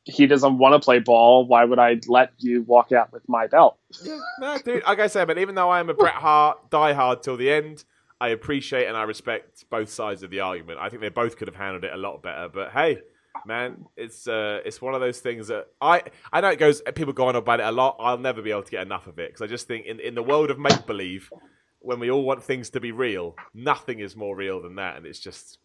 he 0.05 0.25
doesn't 0.25 0.57
want 0.57 0.73
to 0.73 0.83
play 0.83 0.99
ball, 0.99 1.45
why 1.45 1.65
would 1.65 1.79
I 1.79 1.99
let 2.07 2.31
you 2.37 2.63
walk 2.63 2.91
out 2.91 3.11
with 3.11 3.27
my 3.27 3.47
belt? 3.47 3.77
Yeah, 4.03 4.19
no, 4.39 4.57
dude. 4.57 4.83
Like 4.85 4.99
I 4.99 5.07
said, 5.07 5.27
but 5.27 5.37
even 5.37 5.55
though 5.55 5.69
I 5.69 5.79
am 5.79 5.89
a 5.89 5.93
Bret 5.93 6.13
Hart 6.13 6.69
diehard 6.71 7.21
till 7.21 7.35
the 7.35 7.51
end, 7.51 7.83
I 8.19 8.29
appreciate 8.29 8.87
and 8.87 8.95
I 8.95 9.03
respect 9.03 9.65
both 9.69 9.89
sides 9.89 10.23
of 10.23 10.31
the 10.31 10.39
argument. 10.39 10.79
I 10.79 10.89
think 10.89 11.01
they 11.01 11.09
both 11.09 11.37
could 11.37 11.47
have 11.47 11.55
handled 11.55 11.83
it 11.83 11.93
a 11.93 11.97
lot 11.97 12.23
better. 12.23 12.47
But 12.47 12.71
hey, 12.71 12.99
man, 13.45 13.85
it's 13.95 14.27
uh, 14.27 14.61
it's 14.65 14.81
one 14.81 14.95
of 14.95 15.01
those 15.01 15.19
things 15.19 15.47
that 15.49 15.67
I 15.81 16.03
I 16.31 16.41
know 16.41 16.49
it 16.49 16.59
goes. 16.59 16.81
People 16.95 17.13
go 17.13 17.27
on 17.27 17.35
about 17.35 17.59
it 17.59 17.65
a 17.65 17.71
lot. 17.71 17.97
I'll 17.99 18.17
never 18.17 18.41
be 18.41 18.51
able 18.51 18.63
to 18.63 18.71
get 18.71 18.81
enough 18.81 19.07
of 19.07 19.19
it 19.19 19.29
because 19.29 19.41
I 19.41 19.47
just 19.47 19.67
think 19.67 19.85
in 19.85 19.99
in 19.99 20.15
the 20.15 20.23
world 20.23 20.49
of 20.49 20.57
make 20.57 20.85
believe, 20.85 21.29
when 21.87 21.99
we 21.99 22.11
all 22.11 22.23
want 22.23 22.43
things 22.43 22.69
to 22.71 22.79
be 22.79 22.91
real, 22.91 23.35
nothing 23.53 23.99
is 23.99 24.15
more 24.15 24.35
real 24.35 24.61
than 24.61 24.75
that, 24.75 24.97
and 24.97 25.05
it's 25.05 25.19
just 25.19 25.59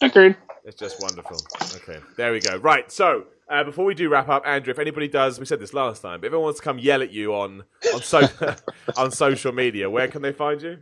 Agreed. 0.00 0.36
It's 0.64 0.76
just 0.76 1.00
wonderful. 1.00 1.38
Okay, 1.76 2.00
there 2.16 2.32
we 2.32 2.40
go. 2.40 2.56
Right, 2.56 2.90
so 2.92 3.24
uh, 3.48 3.64
before 3.64 3.84
we 3.84 3.94
do 3.94 4.08
wrap 4.08 4.28
up, 4.28 4.46
Andrew, 4.46 4.70
if 4.70 4.78
anybody 4.78 5.08
does, 5.08 5.38
we 5.38 5.46
said 5.46 5.60
this 5.60 5.72
last 5.72 6.02
time, 6.02 6.20
but 6.20 6.26
if 6.26 6.32
anyone 6.32 6.44
wants 6.44 6.60
to 6.60 6.64
come 6.64 6.78
yell 6.78 7.02
at 7.02 7.10
you 7.10 7.34
on 7.34 7.64
on, 7.94 8.02
so, 8.02 8.28
on 8.96 9.10
social 9.10 9.52
media, 9.52 9.88
where 9.88 10.08
can 10.08 10.20
they 10.20 10.32
find 10.32 10.60
you? 10.60 10.78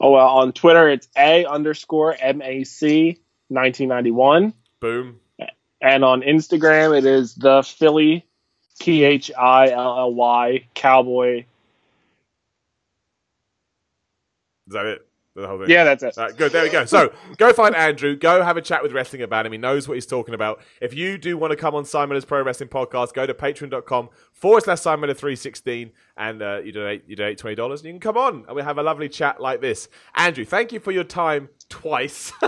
Oh, 0.00 0.12
well, 0.12 0.28
on 0.28 0.52
Twitter, 0.52 0.88
it's 0.88 1.08
a 1.16 1.46
underscore 1.46 2.16
mac 2.22 3.16
nineteen 3.48 3.88
ninety 3.88 4.10
one. 4.10 4.52
Boom. 4.80 5.20
And 5.80 6.04
on 6.04 6.22
Instagram, 6.22 6.98
it 6.98 7.06
is 7.06 7.34
the 7.36 7.62
Philly 7.62 8.26
P 8.80 9.04
H 9.04 9.30
I 9.38 9.70
L 9.70 9.98
L 9.98 10.14
Y 10.14 10.66
Cowboy. 10.74 11.46
Is 14.68 14.74
that 14.74 14.86
it? 14.86 15.08
the 15.40 15.48
whole 15.48 15.58
thing. 15.58 15.70
Yeah, 15.70 15.84
that's 15.84 16.02
it. 16.02 16.16
Right, 16.16 16.36
good. 16.36 16.52
There 16.52 16.62
we 16.62 16.70
go. 16.70 16.84
So 16.84 17.12
go 17.36 17.52
find 17.52 17.74
Andrew. 17.74 18.16
Go 18.16 18.42
have 18.42 18.56
a 18.56 18.62
chat 18.62 18.82
with 18.82 18.92
wrestling 18.92 19.22
about 19.22 19.46
him. 19.46 19.52
He 19.52 19.58
knows 19.58 19.88
what 19.88 19.94
he's 19.94 20.06
talking 20.06 20.34
about. 20.34 20.60
If 20.80 20.94
you 20.94 21.18
do 21.18 21.36
want 21.36 21.52
to 21.52 21.56
come 21.56 21.74
on 21.74 21.84
Simon's 21.84 22.24
Pro 22.24 22.42
Wrestling 22.42 22.68
Podcast, 22.68 23.14
go 23.14 23.26
to 23.26 23.34
patreon.com 23.34 24.10
forward 24.32 24.64
slash 24.64 24.80
Simon 24.80 25.08
316 25.08 25.92
and 26.16 26.42
uh, 26.42 26.60
you 26.64 26.72
donate 26.72 27.04
you 27.06 27.16
donate 27.16 27.38
twenty 27.38 27.54
dollars 27.56 27.80
and 27.80 27.86
you 27.86 27.92
can 27.92 28.00
come 28.00 28.16
on 28.16 28.44
and 28.46 28.56
we 28.56 28.62
have 28.62 28.78
a 28.78 28.82
lovely 28.82 29.08
chat 29.08 29.40
like 29.40 29.60
this. 29.60 29.88
Andrew, 30.14 30.44
thank 30.44 30.72
you 30.72 30.80
for 30.80 30.92
your 30.92 31.04
time 31.04 31.48
twice. 31.68 32.32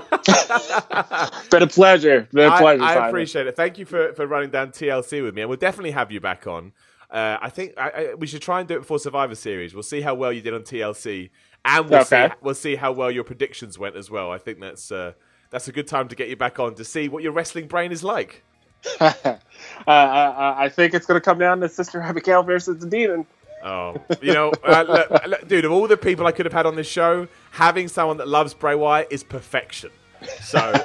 Been 1.51 1.63
a 1.63 1.67
pleasure. 1.67 2.29
Been 2.33 2.53
a 2.53 2.57
pleasure. 2.57 2.83
I, 2.83 2.95
I 2.95 3.09
appreciate 3.09 3.47
it. 3.47 3.57
Thank 3.57 3.79
you 3.79 3.85
for, 3.85 4.13
for 4.15 4.27
running 4.27 4.51
down 4.51 4.71
TLC 4.71 5.23
with 5.23 5.35
me, 5.35 5.43
and 5.43 5.49
we'll 5.49 5.59
definitely 5.59 5.93
have 5.93 6.11
you 6.11 6.21
back 6.21 6.47
on. 6.47 6.73
Uh, 7.11 7.39
I 7.43 7.51
think 7.51 7.75
I, 7.77 7.91
I, 7.91 8.15
we 8.15 8.29
should 8.29 8.43
try 8.43 8.61
and 8.61 8.69
do 8.69 8.77
it 8.77 8.81
before 8.81 9.01
Survivor 9.01 9.35
Series. 9.35 9.75
We'll 9.75 9.83
see 9.83 10.01
how 10.01 10.15
well 10.15 10.33
you 10.33 10.41
did 10.41 10.55
on 10.55 10.63
TLC, 10.63 11.31
and 11.65 11.91
we'll 11.91 12.01
okay. 12.01 12.29
see 12.29 12.35
we'll 12.41 12.55
see 12.55 12.77
how 12.77 12.93
well 12.93 13.11
your 13.11 13.25
predictions 13.25 13.79
went 13.79 13.97
as 13.97 14.11
well. 14.11 14.31
I 14.31 14.39
think 14.39 14.61
that's 14.61 14.91
uh, 14.91 15.13
that's 15.51 15.69
a 15.69 15.73
good 15.73 15.87
time 15.87 16.09
to 16.09 16.17
get 16.17 16.29
you 16.29 16.37
back 16.37 16.59
on 16.59 16.75
to 16.77 16.85
see 16.85 17.09
what 17.09 17.23
your 17.23 17.33
wrestling 17.33 17.67
brain 17.67 17.93
is 17.93 18.05
like. 18.05 18.43
uh, 19.01 19.13
I, 19.87 20.65
I, 20.65 20.69
think 20.71 20.95
it's 20.95 21.05
going 21.05 21.21
to 21.21 21.25
come 21.25 21.39
down 21.39 21.61
to 21.61 21.69
Sister 21.69 22.01
Abigail 22.01 22.43
versus 22.43 22.79
the 22.79 22.87
Demon. 22.87 23.27
Oh, 23.63 23.95
you 24.23 24.33
know, 24.33 24.53
uh, 24.65 24.85
look, 24.89 25.27
look, 25.27 25.49
dude, 25.49 25.67
of 25.67 25.73
all 25.73 25.87
the 25.87 25.99
people 25.99 26.27
I 26.27 26.33
could 26.33 26.47
have 26.47 26.53
had 26.53 26.65
on 26.65 26.77
this 26.77 26.87
show, 26.87 27.29
having 27.51 27.89
someone 27.89 28.17
that 28.17 28.29
loves 28.29 28.55
Bray 28.55 28.75
Wyatt 28.75 29.09
is 29.11 29.23
perfection. 29.23 29.91
So, 30.43 30.73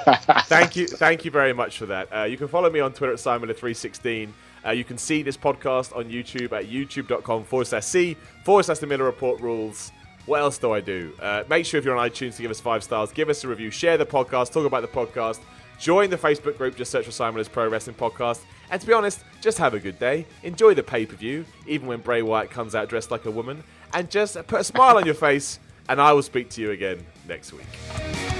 thank 0.44 0.76
you, 0.76 0.86
thank 0.86 1.24
you 1.24 1.30
very 1.30 1.54
much 1.54 1.78
for 1.78 1.86
that. 1.86 2.08
Uh, 2.14 2.24
you 2.24 2.36
can 2.36 2.48
follow 2.48 2.68
me 2.68 2.80
on 2.80 2.92
Twitter 2.92 3.14
at 3.14 3.18
Simon316. 3.18 4.28
Uh, 4.66 4.70
you 4.72 4.84
can 4.84 4.98
see 4.98 5.22
this 5.22 5.36
podcast 5.36 5.96
on 5.96 6.04
YouTube 6.10 6.52
at 6.52 6.66
youtube.com 6.66 7.44
forward 7.44 7.66
slash 7.66 7.84
C 7.84 8.16
forward 8.44 8.64
slash 8.64 8.78
the 8.78 8.86
Miller 8.86 9.04
Report 9.04 9.40
rules. 9.40 9.92
What 10.26 10.40
else 10.40 10.58
do 10.58 10.72
I 10.72 10.80
do? 10.80 11.12
Uh, 11.20 11.44
make 11.48 11.64
sure 11.64 11.78
if 11.78 11.84
you're 11.84 11.96
on 11.96 12.08
iTunes 12.08 12.36
to 12.36 12.42
give 12.42 12.50
us 12.50 12.60
five 12.60 12.82
stars, 12.82 13.12
give 13.12 13.28
us 13.28 13.44
a 13.44 13.48
review, 13.48 13.70
share 13.70 13.96
the 13.96 14.04
podcast, 14.04 14.52
talk 14.52 14.66
about 14.66 14.82
the 14.82 14.88
podcast, 14.88 15.38
join 15.78 16.10
the 16.10 16.16
Facebook 16.16 16.58
group, 16.58 16.76
just 16.76 16.90
search 16.90 17.04
for 17.04 17.12
Simon's 17.12 17.48
Pro 17.48 17.68
Wrestling 17.68 17.96
Podcast. 17.96 18.40
And 18.70 18.80
to 18.80 18.86
be 18.86 18.92
honest, 18.92 19.20
just 19.40 19.58
have 19.58 19.74
a 19.74 19.78
good 19.78 19.98
day. 20.00 20.26
Enjoy 20.42 20.74
the 20.74 20.82
pay 20.82 21.06
per 21.06 21.14
view, 21.14 21.44
even 21.66 21.86
when 21.86 22.00
Bray 22.00 22.22
Wyatt 22.22 22.50
comes 22.50 22.74
out 22.74 22.88
dressed 22.88 23.12
like 23.12 23.24
a 23.26 23.30
woman. 23.30 23.62
And 23.94 24.10
just 24.10 24.34
put 24.48 24.60
a 24.60 24.64
smile 24.64 24.96
on 24.96 25.06
your 25.06 25.14
face, 25.14 25.60
and 25.88 26.00
I 26.00 26.12
will 26.12 26.22
speak 26.22 26.50
to 26.50 26.60
you 26.60 26.72
again 26.72 27.06
next 27.28 27.52
week. 27.52 28.35